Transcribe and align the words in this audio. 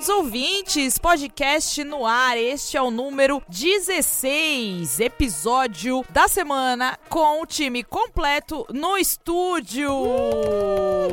queridos 0.00 0.08
ouvintes, 0.08 0.98
podcast 0.98 1.84
no 1.84 2.06
ar. 2.06 2.38
Este 2.38 2.76
é 2.76 2.80
o 2.82 2.90
número 2.90 3.42
16, 3.48 4.98
episódio 4.98 6.04
da 6.08 6.26
semana 6.26 6.98
com 7.10 7.42
o 7.42 7.46
time 7.46 7.84
completo 7.84 8.66
no 8.72 8.96
estúdio. 8.96 9.90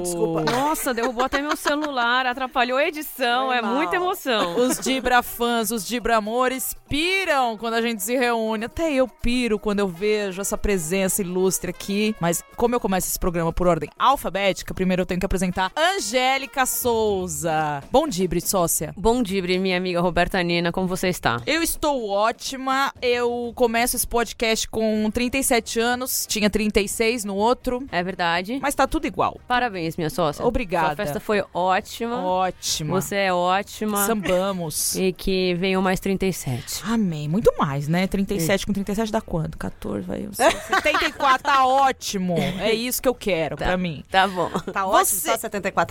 Desculpa. 0.02 0.41
Nossa, 0.49 0.93
derrubou 0.93 1.26
até 1.26 1.41
meu 1.41 1.57
celular, 1.57 2.26
atrapalhou 2.26 2.77
a 2.77 2.88
edição, 2.88 3.48
Foi 3.48 3.57
é 3.57 3.62
mal. 3.62 3.76
muita 3.76 3.98
emoção. 3.98 4.55
Os 4.55 4.79
Dibra 4.79 5.21
fãs, 5.21 5.70
os 5.70 5.85
Dibra 5.85 6.17
amores 6.17 6.73
piram 6.88 7.57
quando 7.57 7.73
a 7.73 7.81
gente 7.81 8.01
se 8.01 8.15
reúne. 8.15 8.65
Até 8.65 8.93
eu 8.93 9.07
piro 9.07 9.59
quando 9.59 9.79
eu 9.79 9.88
vejo 9.88 10.40
essa 10.40 10.57
presença 10.57 11.21
ilustre 11.21 11.71
aqui. 11.71 12.15
Mas 12.21 12.43
como 12.55 12.76
eu 12.76 12.79
começo 12.79 13.07
esse 13.07 13.20
programa 13.20 13.51
por 13.51 13.67
ordem 13.67 13.90
alfabética, 13.99 14.73
primeiro 14.73 15.01
eu 15.01 15.05
tenho 15.05 15.20
que 15.20 15.26
apresentar 15.26 15.71
Angélica 15.76 16.65
Souza. 16.65 17.84
Bom 17.91 18.07
Dibre, 18.07 18.40
sócia. 18.40 18.87
Bom 18.96 19.22
Dibre, 19.23 19.58
minha 19.59 19.77
amiga 19.77 20.00
Roberta 20.02 20.41
Nina, 20.41 20.72
como 20.72 20.88
você 20.88 21.08
está? 21.09 21.41
Eu 21.46 21.62
estou 21.62 22.09
ótima. 22.09 22.94
Eu 23.02 23.52
começo 23.55 23.96
esse 23.96 24.08
podcast 24.08 24.68
com 24.68 25.10
37 25.12 25.80
anos, 25.80 26.26
tinha 26.27 26.50
36 26.50 27.26
no 27.26 27.36
outro, 27.36 27.85
É 27.91 28.04
verdade. 28.04 28.60
mas 28.62 28.76
tá 28.76 28.88
tudo 28.88 29.07
igual. 29.07 29.40
Parabéns, 29.48 29.98
minha 29.98 30.10
sócia. 30.10 30.46
Obrigada. 30.46 30.88
Sua 30.88 30.96
festa 30.96 31.20
foi 31.20 31.44
ótima. 31.54 32.24
Ótima. 32.24 33.02
Você 33.02 33.16
é 33.16 33.34
ótima. 33.34 34.05
Sambamos. 34.05 34.96
E 34.96 35.12
que 35.13 35.54
venham 35.55 35.82
mais 35.82 35.99
37. 35.99 36.84
Amém. 36.85 37.27
Muito 37.27 37.54
mais, 37.57 37.88
né? 37.88 38.07
37 38.07 38.66
com 38.66 38.74
37 38.74 39.12
dá 39.12 39.22
quanto? 39.22 39.57
14, 39.57 40.05
vai. 40.05 40.26
eu 40.26 40.34
sei. 40.35 40.49
74 40.51 41.44
tá 41.44 41.66
ótimo. 41.66 42.35
É 42.60 42.74
isso 42.74 43.01
que 43.01 43.07
eu 43.07 43.16
quero 43.16 43.55
pra 43.57 43.77
mim. 43.77 44.04
Tá 44.10 44.27
bom. 44.27 44.49
Tá 44.72 44.85
ótimo, 44.85 45.05
Você- 45.20 45.32
só 45.32 45.38
74? 45.38 45.88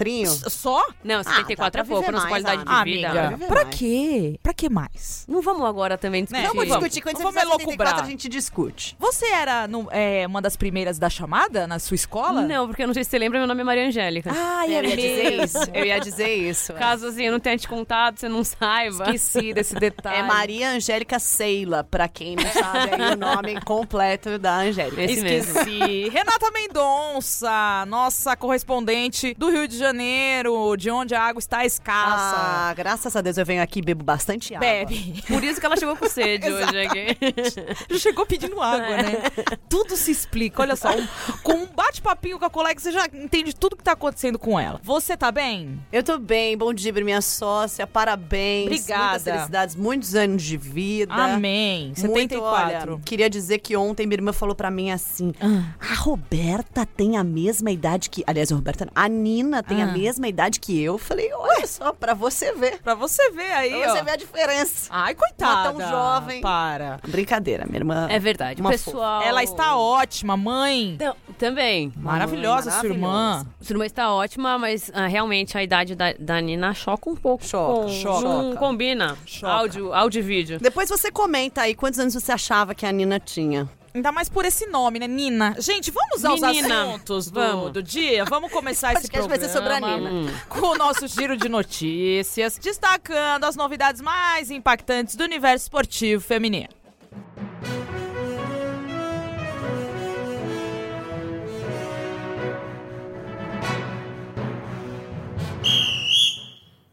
Só? 0.48 0.84
Não, 1.02 1.22
74 1.22 1.82
dá 1.82 1.86
é 1.86 1.88
pouco, 1.88 2.12
nossa 2.12 2.28
qualidade 2.28 2.64
de 2.64 2.70
Vida. 2.84 3.08
Amiga, 3.10 3.28
viver 3.30 3.46
pra 3.46 3.64
quê? 3.64 4.38
Pra 4.42 4.52
que 4.54 4.68
mais? 4.68 5.24
Não 5.28 5.40
vamos 5.42 5.64
agora 5.66 5.96
também 5.98 6.22
discutir. 6.24 6.42
Né, 6.42 6.48
Vamos 6.48 6.68
Vamos. 6.68 6.84
discutir. 6.88 7.00
Quando 7.02 7.16
você 7.16 7.22
Vamos 7.22 7.40
fizer 7.40 7.50
74, 7.52 7.84
elocubrar. 7.84 8.04
a 8.04 8.10
gente 8.10 8.28
discute. 8.28 8.96
Você 8.98 9.26
era 9.26 9.66
no- 9.68 9.88
é, 9.90 10.26
uma 10.26 10.40
das 10.42 10.56
primeiras 10.56 10.98
da 10.98 11.08
chamada 11.10 11.66
na 11.66 11.78
sua 11.78 11.94
escola? 11.94 12.42
Não, 12.42 12.66
porque 12.66 12.82
eu 12.82 12.86
não 12.86 12.94
sei 12.94 13.04
se 13.04 13.10
você 13.10 13.18
lembra, 13.18 13.38
meu 13.38 13.46
nome 13.48 13.60
é 13.60 13.64
Maria 13.64 13.86
Angélica. 13.86 14.30
É 14.30 14.66
eu 14.66 14.82
ia 14.84 14.96
dizer 14.96 15.30
mesmo. 15.30 15.44
isso. 15.44 15.70
Eu 15.74 15.84
ia 15.84 16.00
dizer 16.00 16.34
isso. 16.36 16.72
é. 16.72 16.74
Caso 16.76 17.06
assim, 17.06 17.24
eu 17.24 17.32
não 17.32 17.40
tenha 17.40 17.56
te 17.58 17.68
contado, 17.68 18.18
você 18.18 18.28
não 18.28 18.42
saiba. 18.44 19.04
Esqueci 19.14 19.52
desse 19.54 19.74
detalhe. 19.74 20.18
É 20.18 20.22
Maria 20.22 20.70
Angélica 20.70 21.18
Seila, 21.18 21.84
pra 21.84 22.08
quem 22.08 22.36
não 22.36 22.46
sabe 22.52 22.90
aí 23.02 23.14
o 23.14 23.16
nome 23.16 23.60
completo 23.64 24.38
da 24.38 24.56
Angélica. 24.56 25.02
Esse 25.02 25.22
mesmo. 25.22 25.58
Esqueci. 25.58 26.08
Renata 26.08 26.50
Mendonça, 26.50 27.84
nossa 27.86 28.36
correspondente 28.36 29.34
do 29.36 29.50
Rio 29.50 29.66
de 29.68 29.76
Janeiro, 29.78 30.76
de 30.76 30.90
onde 30.90 31.14
a 31.14 31.22
água 31.22 31.38
está 31.38 31.64
escassa. 31.64 32.36
Ah, 32.36 32.65
graças 32.74 33.14
a 33.16 33.20
Deus 33.20 33.36
eu 33.38 33.44
venho 33.46 33.62
aqui 33.62 33.78
e 33.80 33.82
bebo 33.82 34.04
bastante 34.04 34.54
água. 34.54 34.66
Bebe. 34.66 35.22
Por 35.28 35.42
isso 35.44 35.60
que 35.60 35.66
ela 35.66 35.76
chegou 35.76 35.96
com 35.96 36.08
sede 36.08 36.48
hoje 36.52 36.78
aqui. 36.80 37.16
Já 37.90 37.98
chegou 37.98 38.26
pedindo 38.26 38.60
água, 38.60 38.88
né? 38.96 39.12
Tudo 39.68 39.96
se 39.96 40.10
explica. 40.10 40.62
Olha 40.62 40.76
só, 40.76 40.90
um- 40.90 41.06
com 41.42 41.52
um 41.54 41.66
bate-papinho 41.66 42.38
com 42.38 42.44
a 42.44 42.50
colega, 42.50 42.80
você 42.80 42.92
já 42.92 43.06
entende 43.06 43.54
tudo 43.54 43.76
que 43.76 43.82
tá 43.84 43.92
acontecendo 43.92 44.38
com 44.38 44.58
ela. 44.58 44.80
Você 44.82 45.16
tá 45.16 45.30
bem? 45.32 45.80
Eu 45.92 46.02
tô 46.02 46.18
bem, 46.18 46.56
bom 46.56 46.72
dia, 46.72 46.92
minha 46.92 47.20
sócia, 47.20 47.86
parabéns. 47.86 48.66
Obrigada. 48.66 49.06
Muitas 49.10 49.22
felicidades, 49.24 49.74
muitos 49.76 50.14
anos 50.14 50.42
de 50.42 50.56
vida. 50.56 51.12
Amém. 51.12 51.86
Muito, 51.98 52.00
74. 52.00 52.92
olha, 52.94 53.00
queria 53.04 53.28
dizer 53.30 53.58
que 53.58 53.76
ontem 53.76 54.06
minha 54.06 54.16
irmã 54.16 54.32
falou 54.32 54.54
pra 54.54 54.70
mim 54.70 54.90
assim: 54.90 55.32
Ah. 55.40 55.74
a 55.92 55.94
Roberta 55.94 56.86
tem 56.86 57.16
a 57.16 57.24
mesma 57.24 57.70
idade 57.70 58.08
que. 58.10 58.24
Aliás, 58.26 58.50
a 58.50 58.54
Roberta 58.54 58.84
não. 58.86 58.92
A 58.94 59.08
Nina 59.08 59.62
tem 59.62 59.82
Ah. 59.82 59.88
a 59.88 59.92
mesma 59.92 60.26
idade 60.28 60.58
que 60.60 60.80
eu. 60.80 60.96
Falei, 60.98 61.30
olha 61.32 61.66
só, 61.66 61.92
pra 61.92 62.14
você 62.14 62.52
ver. 62.56 62.80
Pra 62.82 62.94
você 62.94 63.30
ver 63.30 63.52
aí, 63.52 63.70
Pra 63.80 63.90
você 63.92 64.00
ó. 64.00 64.04
ver 64.04 64.10
a 64.10 64.16
diferença. 64.16 64.88
Ai, 64.90 65.14
coitada. 65.14 65.70
Uma 65.70 65.78
tão 65.80 65.90
jovem. 65.90 66.40
Para. 66.40 66.98
Brincadeira, 67.06 67.64
minha 67.66 67.78
irmã. 67.78 68.06
É 68.10 68.18
verdade. 68.18 68.60
Uma 68.60 68.70
Pessoal. 68.70 69.22
Ela 69.22 69.42
está 69.44 69.76
ótima, 69.76 70.36
mãe. 70.36 70.92
Então, 70.94 71.14
também. 71.38 71.92
Maravilhosa, 71.96 72.70
sua 72.70 72.86
irmã. 72.88 73.46
Sua 73.60 73.74
irmã 73.74 73.86
está 73.86 74.12
ótima, 74.12 74.58
mas 74.58 74.90
ah, 74.94 75.06
realmente 75.06 75.56
a 75.56 75.62
idade 75.62 75.94
da, 75.94 76.12
da 76.18 76.40
Nina 76.40 76.72
choca 76.74 77.10
um 77.10 77.16
pouco. 77.16 77.44
Choca, 77.44 77.82
com- 77.82 77.88
choca. 77.88 78.28
Não 78.28 78.56
combina. 78.56 79.16
Choca. 79.26 79.52
Áudio, 79.52 79.92
áudio 79.94 80.18
e 80.20 80.22
vídeo. 80.22 80.58
Depois 80.60 80.88
você 80.88 81.10
comenta 81.10 81.62
aí 81.62 81.74
quantos 81.74 81.98
anos 81.98 82.14
você 82.14 82.32
achava 82.32 82.74
que 82.74 82.84
a 82.86 82.92
Nina 82.92 83.20
tinha. 83.20 83.68
Ainda 83.96 84.12
mais 84.12 84.28
por 84.28 84.44
esse 84.44 84.66
nome, 84.66 84.98
né? 84.98 85.08
Nina. 85.08 85.56
Gente, 85.58 85.90
vamos 85.90 86.22
aos 86.22 86.42
Menina. 86.42 86.82
assuntos 86.82 87.30
do, 87.30 87.40
Vamos. 87.40 87.72
do 87.72 87.82
dia? 87.82 88.26
Vamos 88.26 88.52
começar 88.52 88.92
esse 88.92 89.08
podcast 89.10 89.26
vai 89.26 89.38
programa 89.38 89.48
ser 89.48 89.58
sobre 89.58 89.72
a 89.72 89.96
Nina. 89.96 90.10
Hum. 90.10 90.26
com 90.50 90.66
o 90.66 90.76
nosso 90.76 91.08
giro 91.08 91.34
de 91.34 91.48
notícias, 91.48 92.58
destacando 92.58 93.44
as 93.44 93.56
novidades 93.56 94.02
mais 94.02 94.50
impactantes 94.50 95.16
do 95.16 95.24
universo 95.24 95.64
esportivo 95.64 96.22
feminino. 96.22 96.68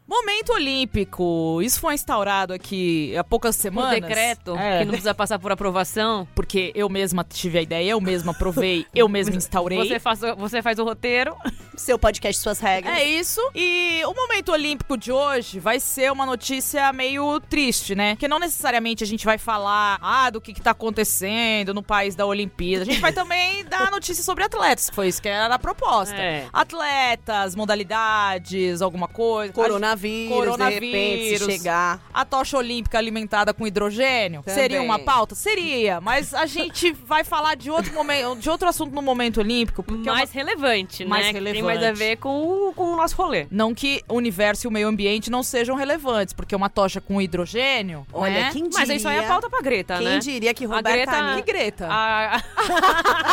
Momento 0.06 0.52
Olímpico. 0.52 1.60
Isso 1.62 1.80
foi 1.80 1.94
instaurado 1.94 2.52
aqui 2.52 3.16
há 3.16 3.24
poucas 3.24 3.56
semanas. 3.56 4.00
decreto, 4.00 4.54
É. 4.56 4.78
que 4.80 4.84
não 4.84 4.90
precisa 4.92 5.14
passar 5.14 5.38
por 5.38 5.50
aprovação. 5.50 6.28
Porque 6.34 6.70
eu 6.74 6.88
mesma 6.90 7.24
tive 7.24 7.58
a 7.58 7.62
ideia, 7.62 7.90
eu 7.90 8.00
mesma 8.00 8.32
aprovei, 8.32 8.86
eu 8.94 9.08
mesma 9.08 9.34
instaurei. 9.36 9.78
Você 9.78 9.98
faz, 9.98 10.22
o- 10.22 10.36
você 10.36 10.60
faz 10.62 10.78
o 10.78 10.84
roteiro. 10.84 11.34
Seu 11.76 11.98
podcast, 11.98 12.40
suas 12.40 12.60
regras. 12.60 12.96
É 12.96 13.02
isso. 13.04 13.40
E 13.54 14.00
o 14.06 14.14
momento 14.14 14.52
olímpico 14.52 14.96
de 14.96 15.10
hoje 15.10 15.58
vai 15.58 15.80
ser 15.80 16.12
uma 16.12 16.24
notícia 16.26 16.92
meio 16.92 17.40
triste, 17.40 17.94
né? 17.96 18.14
Porque 18.14 18.28
não 18.28 18.38
necessariamente 18.38 19.02
a 19.02 19.06
gente 19.06 19.24
vai 19.24 19.38
falar 19.38 19.98
ah, 20.00 20.30
do 20.30 20.40
que, 20.40 20.52
que 20.52 20.60
tá 20.60 20.70
acontecendo 20.70 21.74
no 21.74 21.82
país 21.82 22.14
da 22.14 22.26
Olimpíada. 22.26 22.82
A 22.82 22.86
gente 22.86 23.00
vai 23.00 23.12
também 23.12 23.64
dar 23.68 23.90
notícia 23.90 24.22
sobre 24.22 24.44
atletas, 24.44 24.88
que 24.90 24.94
foi 24.94 25.08
isso 25.08 25.20
que 25.20 25.28
era 25.28 25.52
a 25.52 25.58
proposta. 25.58 26.14
É. 26.14 26.46
Atletas, 26.52 27.56
modalidades, 27.56 28.80
alguma 28.82 29.08
coisa. 29.08 29.52
Coronavírus, 29.52 29.94
Coronavírus. 30.28 30.80
de 30.90 30.96
repente, 31.38 31.44
chegar. 31.58 32.00
A 32.12 32.24
tocha 32.24 32.56
olímpica 32.58 32.98
alimentada 32.98 33.52
com 33.54 33.66
hidrogênio 33.66 34.42
Também. 34.42 34.54
seria 34.54 34.82
uma 34.82 34.98
pauta? 34.98 35.34
Seria, 35.34 36.00
mas 36.00 36.32
a 36.34 36.46
gente 36.46 36.92
vai 37.06 37.24
falar 37.24 37.54
de 37.56 37.70
outro 37.70 37.92
momento, 37.94 38.36
de 38.36 38.48
outro 38.50 38.68
assunto 38.68 38.94
no 38.94 39.02
momento 39.02 39.40
olímpico, 39.40 39.82
porque 39.82 40.08
é 40.08 40.12
uma 40.12 40.18
mais 40.18 40.30
relevante, 40.32 41.04
mais 41.04 41.26
né? 41.26 41.32
Que 41.32 41.38
relevante. 41.38 41.54
tem 41.56 41.62
mais 41.62 41.82
a 41.82 41.92
ver 41.92 42.16
com, 42.16 42.68
o- 42.68 42.72
com 42.74 42.92
o 42.92 42.96
nosso 42.96 43.16
rolê. 43.16 43.46
Não 43.50 43.74
que 43.74 44.02
o 44.08 44.14
universo 44.14 44.66
e 44.66 44.68
o 44.68 44.70
meio 44.70 44.88
ambiente 44.88 45.30
não 45.30 45.42
sejam 45.42 45.76
relevantes, 45.76 46.32
porque 46.34 46.54
uma 46.54 46.68
tocha 46.68 47.00
com 47.00 47.20
hidrogênio. 47.20 48.06
Olha, 48.12 48.32
né? 48.32 48.50
quem 48.52 48.62
diria... 48.64 48.78
Mas 48.78 48.88
isso 48.90 49.08
aí 49.08 49.18
é 49.18 49.22
pauta 49.22 49.48
pra 49.50 49.60
Greta, 49.60 49.96
Quem 49.98 50.06
né? 50.06 50.18
diria 50.18 50.54
que 50.54 50.64
A 50.64 50.68
Roberta 50.68 50.92
Greta- 50.92 51.22
Nina- 51.22 51.42
Que 51.42 51.52
Greta? 51.52 51.88
A... 51.90 52.40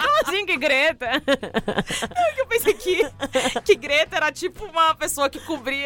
Como 0.00 0.20
assim 0.22 0.46
que 0.46 0.56
Greta? 0.56 1.10
Eu 2.38 2.46
pensei 2.46 2.74
que, 2.74 3.02
que 3.64 3.74
Greta 3.76 4.16
era 4.16 4.32
tipo 4.32 4.64
uma 4.64 4.94
pessoa 4.94 5.28
que 5.30 5.38
cobria, 5.40 5.79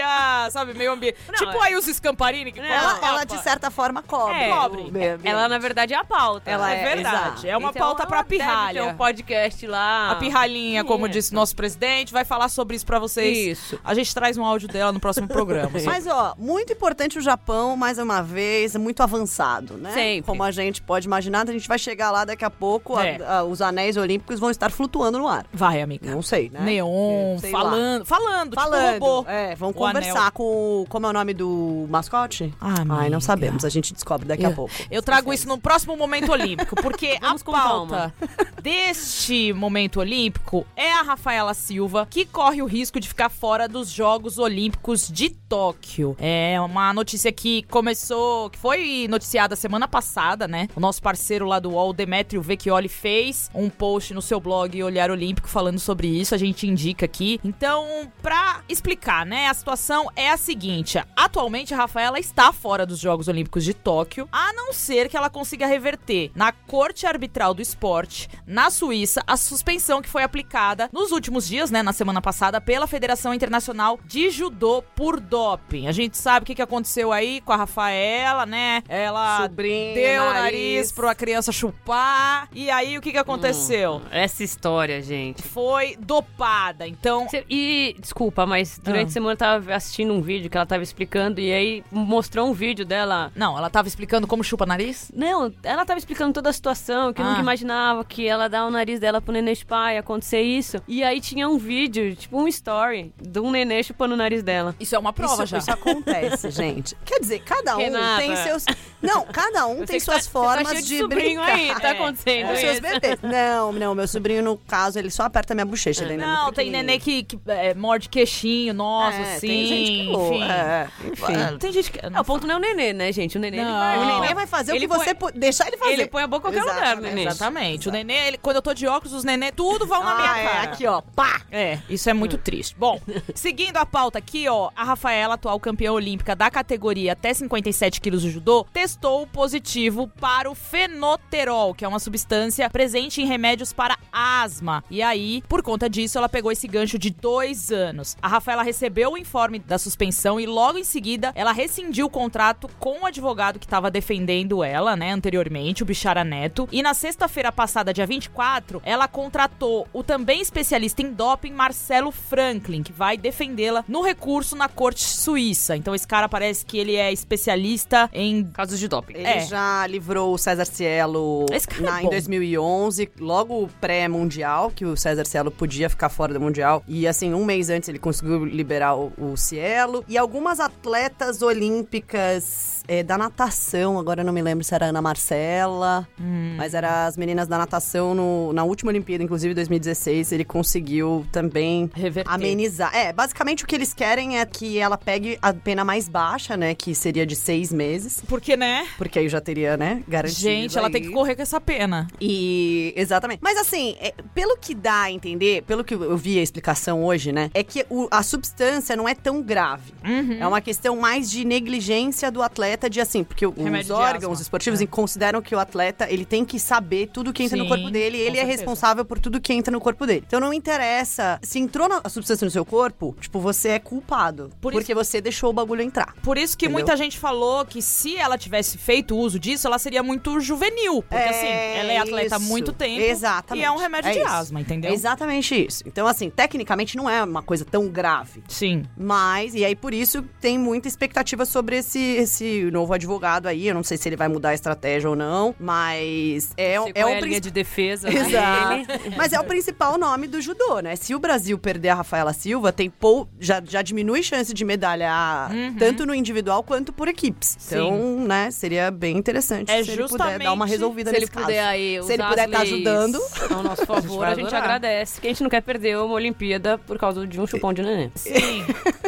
sabe, 0.50 0.74
meio 0.74 0.92
ambiente. 0.92 1.16
Não, 1.28 1.34
tipo 1.34 1.62
é- 1.64 1.68
aí 1.68 1.76
os 1.76 1.84
Scamparini 1.86 2.52
que 2.52 2.60
Ela, 2.60 2.98
ela, 3.06 3.24
de 3.24 3.38
certa 3.42 3.70
forma, 3.70 4.02
cobre. 4.02 4.34
É, 4.36 4.48
Cobre. 4.50 4.82
ambiente. 4.82 5.20
Ela, 5.26 5.48
na 5.48 5.58
verdade, 5.58 5.94
é 5.94 5.96
a 5.96 6.04
pauta. 6.04 6.50
Ela 6.50 6.72
É 6.74 6.80
é, 6.80 6.94
verdade. 6.94 7.16
exato. 7.16 7.46
É 7.46 7.56
uma 7.56 7.70
Então, 7.70 7.82
pauta 7.86 8.06
pra 8.06 8.24
pirralha. 8.24 8.82
ter 8.82 8.88
um 8.88 8.96
podcast 8.96 9.66
lá. 9.66 10.10
A 10.12 10.14
pirralhinha, 10.16 10.84
como 10.84 11.08
disse 11.08 11.32
nosso 11.34 11.54
presidente, 11.54 12.12
vai 12.12 12.24
falar 12.24 12.48
sobre 12.48 12.76
isso 12.76 12.86
pra 12.86 12.98
vocês. 12.98 13.58
Isso. 13.58 13.78
A 13.84 13.94
gente 13.94 14.12
traz 14.14 14.36
um 14.36 14.44
áudio 14.44 14.68
dela 14.68 14.92
no 14.92 15.00
próximo 15.00 15.28
programa. 15.28 15.70
Mas, 15.84 16.06
ó, 16.06 16.34
muito 16.38 16.72
importante 16.72 17.18
o 17.18 17.22
Japão, 17.22 17.76
mais 17.76 17.98
uma 17.98 18.22
vez, 18.22 18.74
é 18.74 18.78
muito 18.78 19.02
avançado, 19.02 19.74
né? 19.74 19.92
Sempre. 19.92 20.22
Como 20.22 20.42
a 20.42 20.50
gente 20.50 20.82
pode 20.82 21.06
imaginar, 21.06 21.48
a 21.48 21.52
gente 21.52 21.68
vai 21.68 21.78
chegar 21.78 22.10
lá 22.10 22.24
daqui 22.24 22.44
a 22.44 22.50
pouco, 22.50 22.96
a- 22.96 23.06
É. 23.06 23.18
a- 23.26 23.44
os 23.44 23.60
anéis 23.62 23.96
olímpicos 23.96 24.38
vão 24.40 24.50
estar 24.50 24.70
flutuando 24.70 25.18
no 25.18 25.28
ar. 25.28 25.46
Vai, 25.52 25.80
amiga. 25.82 26.10
Não 26.10 26.22
sei. 26.22 26.50
né? 26.50 26.60
Neon, 26.60 27.38
Sei 27.38 27.50
lá. 27.50 27.60
falando, 27.60 28.04
falando, 28.04 28.54
Falando. 28.54 28.92
tipo 28.94 29.06
robô. 29.06 29.30
É, 29.30 29.54
vamos 29.54 29.74
O 29.74 29.78
conversar 29.92 30.18
anel. 30.20 30.32
com. 30.32 30.86
Como 30.88 31.06
é 31.06 31.10
o 31.10 31.12
nome 31.12 31.34
do 31.34 31.86
mascote? 31.88 32.52
Ah, 32.60 32.84
Ai, 32.88 33.10
não 33.10 33.20
sabemos. 33.20 33.64
A 33.64 33.68
gente 33.68 33.92
descobre 33.92 34.26
daqui 34.26 34.44
a 34.44 34.50
Eu- 34.50 34.54
pouco. 34.54 34.72
Eu 34.90 35.02
trago 35.02 35.32
isso 35.32 35.46
no 35.48 35.58
próximo 35.58 35.96
momento 35.96 36.30
olímpico, 36.32 36.76
porque 36.76 37.18
a 37.22 37.34
pauta 37.44 38.12
deste 38.62 39.52
momento 39.52 40.00
olímpico 40.00 40.66
é 40.76 40.92
a 40.92 41.02
Rafaela 41.02 41.52
Silva, 41.54 42.06
que 42.10 42.24
corre 42.24 42.62
o 42.62 42.66
risco 42.66 42.98
de 42.98 43.08
ficar 43.08 43.28
fora 43.28 43.68
dos 43.68 43.90
Jogos 43.90 44.38
Olímpicos 44.38 45.08
de 45.08 45.30
Tóquio. 45.30 46.16
É 46.18 46.58
uma 46.60 46.92
notícia 46.92 47.30
que 47.30 47.62
começou, 47.64 48.50
que 48.50 48.58
foi 48.58 49.06
noticiada 49.08 49.54
semana 49.54 49.86
passada, 49.86 50.48
né? 50.48 50.68
O 50.74 50.80
nosso 50.80 51.02
parceiro 51.02 51.46
lá 51.46 51.58
do 51.58 51.70
UOL, 51.72 51.92
Demetrio 51.92 52.40
Vecchioli, 52.42 52.88
fez 52.88 53.50
um 53.54 53.68
post 53.68 54.12
no 54.14 54.22
seu 54.22 54.40
blog 54.40 54.82
Olhar 54.82 55.10
Olímpico 55.10 55.48
falando 55.48 55.78
sobre 55.78 56.08
isso, 56.08 56.34
a 56.34 56.38
gente 56.38 56.66
indica 56.66 57.04
aqui. 57.04 57.38
Então, 57.44 58.10
pra 58.22 58.60
explicar, 58.68 59.26
né, 59.26 59.48
a 59.48 59.54
situação 59.54 59.73
é 60.16 60.30
a 60.30 60.36
seguinte: 60.36 60.98
atualmente 61.16 61.74
a 61.74 61.76
Rafaela 61.76 62.18
está 62.18 62.52
fora 62.52 62.86
dos 62.86 62.98
Jogos 62.98 63.28
Olímpicos 63.28 63.64
de 63.64 63.74
Tóquio, 63.74 64.28
a 64.32 64.52
não 64.52 64.72
ser 64.72 65.08
que 65.08 65.16
ela 65.16 65.28
consiga 65.30 65.66
reverter 65.66 66.30
na 66.34 66.52
Corte 66.52 67.06
Arbitral 67.06 67.52
do 67.54 67.60
Esporte, 67.62 68.28
na 68.46 68.70
Suíça, 68.70 69.22
a 69.26 69.36
suspensão 69.36 70.00
que 70.00 70.08
foi 70.08 70.22
aplicada 70.22 70.88
nos 70.92 71.10
últimos 71.12 71.46
dias, 71.46 71.70
né, 71.70 71.82
na 71.82 71.92
semana 71.92 72.20
passada, 72.22 72.60
pela 72.60 72.86
Federação 72.86 73.34
Internacional 73.34 73.98
de 74.04 74.30
Judô 74.30 74.82
por 74.94 75.20
doping. 75.20 75.86
A 75.88 75.92
gente 75.92 76.16
sabe 76.16 76.44
o 76.44 76.46
que, 76.46 76.54
que 76.54 76.62
aconteceu 76.62 77.12
aí 77.12 77.40
com 77.40 77.52
a 77.52 77.56
Rafaela, 77.56 78.46
né? 78.46 78.82
Ela 78.88 79.42
Sobrinho, 79.42 79.94
deu 79.94 80.22
o 80.22 80.26
nariz. 80.26 80.42
nariz 80.42 80.92
pra 80.92 81.14
criança 81.14 81.52
chupar. 81.52 82.48
E 82.52 82.70
aí 82.70 82.96
o 82.96 83.00
que, 83.00 83.12
que 83.12 83.18
aconteceu? 83.18 84.02
Essa 84.10 84.42
história, 84.44 85.02
gente. 85.02 85.42
Foi 85.42 85.96
dopada. 85.98 86.86
Então, 86.86 87.26
E, 87.48 87.96
desculpa, 87.98 88.46
mas 88.46 88.78
durante 88.82 89.06
Ah. 89.06 89.08
a 89.08 89.12
semana 89.12 89.32
eu 89.32 89.36
tava 89.36 89.63
assistindo 89.72 90.12
um 90.12 90.20
vídeo 90.20 90.50
que 90.50 90.56
ela 90.56 90.66
tava 90.66 90.82
explicando 90.82 91.40
e 91.40 91.52
aí 91.52 91.84
mostrou 91.90 92.48
um 92.48 92.52
vídeo 92.52 92.84
dela. 92.84 93.30
não, 93.34 93.56
ela 93.56 93.70
tava 93.70 93.88
explicando 93.88 94.26
como 94.26 94.42
chupa 94.44 94.66
nariz? 94.66 95.10
Não, 95.14 95.52
ela 95.62 95.84
tava 95.84 95.98
explicando 95.98 96.32
toda 96.32 96.50
a 96.50 96.52
situação, 96.52 97.12
que 97.12 97.20
eu 97.20 97.24
Ah. 97.24 97.30
nunca 97.30 97.40
imaginava 97.40 98.04
que 98.04 98.26
ela 98.26 98.48
dar 98.48 98.66
o 98.66 98.70
nariz 98.70 98.98
dela 99.00 99.20
pro 99.20 99.32
nenê 99.32 99.54
chupar 99.54 99.94
e 99.94 99.98
acontecer 99.98 100.40
isso. 100.42 100.78
E 100.88 101.02
aí 101.02 101.20
tinha 101.20 101.48
um 101.48 101.58
vídeo, 101.58 102.14
tipo 102.16 102.38
um 102.40 102.48
story, 102.48 103.12
de 103.20 103.40
um 103.40 103.50
nenê 103.50 103.82
chupando 103.82 104.14
o 104.14 104.16
nariz 104.16 104.42
dela. 104.42 104.74
Isso 104.80 104.94
é 104.94 104.98
uma 104.98 105.12
prova 105.12 105.44
Isso, 105.44 105.46
já. 105.46 105.58
isso 105.58 105.70
acontece, 105.70 106.50
gente. 106.52 106.96
Quer 107.04 107.20
dizer, 107.20 107.40
cada 107.40 107.76
um 107.76 107.78
Renata. 107.78 108.22
tem 108.22 108.36
seus. 108.36 108.64
Não, 109.02 109.24
cada 109.26 109.66
um 109.66 109.80
Eu 109.80 109.86
tem 109.86 110.00
suas 110.00 110.24
tá- 110.26 110.30
formas 110.32 110.68
tá 110.68 110.74
de 110.74 110.82
de 110.82 110.98
sobrinho 110.98 111.42
brincar. 111.42 111.54
aí, 111.58 111.74
tá 111.80 111.88
É. 111.88 111.90
acontecendo 111.92 112.48
Com 112.48 112.56
seus 112.56 112.78
bebês. 112.80 113.18
Não, 113.22 113.72
não, 113.72 113.94
meu 113.94 114.08
sobrinho, 114.08 114.42
no 114.42 114.56
caso, 114.56 114.98
ele 114.98 115.10
só 115.10 115.24
aperta 115.24 115.54
minha 115.54 115.66
bochecha. 115.66 116.04
ele 116.04 116.14
é 116.14 116.16
Não, 116.16 116.44
muito 116.44 116.56
tem 116.56 116.70
nenê 116.70 116.98
que, 116.98 117.22
que 117.22 117.38
é, 117.46 117.74
morde 117.74 118.08
queixinho, 118.08 118.72
nossa, 118.72 119.16
É, 119.18 119.38
sim. 119.38 119.48
Tem 119.54 119.66
gente 119.66 119.90
que 119.90 120.02
enfim. 120.12 120.42
é, 120.42 120.88
enfim. 121.12 121.58
Tem 121.58 121.72
gente 121.72 121.90
que. 121.92 122.10
Não, 122.10 122.20
o 122.20 122.24
ponto 122.24 122.46
não 122.46 122.54
é 122.54 122.58
o 122.58 122.60
nenê, 122.60 122.92
né, 122.92 123.12
gente? 123.12 123.36
O 123.36 123.40
nenê 123.40 123.58
ele 123.58 123.70
vai. 123.70 123.98
O 123.98 124.04
neném 124.20 124.34
vai 124.34 124.46
fazer 124.46 124.74
Ele 124.74 124.86
o 124.86 124.88
que 124.88 124.96
você 124.98 125.14
põe- 125.14 125.32
pu- 125.32 125.38
deixar 125.38 125.66
ele 125.68 125.76
fazer. 125.76 125.92
Ele 125.92 126.06
põe 126.06 126.22
a 126.22 126.26
boca 126.26 126.48
em 126.48 126.52
qualquer 126.52 126.60
lugar, 126.62 126.82
Exatamente. 126.86 127.14
nenê. 127.14 127.26
Exatamente. 127.30 127.88
O 127.88 127.92
nenê, 127.92 128.26
ele- 128.28 128.38
quando 128.38 128.56
eu 128.56 128.62
tô 128.62 128.74
de 128.74 128.86
óculos, 128.86 129.12
os 129.12 129.24
nenê 129.24 129.50
tudo 129.52 129.86
vão 129.86 130.02
na 130.04 130.12
Ah, 130.12 130.16
minha 130.16 130.38
é, 130.38 130.48
cara. 130.48 130.62
aqui, 130.62 130.86
ó. 130.86 131.00
Pá! 131.00 131.42
É, 131.50 131.78
isso 131.88 132.08
é 132.10 132.12
muito 132.12 132.36
triste. 132.38 132.74
Bom, 132.78 133.00
seguindo 133.34 133.76
a 133.76 133.86
pauta 133.86 134.18
aqui, 134.18 134.48
ó, 134.48 134.70
a 134.74 134.84
Rafaela, 134.84 135.34
atual 135.34 135.58
campeã 135.60 135.92
olímpica 135.92 136.34
da 136.36 136.50
categoria 136.50 137.12
até 137.12 137.32
57 137.34 138.00
quilos 138.00 138.22
de 138.22 138.30
judô, 138.30 138.66
testou 138.72 139.26
positivo 139.26 140.08
para 140.20 140.50
o 140.50 140.54
fenoterol, 140.54 141.74
que 141.74 141.84
é 141.84 141.88
uma 141.88 141.98
substância 141.98 142.68
presente 142.70 143.20
em 143.22 143.26
remédios 143.26 143.72
para 143.72 143.96
asma. 144.12 144.82
E 144.90 145.02
aí, 145.02 145.42
por 145.48 145.62
conta 145.62 145.88
disso, 145.88 146.16
ela 146.18 146.28
pegou 146.28 146.50
esse 146.50 146.66
gancho 146.66 146.98
de 146.98 147.10
dois 147.10 147.70
anos. 147.70 148.16
A 148.22 148.28
Rafaela 148.28 148.62
recebeu 148.62 149.12
o 149.12 149.18
informe 149.18 149.43
da 149.66 149.78
suspensão 149.78 150.38
e 150.40 150.46
logo 150.46 150.78
em 150.78 150.84
seguida 150.84 151.32
ela 151.34 151.52
rescindiu 151.52 152.06
o 152.06 152.10
contrato 152.10 152.68
com 152.78 153.02
o 153.02 153.06
advogado 153.06 153.58
que 153.58 153.66
estava 153.66 153.90
defendendo 153.90 154.62
ela, 154.64 154.96
né, 154.96 155.12
anteriormente, 155.12 155.82
o 155.82 155.86
Bichara 155.86 156.24
Neto. 156.24 156.68
E 156.72 156.82
na 156.82 156.94
sexta-feira 156.94 157.52
passada, 157.52 157.92
dia 157.92 158.06
24, 158.06 158.80
ela 158.84 159.06
contratou 159.08 159.86
o 159.92 160.02
também 160.02 160.40
especialista 160.40 161.02
em 161.02 161.12
doping 161.12 161.52
Marcelo 161.52 162.10
Franklin, 162.10 162.82
que 162.82 162.92
vai 162.92 163.16
defendê-la 163.16 163.84
no 163.88 164.02
recurso 164.02 164.56
na 164.56 164.68
corte 164.68 165.02
suíça. 165.04 165.76
Então 165.76 165.94
esse 165.94 166.06
cara 166.06 166.28
parece 166.28 166.64
que 166.64 166.78
ele 166.78 166.96
é 166.96 167.12
especialista 167.12 168.08
em 168.12 168.44
Casos 168.52 168.78
de 168.78 168.88
doping. 168.88 169.14
Ele 169.14 169.26
É. 169.26 169.40
já 169.46 169.86
livrou 169.86 170.34
o 170.34 170.38
César 170.38 170.64
Cielo 170.64 171.46
Esse 171.52 171.66
cara 171.68 171.82
na- 171.82 171.98
é 171.98 172.00
em 172.00 172.04
bom. 172.04 172.10
2011, 172.10 173.10
logo 173.18 173.68
pré-mundial, 173.80 174.70
que 174.74 174.84
o 174.84 174.96
César 174.96 175.24
Cielo 175.24 175.50
podia 175.50 175.88
ficar 175.88 176.08
fora 176.08 176.32
do 176.34 176.40
mundial. 176.40 176.82
E 176.86 177.06
assim, 177.06 177.32
um 177.34 177.44
mês 177.44 177.70
antes 177.70 177.88
ele 177.88 177.98
conseguiu 177.98 178.44
liberar 178.44 178.94
o, 178.96 179.12
o 179.18 179.33
Cielo. 179.36 180.04
E 180.08 180.16
algumas 180.18 180.60
atletas 180.60 181.42
olímpicas 181.42 182.82
é, 182.86 183.02
da 183.02 183.16
natação, 183.16 183.98
agora 183.98 184.20
eu 184.20 184.26
não 184.26 184.32
me 184.32 184.42
lembro 184.42 184.62
se 184.62 184.74
era 184.74 184.86
Ana 184.86 185.00
Marcela, 185.00 186.06
Hum. 186.20 186.54
mas 186.58 186.74
era 186.74 187.06
as 187.06 187.16
meninas 187.16 187.48
da 187.48 187.56
natação 187.56 188.14
no- 188.14 188.52
na 188.52 188.62
última 188.62 188.90
Olimpíada, 188.90 189.24
inclusive 189.24 189.54
2016, 189.54 190.32
ele 190.32 190.44
conseguiu 190.44 191.24
também 191.32 191.90
reverter. 191.94 192.30
amenizar. 192.30 192.94
É, 192.94 193.10
basicamente 193.10 193.64
o 193.64 193.66
que 193.66 193.74
eles 193.74 193.94
querem 193.94 194.38
é 194.38 194.44
que 194.44 194.78
ela 194.78 194.98
pegue 194.98 195.38
a 195.40 195.52
pena 195.54 195.82
mais 195.82 196.10
baixa, 196.10 196.58
né? 196.58 196.74
Que 196.74 196.94
seria 196.94 197.24
de 197.24 197.34
seis 197.34 197.72
meses. 197.72 198.22
Porque, 198.28 198.54
né? 198.54 198.86
Porque 198.98 199.18
aí 199.18 199.28
já 199.30 199.40
teria, 199.40 199.78
né, 199.78 200.02
garantido. 200.06 200.40
Gente, 200.42 200.76
ela 200.76 200.88
aí. 200.88 200.92
tem 200.92 201.02
que 201.02 201.10
correr 201.10 201.36
com 201.36 201.42
essa 201.42 201.60
pena. 201.60 202.06
E. 202.20 202.92
Exatamente. 202.96 203.40
Mas 203.42 203.56
assim, 203.56 203.96
é, 203.98 204.12
pelo 204.34 204.58
que 204.58 204.74
dá 204.74 205.02
a 205.04 205.10
entender, 205.10 205.62
pelo 205.62 205.82
que 205.82 205.94
eu 205.94 206.16
vi 206.18 206.38
a 206.38 206.42
explicação 206.42 207.02
hoje, 207.02 207.32
né? 207.32 207.50
É 207.54 207.62
que 207.62 207.86
o- 207.88 208.08
a 208.10 208.22
substância 208.22 208.94
não 208.94 209.08
é 209.08 209.14
tão 209.24 209.42
grave. 209.42 209.92
Uhum. 210.04 210.36
É 210.38 210.46
uma 210.46 210.60
questão 210.60 210.96
mais 210.98 211.30
de 211.30 211.44
negligência 211.44 212.30
do 212.30 212.42
atleta, 212.42 212.88
de 212.90 213.00
assim, 213.00 213.24
porque 213.24 213.46
Remédio 213.46 213.94
os 213.94 214.00
órgãos 214.00 214.40
esportivos 214.40 214.80
É. 214.80 214.86
consideram 214.86 215.40
que 215.42 215.54
o 215.54 215.58
atleta 215.58 216.06
ele 216.10 216.24
tem 216.26 216.44
que 216.44 216.58
saber 216.60 217.08
tudo 217.08 217.32
que 217.32 217.42
entra 217.42 217.56
no 217.56 217.64
Sim, 217.64 217.68
corpo 217.70 217.90
dele 217.90 218.18
e 218.18 218.20
ele 218.20 218.36
é 218.36 218.40
certeza. 218.42 218.58
responsável 218.58 219.04
por 219.04 219.18
tudo 219.18 219.40
que 219.40 219.52
entra 219.52 219.72
no 219.72 219.80
corpo 219.80 220.06
dele. 220.06 220.22
Então 220.26 220.38
não 220.38 220.52
interessa. 220.52 221.38
Se 221.42 221.58
entrou 221.58 221.88
na- 221.88 222.00
a 222.04 222.08
substância 222.08 222.44
no 222.44 222.50
seu 222.50 222.64
corpo, 222.64 223.16
tipo, 223.20 223.40
você 223.40 223.70
é 223.70 223.78
culpado. 223.78 224.50
Por 224.60 224.72
isso- 224.72 224.80
porque 224.82 224.94
você 224.94 225.20
deixou 225.20 225.50
o 225.50 225.52
bagulho 225.52 225.80
entrar. 225.82 226.14
Por 226.22 226.36
isso 226.36 226.56
que 226.56 226.66
Entendeu? 226.66 226.84
muita 226.84 226.96
gente 226.96 227.18
falou 227.18 227.64
que 227.64 227.80
se 227.80 228.16
ela 228.16 228.36
tivesse 228.36 228.76
feito 228.76 229.16
uso 229.16 229.38
disso, 229.38 229.66
ela 229.66 229.78
seria 229.78 230.02
muito 230.02 230.38
juvenil. 230.38 231.02
Porque 231.02 231.14
É 231.16 231.28
assim, 231.30 231.46
ela 231.80 231.92
é 231.92 231.96
atleta 231.98 232.36
há 232.36 232.38
isso. 232.38 232.46
muito 232.48 232.72
tempo. 232.72 233.00
Exatamente. 233.00 233.62
E 233.62 233.66
é 233.66 233.70
um 233.70 233.76
remédio 233.78 234.10
É 234.10 234.12
de 234.12 234.18
isso. 234.18 234.28
asma, 234.28 234.60
entendeu? 234.60 234.90
É 234.90 234.94
exatamente 234.94 235.66
isso. 235.66 235.82
Então, 235.86 236.06
assim, 236.06 236.28
tecnicamente 236.28 236.96
não 236.96 237.08
é 237.08 237.22
uma 237.24 237.42
coisa 237.42 237.64
tão 237.64 237.88
grave. 237.88 238.42
Sim. 238.48 238.82
Mas, 239.04 239.54
e 239.54 239.64
aí 239.64 239.76
por 239.76 239.92
isso 239.92 240.22
tem 240.40 240.58
muita 240.58 240.88
expectativa 240.88 241.44
sobre 241.44 241.76
esse, 241.76 241.98
esse 241.98 242.70
novo 242.72 242.92
advogado 242.94 243.46
aí. 243.46 243.68
Eu 243.68 243.74
não 243.74 243.82
sei 243.82 243.96
se 243.98 244.08
ele 244.08 244.16
vai 244.16 244.28
mudar 244.28 244.50
a 244.50 244.54
estratégia 244.54 245.10
ou 245.10 245.14
não, 245.16 245.54
mas 245.60 246.50
é, 246.56 246.74
é 246.74 246.80
o 246.80 246.88
é 246.94 247.02
a 247.02 247.06
linha 247.06 247.20
principal. 247.20 247.40
de 247.40 247.50
defesa 247.50 248.08
Exato. 248.12 248.86
dele. 248.86 249.14
Mas 249.16 249.32
é 249.32 249.40
o 249.40 249.44
principal 249.44 249.96
nome 249.98 250.26
do 250.26 250.40
judô, 250.40 250.80
né? 250.80 250.96
Se 250.96 251.14
o 251.14 251.18
Brasil 251.18 251.58
perder 251.58 251.90
a 251.90 251.94
Rafaela 251.96 252.32
Silva, 252.32 252.72
tem 252.72 252.88
pou... 252.90 253.28
já, 253.38 253.62
já 253.64 253.82
diminui 253.82 254.22
chance 254.22 254.52
de 254.52 254.64
medalhar 254.64 255.52
Uhum. 255.52 255.74
tanto 255.76 256.06
no 256.06 256.14
individual 256.14 256.62
quanto 256.62 256.92
por 256.92 257.06
equipes. 257.08 257.56
Então, 257.66 258.20
né, 258.20 258.50
seria 258.50 258.90
bem 258.90 259.16
interessante 259.16 259.70
É 259.70 259.82
se 259.84 259.90
ele 259.90 260.08
puder 260.08 260.38
dar 260.38 260.52
uma 260.52 260.66
resolvida 260.66 261.10
Se 261.10 261.16
ele 261.16 261.20
nesse 261.26 261.32
caso. 261.32 261.46
puder 261.46 261.64
aí 261.64 262.02
Se 262.02 262.12
ele 262.14 262.22
puder 262.24 262.46
estar 262.46 262.58
leis 262.60 262.72
ajudando. 262.72 263.20
ao 263.50 263.62
nosso 263.62 263.84
favor, 263.86 264.24
a 264.24 264.30
gente 264.34 264.46
adorar. 264.46 264.62
agradece, 264.64 265.20
que 265.20 265.26
a 265.26 265.30
gente 265.30 265.42
não 265.42 265.50
quer 265.50 265.60
perder 265.62 265.98
uma 265.98 266.14
Olimpíada 266.14 266.78
por 266.78 266.98
causa 266.98 267.26
de 267.26 267.40
um 267.40 267.46
chupão 267.46 267.72
de 267.72 267.82
neném. 267.82 268.10
Sim. 268.14 268.64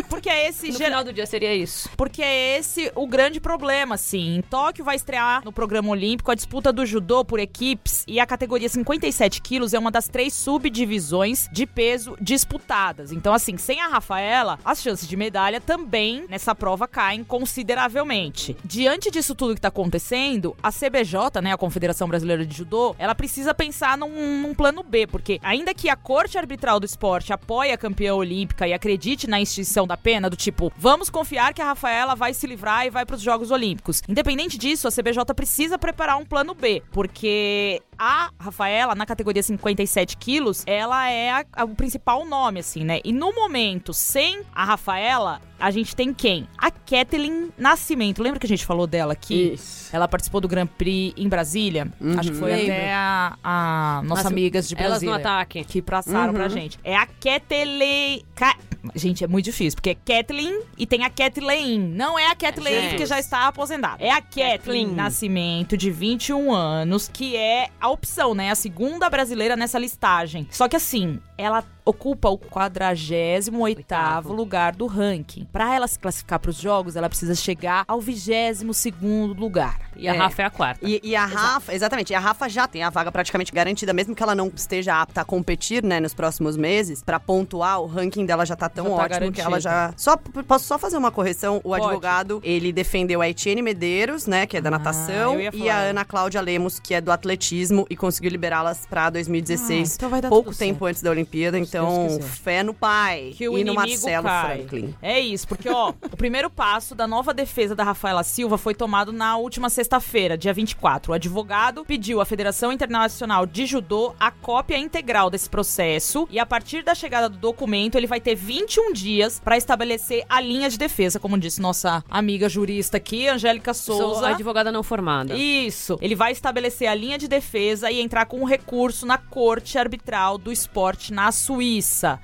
Porque 0.09 0.29
é 0.29 0.49
esse 0.49 0.69
No 0.69 0.79
final 0.79 1.05
do 1.05 1.13
dia 1.13 1.27
seria 1.27 1.55
isso. 1.55 1.89
Porque 1.97 2.23
é 2.23 2.59
esse 2.59 2.91
o 2.95 3.07
grande 3.07 3.41
problema, 3.41 3.95
assim. 3.95 4.37
Em 4.37 4.43
Tóquio 4.43 4.85
vai 4.85 4.97
estrear 4.97 5.45
no 5.45 5.53
programa 5.53 5.89
olímpico 5.91 6.31
a 6.31 6.35
disputa 6.35 6.73
do 6.73 6.85
judô 6.85 7.25
por 7.25 7.39
equipes 7.39 8.05
e 8.07 8.21
a 8.21 8.27
categoria 8.27 8.69
57 8.69 9.41
quilos 9.41 9.75
é 9.75 9.79
uma 9.79 9.91
das 9.91 10.09
três 10.09 10.33
subdivisões 10.35 11.49
de 11.53 11.67
peso 11.67 12.17
disputadas. 12.21 13.13
Então, 13.13 13.33
assim, 13.33 13.57
sem 13.57 13.81
a 13.81 13.89
Rafaela, 13.89 14.59
as 14.65 14.83
chances 14.83 15.09
de 15.09 15.17
medalha 15.17 15.61
também 15.61 16.25
nessa 16.29 16.55
prova 16.55 16.89
caem 16.89 17.23
consideravelmente. 17.25 18.57
Diante 18.65 19.11
disso 19.11 19.35
tudo 19.35 19.55
que 19.55 19.61
tá 19.61 19.69
acontecendo, 19.69 20.57
a 20.63 20.71
CBJ, 20.71 21.41
né, 21.43 21.53
a 21.53 21.57
Confederação 21.57 22.09
Brasileira 22.09 22.45
de 22.45 22.57
Judô, 22.57 22.95
ela 22.99 23.15
precisa 23.15 23.55
pensar 23.55 23.97
num, 23.97 24.43
num 24.43 24.55
plano 24.55 24.83
B, 24.83 25.07
porque 25.07 25.39
ainda 25.43 25.75
que 25.75 25.89
a 25.89 25.97
Corte 25.97 26.39
Arbitral 26.39 26.81
do 26.81 26.87
Esporte 26.87 27.33
apoie 27.33 27.73
a 27.73 27.79
campeã 27.79 28.15
olímpica 28.15 28.67
e 28.67 28.73
acredite 28.73 29.27
na 29.27 29.41
extinção 29.41 29.76
da 29.85 29.97
pena, 29.97 30.31
do 30.31 30.37
tipo, 30.37 30.73
vamos 30.79 31.11
confiar 31.11 31.53
que 31.53 31.61
a 31.61 31.65
Rafaela 31.65 32.15
vai 32.15 32.33
se 32.33 32.47
livrar 32.47 32.87
e 32.87 32.91
vai 32.91 33.05
para 33.05 33.17
os 33.17 33.23
Jogos 33.23 33.51
Olímpicos. 33.51 34.01
Independente 34.09 34.57
disso, 34.57 34.87
a 34.87 34.93
CBJ 34.93 35.25
precisa 35.35 35.77
preparar 35.77 36.17
um 36.19 36.25
plano 36.25 36.55
B, 36.55 36.85
porque 36.93 37.83
a 37.99 38.31
Rafaela, 38.39 38.95
na 38.95 39.05
categoria 39.07 39.43
57 39.43 40.17
quilos, 40.19 40.63
ela 40.67 41.09
é 41.11 41.31
a- 41.33 41.45
a- 41.53 41.65
o 41.65 41.69
principal 41.75 42.25
nome, 42.25 42.61
assim, 42.61 42.85
né? 42.85 43.01
E 43.05 43.13
no 43.13 43.33
momento, 43.35 43.93
sem 43.93 44.43
a 44.55 44.65
Rafaela, 44.65 45.41
a 45.59 45.71
gente 45.71 45.97
tem 45.97 46.13
quem? 46.13 46.47
A 46.59 46.71
Kathleen 46.71 47.51
Nascimento. 47.57 48.23
Lembra 48.23 48.39
que 48.39 48.45
a 48.45 48.49
gente 48.49 48.67
falou 48.67 48.87
dela 48.87 49.15
aqui? 49.15 49.55
Isso. 49.55 49.89
Ela 49.97 50.07
participou 50.07 50.41
do 50.43 50.47
Grand 50.47 50.67
Prix 50.67 51.15
em 51.17 51.27
Brasília. 51.27 51.91
Acho 52.19 52.31
que 52.33 52.37
foi 52.37 52.51
Lembro. 52.53 52.73
até 52.75 52.93
a, 52.95 53.37
a 53.43 54.03
nossa 54.05 54.21
As- 54.23 54.27
amigas 54.27 54.69
de 54.69 54.75
Elas 54.77 55.01
no 55.03 55.09
Brasília. 55.09 55.17
ataque. 55.17 55.65
Que 55.65 55.81
passaram 55.81 56.35
pra 56.35 56.49
gente. 56.49 56.79
É 56.85 56.95
a 56.95 57.07
Kathleen... 57.07 58.23
Ka- 58.35 58.57
Gente, 58.95 59.25
é 59.25 59.27
muito 59.27 59.47
difícil, 59.47 59.66
porque 59.75 59.91
é 59.91 59.95
Kathleen 59.95 60.63
e 60.79 60.87
tem 60.87 61.05
a 61.05 61.11
Kathleen. 61.11 61.79
Não 61.79 62.19
é 62.19 62.31
a 62.31 62.35
Kathleen 62.35 62.91
Gente. 62.91 62.97
que 62.97 63.07
já 63.07 63.19
está 63.19 63.47
aposentada. 63.47 64.03
É 64.03 64.11
a 64.11 64.21
Kathleen 64.21 64.57
Kathleen. 64.57 64.87
Nascimento, 64.95 65.77
de 65.77 65.91
21 65.91 66.53
anos, 66.53 67.09
que 67.13 67.37
é 67.37 67.69
a 67.81 67.89
opção, 67.89 68.35
né? 68.35 68.51
A 68.51 68.55
segunda 68.55 69.09
brasileira 69.09 69.57
nessa 69.57 69.79
listagem. 69.79 70.47
Só 70.51 70.69
que 70.69 70.77
assim, 70.77 71.21
ela 71.39 71.65
ocupa 71.87 72.29
o 72.29 72.37
48º 72.37 73.59
Oitavo. 73.61 74.33
lugar 74.33 74.75
do 74.75 74.87
ranking. 74.87 75.47
Pra 75.53 75.75
ela 75.75 75.87
se 75.87 75.99
classificar 75.99 76.39
pros 76.41 76.57
jogos, 76.57 76.97
ela 76.97 77.09
precisa 77.09 77.35
chegar 77.35 77.85
ao 77.87 78.01
22º 78.01 79.39
lugar. 79.39 79.79
E 79.97 80.09
a 80.09 80.15
É. 80.15 80.19
Rafa 80.19 80.43
é 80.43 80.45
a 80.45 80.51
quarta. 80.51 80.87
E, 80.87 81.01
e 81.03 81.17
a 81.17 81.25
Rafa, 81.25 81.73
exatamente, 81.75 82.11
e 82.13 82.15
a 82.15 82.19
Rafa 82.21 82.49
já 82.49 82.67
tem 82.69 82.83
a 82.83 82.91
vaga 82.91 83.11
praticamente 83.11 83.53
garantida, 83.53 83.93
mesmo 83.95 84.15
que 84.15 84.23
ela 84.23 84.35
não 84.35 84.53
esteja 84.55 85.01
apta 85.01 85.23
a 85.23 85.25
competir, 85.25 85.83
né, 85.83 86.01
nos 86.01 86.13
próximos 86.13 86.57
meses, 86.57 87.03
pra 87.03 87.19
pontuar, 87.19 87.81
o 87.81 87.87
ranking 87.87 88.27
dela 88.27 88.45
já 88.45 88.55
tá 88.57 88.69
tão 88.69 88.85
Já 88.87 88.97
tá 88.97 89.03
ótimo 89.17 89.33
que 89.33 89.41
ela 89.41 89.61
já. 89.61 89.95
Só, 89.97 90.17
posso 90.47 90.65
só 90.67 90.79
fazer 90.79 90.97
uma 90.99 91.11
correção? 91.11 91.57
O 91.65 91.71
Pode. 91.71 91.85
advogado, 91.85 92.41
ele 92.45 92.73
defendeu 92.73 93.23
a 93.23 93.29
Etienne 93.29 93.63
Medeiros, 93.63 94.27
né, 94.27 94.45
que 94.47 94.57
é 94.57 94.61
da 94.61 94.69
Ah, 94.69 94.73
natação, 94.73 95.37
e 95.41 95.71
a 95.71 95.79
Ana 95.79 96.05
Cláudia 96.05 96.41
Lemos, 96.41 96.79
que 96.79 96.93
é 96.95 97.01
do 97.01 97.11
atletismo, 97.11 97.87
e 97.89 97.97
conseguiu 97.97 98.31
liberá-las 98.31 98.85
pra 98.87 99.09
2016. 99.09 99.93
Ah, 99.93 99.95
então 99.97 100.11
vai 100.11 100.21
dar 100.21 100.29
pouco 100.29 100.51
tempo 100.55 100.81
certo. 100.81 100.87
antes 100.87 101.03
da 101.03 101.11
Olimpíada, 101.11 101.59
então 101.59 101.76
Quiser. 101.85 102.23
fé 102.23 102.63
no 102.63 102.75
pai 102.75 103.33
que 103.37 103.49
o 103.49 103.59
e 103.59 103.65
no 103.65 103.75
Marcelo 103.75 104.25
cai. 104.25 104.59
Franklin. 104.59 104.95
É 105.03 105.21
isso, 105.21 105.47
porque 105.47 105.69
ó, 105.69 105.91
o 106.11 106.17
primeiro 106.17 106.49
passo 106.49 106.95
da 106.95 107.07
nova 107.07 107.35
defesa 107.35 107.75
da 107.75 107.85
Rafaela 107.85 108.23
Silva 108.23 108.57
foi 108.59 108.75
tomado 108.75 109.13
na 109.13 109.37
última 109.37 109.69
sexta-feira, 109.69 110.37
dia 110.37 110.53
24. 110.53 111.13
O 111.13 111.15
advogado 111.15 111.85
pediu 111.85 112.21
à 112.21 112.25
Federação 112.25 112.73
Internacional 112.73 113.47
de 113.47 113.67
Judô 113.67 114.15
a 114.19 114.31
cópia 114.31 114.79
integral 114.79 115.31
desse 115.31 115.49
processo 115.49 116.27
e 116.31 116.39
a 116.39 116.47
partir 116.47 116.83
da 116.83 116.95
chegada 116.95 117.29
do 117.29 117.37
documento, 117.39 117.97
ele 117.97 118.07
vai 118.07 118.21
ter 118.21 118.35
21 118.35 118.93
dias 118.93 119.41
para 119.43 119.57
estabelecer 119.57 120.25
a 120.29 120.41
linha 120.41 120.69
de 120.71 120.79
defesa, 120.79 121.19
como 121.19 121.39
disse 121.39 121.61
nossa 121.61 122.05
amiga 122.09 122.49
jurista 122.49 122.97
aqui, 122.97 123.29
Angélica 123.29 123.75
Sou 123.75 123.97
Souza. 123.97 124.29
advogada 124.29 124.71
não 124.73 124.83
formada. 124.83 125.35
Isso. 125.35 125.99
Ele 126.01 126.15
vai 126.15 126.33
estabelecer 126.33 126.89
a 126.89 126.95
linha 126.95 127.19
de 127.19 127.29
defesa 127.29 127.91
e 127.91 128.01
entrar 128.01 128.27
com 128.27 128.41
um 128.41 128.45
recurso 128.45 129.07
na 129.07 129.19
Corte 129.19 129.79
Arbitral 129.79 130.39
do 130.39 130.53
Esporte 130.53 131.13
na 131.13 131.33
Suíça. 131.33 131.66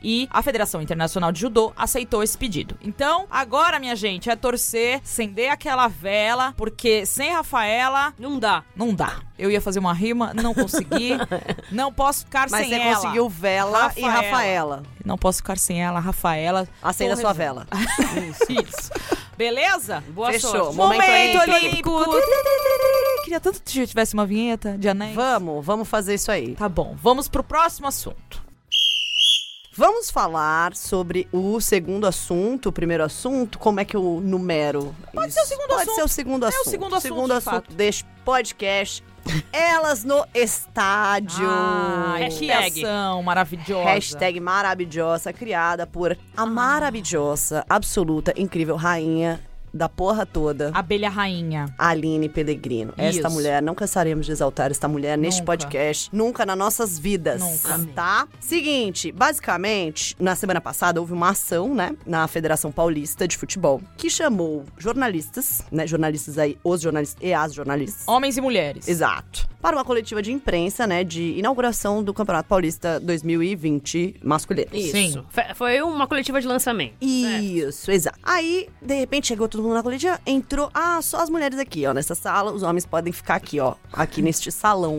E 0.02 0.28
a 0.30 0.42
Federação 0.42 0.80
Internacional 0.80 1.32
de 1.32 1.40
Judô 1.40 1.72
aceitou 1.76 2.22
esse 2.22 2.36
pedido. 2.38 2.76
Então, 2.82 3.26
agora, 3.30 3.78
minha 3.78 3.96
gente, 3.96 4.30
é 4.30 4.36
torcer, 4.36 5.00
acender 5.02 5.50
aquela 5.50 5.88
vela, 5.88 6.54
porque 6.56 7.04
sem 7.06 7.32
Rafaela 7.32 8.14
Não 8.18 8.38
dá. 8.38 8.62
não 8.76 8.94
dá. 8.94 9.20
Eu 9.38 9.50
ia 9.50 9.60
fazer 9.60 9.80
uma 9.80 9.92
rima, 9.92 10.32
não 10.34 10.54
consegui. 10.54 11.10
não 11.72 11.92
posso 11.92 12.24
ficar 12.24 12.48
Mas 12.50 12.60
sem 12.66 12.70
você 12.70 12.80
ela. 12.80 12.94
conseguiu 12.94 13.28
Vela 13.28 13.92
e 13.96 14.02
Rafaela. 14.02 14.12
Rafaela. 14.22 14.82
Não 15.04 15.18
posso 15.18 15.38
ficar 15.38 15.58
sem 15.58 15.82
ela, 15.82 15.98
Rafaela. 15.98 16.68
Acenda 16.80 17.16
sua 17.16 17.32
vela. 17.32 17.66
Isso. 18.48 18.90
Beleza? 19.36 20.02
Boa 20.08 20.30
Fechou. 20.32 20.50
sorte. 20.50 20.76
Momento 20.76 21.40
Olímpico. 21.40 22.04
Queria 23.24 23.40
tanto 23.40 23.62
que 23.62 23.86
tivesse 23.86 24.14
uma 24.14 24.26
vinheta 24.26 24.76
de 24.78 24.88
anéis. 24.88 25.14
Vamos, 25.14 25.64
vamos 25.64 25.88
fazer 25.88 26.14
isso 26.14 26.30
aí. 26.30 26.54
Tá 26.54 26.68
bom, 26.68 26.94
vamos 27.02 27.28
pro 27.28 27.42
próximo 27.42 27.88
assunto. 27.88 28.41
Vamos 29.74 30.10
falar 30.10 30.76
sobre 30.76 31.26
o 31.32 31.58
segundo 31.60 32.06
assunto, 32.06 32.68
o 32.68 32.72
primeiro 32.72 33.02
assunto, 33.02 33.58
como 33.58 33.80
é 33.80 33.84
que 33.86 33.96
eu 33.96 34.20
numero? 34.22 34.94
Pode 35.14 35.28
isso? 35.28 35.38
ser 35.38 35.44
o 35.44 35.48
segundo 35.48 35.68
Pode 35.68 35.82
assunto. 35.82 35.94
ser 35.94 36.02
o 36.02 36.08
segundo 36.08 36.42
É 36.42 36.46
o 36.46 36.48
assunto. 36.50 36.70
segundo 36.70 36.94
assunto, 36.94 37.02
segundo 37.02 37.32
assunto 37.32 37.54
fato. 37.54 37.72
deste 37.74 38.04
podcast. 38.22 39.02
Elas 39.52 40.04
no 40.04 40.26
estádio. 40.34 41.48
Que 42.18 42.22
Hashtag. 42.24 42.84
ação 42.84 43.22
maravilhosa. 43.22 43.84
Hashtag 43.84 44.40
maravilhosa, 44.40 45.32
criada 45.32 45.86
por 45.86 46.18
a 46.36 46.44
maravilhosa, 46.44 47.64
absoluta, 47.68 48.34
incrível 48.36 48.76
rainha 48.76 49.40
da 49.72 49.88
porra 49.88 50.26
toda. 50.26 50.70
Abelha 50.74 51.08
rainha. 51.08 51.74
Aline 51.78 52.28
Pellegrino. 52.28 52.92
Esta 52.96 53.28
Isso. 53.28 53.30
mulher, 53.30 53.62
não 53.62 53.74
cansaremos 53.74 54.26
de 54.26 54.32
exaltar 54.32 54.70
esta 54.70 54.88
mulher 54.88 55.16
neste 55.16 55.40
Nunca. 55.40 55.52
podcast, 55.52 56.08
nunca 56.12 56.44
nas 56.44 56.58
nossas 56.58 56.98
vidas. 56.98 57.40
Nunca. 57.40 57.80
Tá? 57.94 58.28
Seguinte, 58.40 59.10
basicamente, 59.12 60.16
na 60.18 60.34
semana 60.34 60.60
passada 60.60 61.00
houve 61.00 61.12
uma 61.12 61.30
ação, 61.30 61.74
né, 61.74 61.96
na 62.06 62.26
Federação 62.28 62.70
Paulista 62.70 63.26
de 63.26 63.36
Futebol, 63.36 63.80
que 63.96 64.10
chamou 64.10 64.64
jornalistas, 64.78 65.62
né, 65.70 65.86
jornalistas 65.86 66.38
aí, 66.38 66.58
os 66.62 66.80
jornalistas 66.80 67.22
e 67.22 67.32
as 67.32 67.54
jornalistas. 67.54 68.06
Homens 68.06 68.36
e 68.36 68.40
mulheres. 68.40 68.88
Exato. 68.88 69.51
Para 69.62 69.76
uma 69.76 69.84
coletiva 69.84 70.20
de 70.20 70.32
imprensa, 70.32 70.88
né, 70.88 71.04
de 71.04 71.38
inauguração 71.38 72.02
do 72.02 72.12
Campeonato 72.12 72.48
Paulista 72.48 72.98
2020 72.98 74.16
masculino. 74.20 74.66
Isso. 74.72 74.90
Sim. 74.90 75.24
Foi 75.54 75.80
uma 75.82 76.08
coletiva 76.08 76.40
de 76.40 76.48
lançamento. 76.48 76.94
Isso, 77.00 77.88
exato. 77.92 78.18
Aí, 78.24 78.68
de 78.82 78.94
repente, 78.94 79.28
chegou 79.28 79.48
todo 79.48 79.62
mundo 79.62 79.74
na 79.74 79.82
coletiva, 79.82 80.20
entrou, 80.26 80.68
ah, 80.74 81.00
só 81.00 81.20
as 81.20 81.30
mulheres 81.30 81.60
aqui, 81.60 81.86
ó, 81.86 81.94
nessa 81.94 82.16
sala, 82.16 82.50
os 82.52 82.64
homens 82.64 82.84
podem 82.84 83.12
ficar 83.12 83.36
aqui, 83.36 83.60
ó, 83.60 83.74
aqui 83.92 84.20
neste 84.22 84.50
salão. 84.50 84.98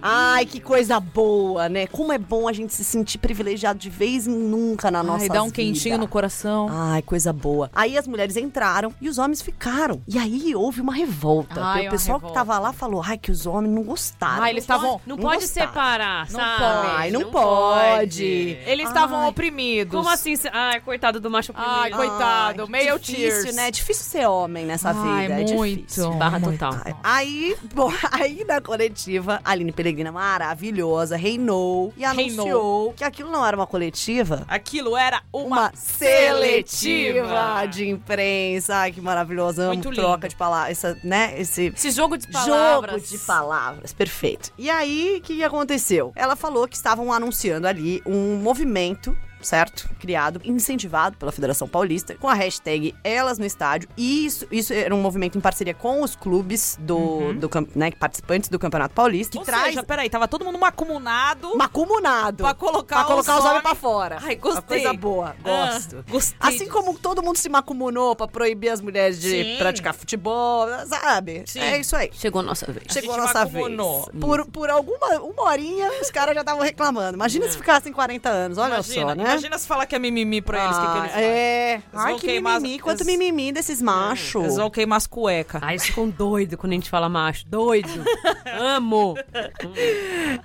Ai, 0.00 0.46
que 0.46 0.60
coisa 0.60 0.98
boa, 0.98 1.68
né? 1.68 1.86
Como 1.88 2.10
é 2.10 2.16
bom 2.16 2.48
a 2.48 2.54
gente 2.54 2.72
se 2.72 2.82
sentir 2.82 3.18
privilegiado 3.18 3.78
de 3.78 3.90
vez 3.90 4.26
em 4.26 4.34
nunca 4.34 4.90
na 4.90 5.02
nossa 5.02 5.24
Ai, 5.24 5.28
dá 5.28 5.42
um 5.42 5.50
quentinho 5.50 5.98
no 5.98 6.08
coração. 6.08 6.68
Ai, 6.70 7.02
coisa 7.02 7.34
boa. 7.34 7.70
Aí 7.74 7.98
as 7.98 8.06
mulheres 8.08 8.34
entraram 8.38 8.94
e 8.98 9.10
os 9.10 9.18
homens 9.18 9.42
ficaram. 9.42 10.00
E 10.08 10.16
aí 10.16 10.54
houve 10.54 10.80
uma 10.80 10.94
revolta. 10.94 11.62
Ai, 11.62 11.86
o 11.86 11.90
pessoal 11.90 12.18
que 12.18 12.32
tava 12.32 12.58
lá 12.58 12.72
falou, 12.72 13.02
ai, 13.04 13.18
que 13.18 13.30
os 13.30 13.44
homens 13.44 13.57
não 13.66 13.82
gostaram. 13.82 14.42
Ah, 14.42 14.50
eles 14.50 14.62
estavam... 14.64 15.00
Não, 15.06 15.16
Não 15.16 15.22
pode 15.22 15.42
gostaram. 15.42 15.68
separar, 15.68 16.30
Não 16.30 16.38
sabe? 16.40 16.58
pode. 16.62 16.86
Ai, 16.96 17.10
não, 17.10 17.24
pode. 17.30 18.24
Eles 18.66 18.88
estavam 18.88 19.28
oprimidos. 19.28 19.94
Como 19.94 20.08
assim? 20.08 20.34
Ai, 20.52 20.80
coitado 20.80 21.20
do 21.20 21.30
macho 21.30 21.52
oprimido. 21.52 21.72
Ai, 21.74 21.90
coitado. 21.90 22.62
Ai, 22.62 22.68
meio 22.68 22.98
difícil, 22.98 23.42
tears. 23.42 23.54
né? 23.56 23.70
Difícil 23.70 24.04
ser 24.04 24.26
homem 24.26 24.64
nessa 24.64 24.90
Ai, 24.90 25.28
vida. 25.28 25.40
É 25.40 25.54
muito. 25.54 25.80
difícil. 25.82 26.10
Barra 26.12 26.38
muito. 26.38 26.58
total. 26.58 26.96
Aí, 27.02 27.56
bom, 27.74 27.92
aí 28.12 28.44
na 28.46 28.60
coletiva, 28.60 29.40
a 29.44 29.50
Aline 29.52 29.72
Pellegrina 29.72 30.12
maravilhosa 30.12 31.16
reinou 31.16 31.92
e 31.96 32.00
Reinou. 32.04 32.10
anunciou 32.46 32.92
que 32.94 33.04
aquilo 33.04 33.30
não 33.30 33.44
era 33.44 33.56
uma 33.56 33.66
coletiva, 33.66 34.44
Aquilo 34.48 34.96
era 34.96 35.22
uma, 35.32 35.46
uma 35.46 35.72
seletiva 35.74 37.66
de 37.70 37.88
imprensa. 37.88 38.76
Ai, 38.76 38.92
que 38.92 39.00
maravilhosa. 39.00 39.62
Amo 39.64 39.74
Muito 39.74 39.90
lindo. 39.90 40.02
troca 40.02 40.28
de 40.28 40.36
palavras, 40.36 40.82
né? 41.04 41.34
Esse 41.38 41.72
Esse 41.74 41.90
jogo 41.90 42.16
de 42.16 42.26
palavras. 42.28 43.02
Jogo 43.02 43.06
de 43.06 43.18
palavras, 43.18 43.47
perfeito. 43.92 44.52
E 44.58 44.68
aí, 44.70 45.16
o 45.18 45.20
que 45.22 45.42
aconteceu? 45.42 46.12
Ela 46.14 46.36
falou 46.36 46.68
que 46.68 46.76
estavam 46.76 47.12
anunciando 47.12 47.66
ali 47.66 48.02
um 48.06 48.36
movimento. 48.36 49.16
Certo? 49.40 49.88
Criado, 50.00 50.40
incentivado 50.44 51.16
pela 51.16 51.30
Federação 51.32 51.68
Paulista, 51.68 52.14
com 52.16 52.28
a 52.28 52.34
hashtag 52.34 52.94
Elas 53.04 53.38
no 53.38 53.44
Estádio. 53.46 53.88
E 53.96 54.26
isso, 54.26 54.46
isso 54.50 54.72
era 54.72 54.94
um 54.94 55.00
movimento 55.00 55.38
em 55.38 55.40
parceria 55.40 55.74
com 55.74 56.02
os 56.02 56.16
clubes 56.16 56.76
do, 56.80 57.32
do 57.34 57.48
cam- 57.48 57.66
né, 57.74 57.90
participantes 57.92 58.48
do 58.48 58.58
Campeonato 58.58 58.94
Paulista. 58.94 59.32
Que 59.32 59.38
Ou 59.38 59.44
traz 59.44 59.66
seja, 59.66 59.82
peraí, 59.82 60.08
tava 60.10 60.26
todo 60.28 60.44
mundo 60.44 60.58
macumunado 60.58 61.56
macumunado. 61.56 62.44
pra 62.44 62.54
colocar, 62.54 62.96
Pra 62.96 63.04
colocar 63.04 63.32
os 63.34 63.44
homens 63.44 63.48
homens 63.50 63.62
pra 63.62 63.74
fora. 63.74 64.18
Ai, 64.22 64.34
Uma 64.34 64.40
gostei. 64.40 64.62
coisa 64.82 64.92
boa, 64.92 65.36
gosto. 65.42 66.04
Ah, 66.06 66.10
gostei. 66.10 66.36
Assim 66.40 66.68
como 66.68 66.98
todo 66.98 67.22
mundo 67.22 67.36
se 67.36 67.48
macumunou 67.48 68.14
pra 68.16 68.26
proibir 68.28 68.70
as 68.70 68.80
mulheres 68.80 69.20
de 69.20 69.30
Sim. 69.30 69.56
praticar 69.58 69.94
futebol, 69.94 70.66
sabe? 70.86 71.42
Sim. 71.46 71.60
É 71.60 71.78
isso 71.78 71.94
aí. 71.96 72.10
Chegou 72.12 72.40
a 72.40 72.42
nossa 72.44 72.66
vez. 72.70 72.86
A 72.88 72.92
Chegou 72.92 73.12
a 73.14 73.16
gente 73.18 73.26
nossa 73.26 73.44
macumunou. 73.44 74.08
vez. 74.12 74.20
Por, 74.20 74.46
por 74.46 74.70
alguma 74.70 75.08
uma 75.20 75.42
horinha, 75.44 75.90
os 76.00 76.10
caras 76.10 76.34
já 76.34 76.40
estavam 76.40 76.62
reclamando. 76.62 77.14
Imagina 77.16 77.48
se 77.48 77.56
ficassem 77.56 77.92
40 77.92 78.28
anos, 78.28 78.58
olha 78.58 78.74
imagina, 78.74 79.08
só, 79.08 79.14
né? 79.14 79.27
Imagina 79.32 79.58
se 79.58 79.66
falar 79.66 79.86
que 79.86 79.94
é 79.94 79.98
mimimi 79.98 80.40
pra 80.42 80.64
eles, 80.64 80.76
o 80.76 80.80
que, 80.80 80.86
que 80.86 80.98
eles 80.98 81.10
Ah, 81.10 81.14
fazem? 81.14 81.28
É. 81.28 81.72
Eles 81.74 81.82
Ai, 81.94 82.14
que 82.14 82.20
queimar 82.26 82.60
mimimi. 82.60 82.76
as- 82.76 82.82
Quanto 82.82 83.00
eles- 83.02 83.06
mimimi 83.18 83.52
desses 83.52 83.80
machos. 83.82 84.42
Eles 84.44 84.56
vão 84.56 84.70
queimar 84.70 84.96
as 84.96 85.06
cuecas. 85.06 85.62
Ai, 85.62 85.74
eles 85.74 85.84
ficam 85.86 86.08
doidos 86.08 86.58
quando 86.58 86.72
a 86.72 86.74
gente 86.76 86.90
fala 86.90 87.08
macho. 87.08 87.46
Doido. 87.46 87.88
Amo. 88.58 89.14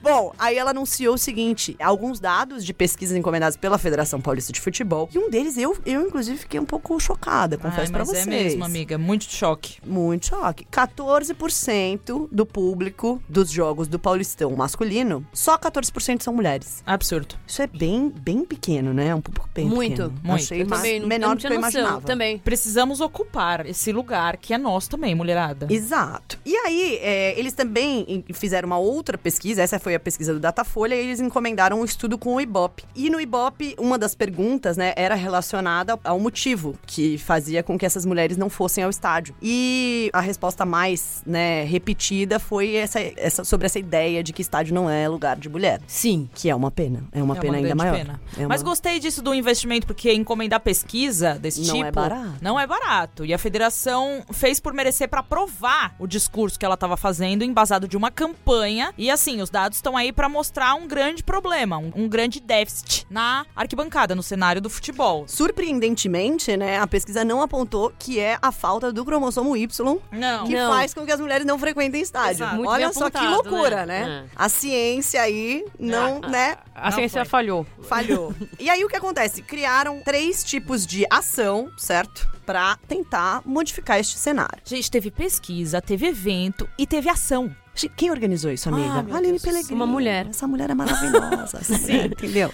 Bom, 0.02 0.34
aí 0.38 0.58
ela 0.58 0.72
anunciou 0.72 1.16
o 1.16 1.18
seguinte: 1.18 1.76
alguns 1.82 2.20
dados 2.20 2.64
de 2.66 2.74
pesquisas 2.74 3.16
encomendadas 3.18 3.58
pela 3.58 3.78
Federação 3.78 4.20
Paulista 4.22 4.52
de 4.54 4.60
Futebol. 4.62 5.10
E 5.14 5.18
um 5.20 5.30
deles, 5.30 5.58
eu, 5.58 5.78
eu 5.86 6.02
inclusive, 6.08 6.38
fiquei 6.38 6.60
um 6.60 6.66
pouco 6.66 7.00
chocada, 7.00 7.58
confesso 7.58 7.82
Ai, 7.82 7.88
pra 7.90 8.00
mas 8.00 8.08
vocês. 8.10 8.28
é 8.28 8.30
mesmo, 8.30 8.64
amiga. 8.66 8.98
Muito 8.98 9.24
choque. 9.26 9.78
Muito 9.86 10.28
choque. 10.28 10.66
14% 10.66 12.28
do 12.32 12.46
público 12.46 13.22
dos 13.28 13.50
jogos 13.50 13.88
do 13.88 14.00
Paulistão 14.00 14.52
masculino, 14.56 15.26
só 15.34 15.58
14% 15.58 16.22
são 16.24 16.34
mulheres. 16.34 16.84
Absurdo. 16.86 17.36
Isso 17.48 17.62
é 17.62 17.68
bem, 17.68 18.10
bem 18.10 18.38
pequeno. 18.74 18.94
né? 18.94 19.16
Um 19.16 19.22
pouco 19.22 19.50
bem 19.54 19.66
Muito, 19.66 20.04
pequeno. 20.10 20.20
muito. 20.24 20.68
Também 20.70 21.00
não, 21.00 21.08
menor 21.08 21.28
não 21.30 21.36
do 21.36 21.40
que 21.42 21.48
tinha 21.48 21.58
eu 21.58 21.62
noção. 21.62 21.82
imaginava. 21.82 22.02
Também. 22.06 22.38
Precisamos 22.40 23.02
ocupar 23.02 23.66
esse 23.66 23.92
lugar 23.92 24.38
que 24.38 24.54
é 24.54 24.58
nosso 24.58 24.90
também, 24.90 25.14
mulherada. 25.16 25.68
Exato. 25.70 26.38
E 26.46 26.56
aí, 26.56 26.98
é, 27.02 27.40
eles 27.40 27.54
também 27.54 28.24
fizeram 28.34 28.68
uma 28.68 28.78
outra 28.78 29.18
pesquisa, 29.18 29.62
essa 29.62 29.80
foi 29.80 29.96
a 29.96 30.00
pesquisa 30.00 30.34
do 30.34 30.40
Datafolha, 30.40 30.96
e 30.96 31.00
eles 31.00 31.20
encomendaram 31.20 31.80
um 31.80 31.86
estudo 31.86 32.18
com 32.18 32.36
o 32.36 32.42
Ibope. 32.42 32.84
E 32.96 33.10
no 33.10 33.20
Ibope, 33.20 33.76
uma 33.80 33.98
das 33.98 34.16
perguntas, 34.16 34.78
né, 34.78 34.94
era 34.96 35.16
relacionada 35.16 35.98
ao 36.04 36.20
motivo 36.20 36.76
que 36.86 37.18
fazia 37.18 37.62
com 37.64 37.78
que 37.78 37.86
essas 37.86 38.06
mulheres 38.06 38.38
não 38.38 38.50
fossem 38.50 38.84
ao 38.84 38.90
estádio. 38.90 39.36
E 39.42 40.10
a 40.14 40.22
resposta 40.22 40.66
mais, 40.66 41.22
né, 41.26 41.64
repetida 41.64 42.40
foi 42.40 42.76
essa, 42.76 43.00
essa- 43.18 43.44
sobre 43.44 43.66
essa 43.66 43.80
ideia 43.80 44.24
de 44.24 44.34
que 44.34 44.42
estádio 44.42 44.74
não 44.74 44.90
é 44.90 45.08
lugar 45.08 45.38
de 45.38 45.50
mulher. 45.50 45.82
Sim. 45.88 46.28
Que 46.34 46.50
é 46.50 46.56
uma 46.56 46.72
pena. 46.72 47.04
É 47.12 47.22
uma 47.22 47.38
É 47.38 47.40
pena 47.40 47.58
ainda 47.58 47.68
grande 47.70 47.78
maior. 47.84 47.96
pena. 47.98 48.22
É 48.38 48.40
uma- 48.42 48.50
Mas 48.50 48.63
gostei 48.64 49.00
disso 49.00 49.22
do 49.22 49.34
investimento, 49.34 49.86
porque 49.86 50.14
encomendar 50.14 50.60
pesquisa 50.60 51.36
desse 51.36 51.62
Não 51.68 51.76
tipo 51.76 51.86
é 51.86 51.92
barato. 51.92 52.34
não 52.42 52.60
é 52.60 52.66
barato. 52.66 53.26
E 53.26 53.34
a 53.34 53.38
federação 53.38 54.24
fez 54.32 54.60
por 54.60 54.74
merecer 54.74 55.08
pra 55.10 55.22
provar 55.22 55.96
o 56.00 56.08
discurso 56.08 56.58
que 56.58 56.66
ela 56.66 56.78
tava 56.78 56.96
fazendo, 56.98 57.44
embasado 57.44 57.88
de 57.88 57.96
uma 57.98 58.10
campanha. 58.12 58.94
E 58.98 59.10
assim, 59.12 59.42
os 59.42 59.50
dados 59.50 59.78
estão 59.78 59.96
aí 59.98 60.12
pra 60.12 60.28
mostrar 60.30 60.74
um 60.76 60.88
grande 60.88 61.24
problema, 61.24 61.78
um, 61.78 61.92
um 61.96 62.08
grande 62.08 62.40
déficit 62.40 63.06
na 63.10 63.46
arquibancada, 63.56 64.16
no 64.16 64.24
cenário 64.24 64.62
do 64.62 64.70
futebol. 64.70 65.26
Surpreendentemente, 65.28 66.56
né, 66.58 66.80
a 66.80 66.88
pesquisa 66.88 67.24
não 67.26 67.42
apontou 67.42 67.92
que 67.98 68.20
é 68.20 68.38
a 68.42 68.52
falta 68.52 68.92
do 68.92 69.04
cromossomo 69.06 69.56
Y 69.58 70.00
Não. 70.12 70.46
que 70.46 70.56
Não. 70.56 70.72
faz 70.72 70.94
com 70.94 71.06
que 71.06 71.12
as 71.12 71.20
mulheres 71.20 71.46
não 71.46 71.58
frequentem 71.60 72.02
estádio. 72.02 72.46
Olha 72.66 72.86
bem 72.88 72.94
só 72.94 73.10
que 73.10 73.18
apontado, 73.18 73.50
loucura, 73.50 73.86
né? 73.86 74.06
né? 74.06 74.26
A 74.36 74.48
ciência 74.50 75.22
aí 75.22 75.66
não, 75.80 76.20
Ah, 76.24 76.28
né, 76.30 76.56
A 76.76 76.86
Não 76.90 76.98
ciência 76.98 77.22
foi. 77.26 77.30
falhou. 77.30 77.66
falhou. 77.84 78.34
e 78.60 78.70
aí 78.70 78.84
o 78.84 78.88
que 78.88 78.96
acontece? 78.96 79.42
Criaram 79.42 80.02
três 80.02 80.44
tipos 80.44 80.86
de 80.86 81.06
ação, 81.10 81.72
certo? 81.78 82.28
Pra 82.46 82.78
tentar 82.88 83.42
modificar 83.46 84.00
este 84.00 84.18
cenário. 84.18 84.62
Gente, 84.66 84.92
teve 84.92 85.10
pesquisa, 85.12 85.82
teve 85.82 86.08
evento 86.08 86.70
e 86.78 86.86
teve 86.86 87.10
ação. 87.10 87.56
Quem 87.96 88.12
organizou 88.12 88.52
isso, 88.52 88.70
amiga? 88.70 89.06
Ah, 89.12 89.18
Aline. 89.18 89.40
Uma 89.72 89.86
mulher. 89.88 90.28
Essa 90.30 90.48
mulher 90.48 90.70
é 90.70 90.74
maravilhosa. 90.76 91.62
Sim. 91.64 92.06
Entendeu? 92.06 92.52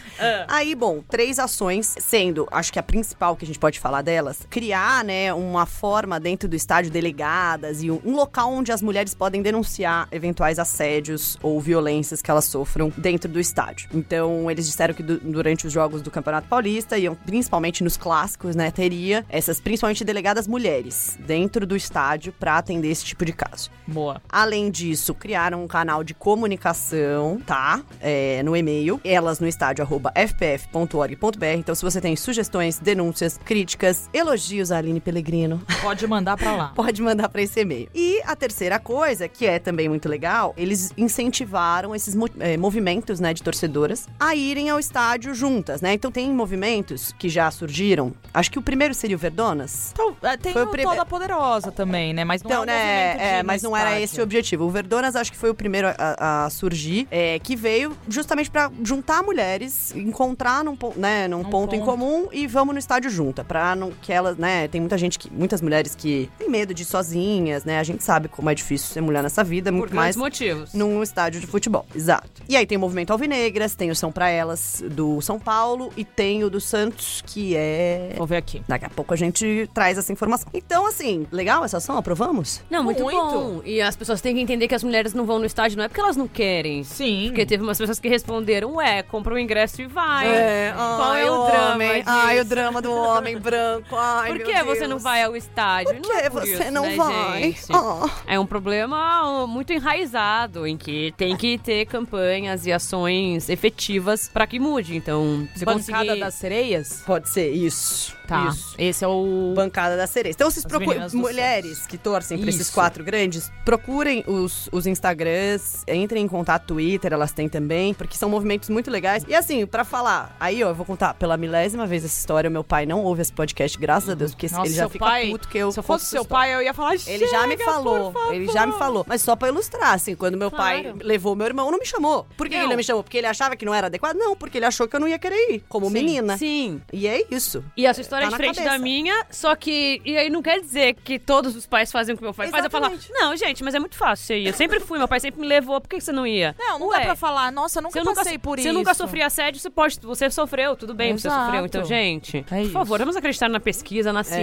Aí, 0.47 0.73
bom, 0.73 1.03
três 1.07 1.39
ações, 1.39 1.93
sendo, 1.99 2.47
acho 2.51 2.71
que 2.71 2.79
a 2.79 2.83
principal 2.83 3.35
que 3.35 3.43
a 3.43 3.47
gente 3.47 3.59
pode 3.59 3.79
falar 3.79 4.01
delas, 4.01 4.39
criar, 4.49 5.03
né, 5.03 5.33
uma 5.33 5.65
forma 5.65 6.19
dentro 6.19 6.47
do 6.47 6.55
estádio, 6.55 6.89
delegadas 6.91 7.83
e 7.83 7.91
um, 7.91 7.99
um 8.05 8.15
local 8.15 8.51
onde 8.51 8.71
as 8.71 8.81
mulheres 8.81 9.13
podem 9.13 9.41
denunciar 9.41 10.07
eventuais 10.11 10.57
assédios 10.57 11.38
ou 11.43 11.59
violências 11.59 12.21
que 12.21 12.31
elas 12.31 12.45
sofram 12.45 12.91
dentro 12.97 13.29
do 13.29 13.39
estádio. 13.39 13.89
Então, 13.93 14.49
eles 14.49 14.65
disseram 14.65 14.93
que 14.93 15.03
du- 15.03 15.19
durante 15.19 15.67
os 15.67 15.73
jogos 15.73 16.01
do 16.01 16.09
Campeonato 16.09 16.47
Paulista, 16.47 16.97
iam, 16.97 17.13
principalmente 17.15 17.83
nos 17.83 17.97
clássicos, 17.97 18.55
né, 18.55 18.71
teria 18.71 19.25
essas, 19.29 19.59
principalmente 19.59 20.03
delegadas 20.03 20.47
mulheres, 20.47 21.17
dentro 21.25 21.67
do 21.67 21.75
estádio 21.75 22.31
para 22.39 22.57
atender 22.57 22.89
esse 22.89 23.03
tipo 23.05 23.25
de 23.25 23.33
caso. 23.33 23.69
Boa. 23.85 24.21
Além 24.29 24.71
disso, 24.71 25.08
criaram 25.13 25.63
um 25.63 25.67
canal 25.67 26.03
de 26.03 26.13
comunicação, 26.13 27.39
tá? 27.45 27.81
É, 28.01 28.41
no 28.43 28.55
e-mail, 28.55 28.99
elas 29.03 29.39
no 29.39 29.47
estádio 29.47 29.83
arroba 29.83 30.11
fpf.org.br. 30.15 31.45
Então, 31.57 31.73
se 31.73 31.81
você 31.83 31.99
tem 32.01 32.15
sugestões, 32.15 32.77
denúncias, 32.79 33.39
críticas, 33.43 34.09
elogios 34.13 34.71
a 34.71 34.77
Aline 34.77 34.99
Pellegrino, 34.99 35.61
Pode 35.81 36.05
mandar 36.07 36.37
pra 36.37 36.55
lá. 36.55 36.71
pode 36.75 37.01
mandar 37.01 37.29
para 37.29 37.41
esse 37.41 37.59
e-mail. 37.61 37.89
E 37.93 38.21
a 38.25 38.35
terceira 38.35 38.79
coisa, 38.79 39.27
que 39.27 39.45
é 39.45 39.59
também 39.59 39.87
muito 39.87 40.07
legal, 40.09 40.53
eles 40.57 40.93
incentivaram 40.97 41.95
esses 41.95 42.15
eh, 42.39 42.57
movimentos, 42.57 43.19
né, 43.19 43.33
de 43.33 43.41
torcedoras 43.41 44.07
a 44.19 44.35
irem 44.35 44.69
ao 44.69 44.79
estádio 44.79 45.33
juntas, 45.33 45.81
né? 45.81 45.93
Então 45.93 46.11
tem 46.11 46.29
movimentos 46.33 47.13
que 47.17 47.29
já 47.29 47.49
surgiram. 47.51 48.13
Acho 48.33 48.51
que 48.51 48.59
o 48.59 48.61
primeiro 48.61 48.93
seria 48.93 49.15
o 49.15 49.19
Verdonas. 49.19 49.91
Então, 49.93 50.15
é, 50.21 50.37
tem 50.37 50.53
Foi 50.53 50.63
o 50.63 50.69
o 50.69 50.77
Toda 50.77 51.05
Poderosa 51.05 51.71
também, 51.71 52.13
né? 52.13 52.23
Mas 52.23 52.41
não 52.43 52.49
Então, 52.49 52.61
é 52.61 52.63
um 52.63 52.65
né? 52.65 53.37
É, 53.39 53.43
mas 53.43 53.61
não 53.61 53.75
era 53.75 53.99
esse 53.99 54.19
o 54.19 54.23
objetivo. 54.23 54.65
O 54.65 54.69
Verdonas 54.69 54.98
acho 55.03 55.31
que 55.31 55.37
foi 55.37 55.49
o 55.49 55.55
primeiro 55.55 55.87
a, 55.97 56.45
a 56.45 56.49
surgir, 56.49 57.07
é, 57.11 57.39
que 57.39 57.55
veio 57.55 57.95
justamente 58.07 58.49
pra 58.49 58.71
juntar 58.83 59.23
mulheres, 59.23 59.93
encontrar 59.95 60.63
num, 60.63 60.77
né, 60.95 61.27
num 61.27 61.39
Num 61.43 61.49
ponto, 61.49 61.73
em 61.75 61.79
ponto. 61.79 61.89
comum 61.91 62.27
e 62.31 62.45
vamos 62.47 62.73
no 62.73 62.79
estádio 62.79 63.09
junta. 63.09 63.43
Pra 63.43 63.75
não, 63.75 63.91
que 63.91 64.11
elas, 64.11 64.37
né? 64.37 64.67
Tem 64.67 64.81
muita 64.81 64.97
gente 64.97 65.17
que. 65.17 65.29
Muitas 65.31 65.61
mulheres 65.61 65.95
que 65.95 66.29
têm 66.37 66.49
medo 66.49 66.73
de 66.73 66.83
ir 66.83 66.85
sozinhas, 66.85 67.63
né? 67.63 67.79
A 67.79 67.83
gente 67.83 68.03
sabe 68.03 68.27
como 68.27 68.49
é 68.49 68.55
difícil 68.55 68.87
ser 68.87 69.01
mulher 69.01 69.23
nessa 69.23 69.43
vida, 69.43 69.71
Por 69.71 69.77
muito 69.77 69.95
mais 69.95 70.15
motivos. 70.15 70.73
num 70.73 71.01
estádio 71.01 71.39
de 71.41 71.47
futebol. 71.47 71.85
Exato. 71.95 72.29
E 72.47 72.55
aí 72.57 72.65
tem 72.65 72.77
o 72.77 72.81
Movimento 72.81 73.11
Alvinegras, 73.11 73.75
tem 73.75 73.89
o 73.91 73.95
São 73.95 74.11
Pra 74.11 74.29
Elas 74.29 74.83
do 74.91 75.21
São 75.21 75.39
Paulo 75.39 75.91
e 75.95 76.03
tem 76.03 76.43
o 76.43 76.49
do 76.49 76.59
Santos, 76.59 77.23
que 77.25 77.55
é. 77.55 78.13
Vou 78.17 78.27
ver 78.27 78.37
aqui. 78.37 78.61
Daqui 78.67 78.85
a 78.85 78.89
pouco 78.89 79.13
a 79.13 79.17
gente 79.17 79.69
traz 79.73 79.97
essa 79.97 80.11
informação. 80.11 80.49
Então, 80.53 80.85
assim, 80.85 81.25
legal 81.31 81.63
essa 81.63 81.77
ação? 81.77 81.97
Aprovamos? 81.97 82.61
Não, 82.69 82.83
muito, 82.83 83.01
Muito. 83.03 83.17
bom. 83.17 83.61
E 83.65 83.81
as 83.81 83.95
pessoas 83.95 84.19
têm 84.21 84.35
que 84.35 84.41
entender 84.41 84.67
que 84.67 84.75
as 84.75 84.83
mulheres 84.89 85.13
não 85.13 85.25
vão 85.25 85.39
no 85.39 85.46
estádio, 85.46 85.77
não 85.77 85.86
é 85.86 85.88
porque 85.88 86.01
elas 86.01 86.17
não 86.17 86.27
querem. 86.27 86.84
Sim. 86.84 87.27
Porque 87.27 87.46
teve 87.46 87.63
umas 87.63 87.77
pessoas 87.77 88.00
que 88.00 88.10
responderam, 88.10 88.75
ué, 88.75 89.03
compra 89.03 89.34
o 89.36 89.39
ingresso 89.39 89.81
e 89.81 89.88
vai. 89.88 90.27
É, 90.27 90.74
Qual 90.75 91.01
ai, 91.12 91.22
é 91.22 91.31
o 91.31 91.46
drama 91.46 91.74
homem. 91.74 91.91
disso? 91.93 92.03
Ai, 92.08 92.39
o 92.39 92.46
drama 92.46 92.81
do 92.81 92.91
homem 92.91 93.38
branco. 93.38 93.96
Ai, 93.96 94.29
Por 94.29 94.38
meu 94.38 94.46
que 94.48 94.63
você 94.63 94.79
Deus. 94.79 94.89
não 94.89 95.00
vai 95.00 95.24
ao 95.24 95.36
estádio? 95.36 95.93
Por 95.96 96.01
Não 96.08 96.17
é 96.17 96.22
que 96.24 96.29
por 96.29 96.41
você 96.41 96.53
isso, 96.53 96.72
não 96.72 96.84
né, 96.86 96.96
vai? 96.96 97.55
Ah. 97.72 98.10
É 98.27 98.39
um 98.39 98.46
problema 98.46 99.46
muito 99.48 99.72
enraizado, 99.72 100.65
em 100.67 100.75
que 100.77 101.13
tem 101.17 101.36
que 101.38 101.58
ter 101.58 101.86
campanhas 101.86 102.65
e 102.65 102.72
ações 102.72 103.50
efetivas 103.50 104.27
pra 104.27 104.46
que 104.48 104.60
mude. 104.60 104.95
Então, 104.95 105.47
você 105.56 105.65
Bancada 105.65 105.97
conseguir... 106.06 106.19
das 106.19 106.34
sereias? 106.36 107.04
Pode 107.06 107.30
ser 107.30 107.52
isso. 107.52 108.17
Tá. 108.29 108.47
Isso. 108.49 108.75
Esse 108.77 109.03
é 109.03 109.07
o. 109.07 109.53
Bancada 109.55 109.97
da 109.97 110.05
Sereia. 110.07 110.31
Então, 110.31 110.49
vocês 110.51 110.63
do 110.65 111.17
Mulheres 111.17 111.85
que 111.87 111.97
torcem 111.97 112.37
pra 112.39 112.49
esses 112.49 112.69
quatro 112.69 113.03
grandes, 113.03 113.51
procurem 113.65 114.23
os, 114.27 114.69
os 114.71 114.85
Instagrams, 114.85 115.83
entrem 115.87 116.23
em 116.23 116.27
contato 116.27 116.67
Twitter, 116.67 117.11
elas 117.11 117.31
têm 117.31 117.49
também, 117.49 117.93
porque 117.93 118.15
são 118.15 118.29
movimentos 118.29 118.69
muito 118.69 118.89
legais. 118.91 119.23
E 119.27 119.33
assim, 119.35 119.65
pra 119.65 119.83
falar, 119.83 120.35
aí, 120.39 120.63
ó, 120.63 120.69
eu 120.69 120.75
vou 120.75 120.85
contar 120.85 121.13
pela 121.15 121.35
milésima 121.37 121.87
vez 121.87 122.05
essa 122.05 122.17
história. 122.19 122.49
Meu 122.49 122.63
pai 122.63 122.85
não 122.85 123.03
ouve 123.03 123.21
esse 123.21 123.33
podcast, 123.33 123.77
graças 123.77 124.09
a 124.09 124.13
Deus, 124.13 124.31
porque 124.31 124.47
Nossa, 124.47 124.67
ele 124.67 124.75
já 124.75 124.87
fica 124.87 125.05
pai- 125.05 125.29
puto 125.31 125.47
que 125.47 125.57
eu. 125.57 125.71
Se 125.71 125.79
eu 125.79 125.83
fosse 125.83 126.05
seu 126.05 126.19
essa 126.19 126.25
história. 126.25 126.47
pai, 126.47 126.55
eu 126.55 126.61
ia 126.61 126.73
falar. 126.73 126.95
Ele 127.07 127.27
já 127.27 127.47
me 127.47 127.57
"Chega, 127.57 127.65
falou, 127.65 128.11
por 128.11 128.19
favor." 128.21 128.33
ele 128.35 128.47
já 128.51 128.65
me 128.67 128.73
falou. 128.73 129.05
Mas 129.07 129.21
só 129.21 129.35
pra 129.35 129.47
ilustrar, 129.47 129.93
assim, 129.93 130.15
quando 130.15 130.37
meu 130.37 130.51
pai 130.51 130.83
Claro. 130.83 130.97
levou 131.01 131.35
meu 131.35 131.47
irmão, 131.47 131.71
não 131.71 131.79
me 131.79 131.85
chamou. 131.85 132.27
Por 132.37 132.47
que 132.47 132.55
Não. 132.55 132.61
ele 132.61 132.69
não 132.69 132.77
me 132.77 132.83
chamou? 132.83 133.03
Porque 133.03 133.17
ele 133.17 133.27
achava 133.27 133.55
que 133.55 133.65
não 133.65 133.73
era 133.73 133.87
adequado? 133.87 134.15
Não, 134.15 134.35
porque 134.35 134.57
ele 134.57 134.65
achou 134.65 134.87
que 134.87 134.95
eu 134.95 134.99
não 134.99 135.07
ia 135.07 135.17
querer 135.17 135.51
ir, 135.53 135.63
como 135.67 135.87
Sim. 135.87 135.93
menina. 135.93 136.37
Sim. 136.37 136.81
E 136.93 137.07
é 137.07 137.23
isso. 137.31 137.63
E 137.75 137.87
a 137.87 137.93
sua 137.93 138.01
história 138.25 138.29
Tá 138.29 138.38
diferente 138.38 138.55
cabeça. 138.58 138.77
da 138.77 138.84
minha, 138.84 139.25
só 139.29 139.55
que. 139.55 140.01
E 140.05 140.17
aí 140.17 140.29
não 140.29 140.41
quer 140.41 140.60
dizer 140.62 140.95
que 140.95 141.17
todos 141.19 141.55
os 141.55 141.65
pais 141.65 141.91
fazem 141.91 142.13
o 142.13 142.17
que 142.17 142.23
meu 142.23 142.34
pai 142.34 142.49
faz. 142.49 142.63
Eu 142.63 142.69
falar, 142.71 142.88
Exatamente. 142.91 143.12
não, 143.13 143.36
gente, 143.36 143.63
mas 143.63 143.73
é 143.75 143.79
muito 143.79 143.95
fácil 143.97 144.25
você 144.25 144.39
ir. 144.39 144.47
Eu 144.47 144.53
sempre 144.53 144.79
fui, 144.79 144.97
meu 144.97 145.08
pai 145.08 145.19
sempre 145.19 145.39
me 145.41 145.47
levou, 145.47 145.79
por 145.82 145.88
que 145.88 145.99
você 145.99 146.12
não 146.12 146.25
ia? 146.27 146.55
Não, 146.58 146.79
não 146.79 146.88
Ué, 146.88 146.99
dá 146.99 147.05
pra 147.05 147.15
falar. 147.15 147.51
Nossa, 147.51 147.79
eu 147.79 147.84
nunca 147.84 147.93
Você 147.99 148.05
nunca, 148.05 148.15
passei 148.23 148.38
por 148.38 148.60
você 148.60 148.69
isso. 148.69 148.77
nunca 148.77 148.93
sofreu 148.93 149.25
assédio, 149.25 149.60
você 149.60 149.69
pode. 149.69 149.99
Você 150.01 150.29
sofreu, 150.29 150.75
tudo 150.75 150.93
bem, 150.93 151.17
você 151.17 151.27
Exato. 151.27 151.45
sofreu. 151.45 151.65
Então, 151.65 151.84
gente, 151.86 152.45
É 152.51 152.62
por 152.63 152.71
favor, 152.71 152.99
vamos 152.99 153.15
acreditar 153.15 153.49
na 153.49 153.60
pesquisa, 153.60 154.12
na 154.13 154.23
ciência. 154.23 154.39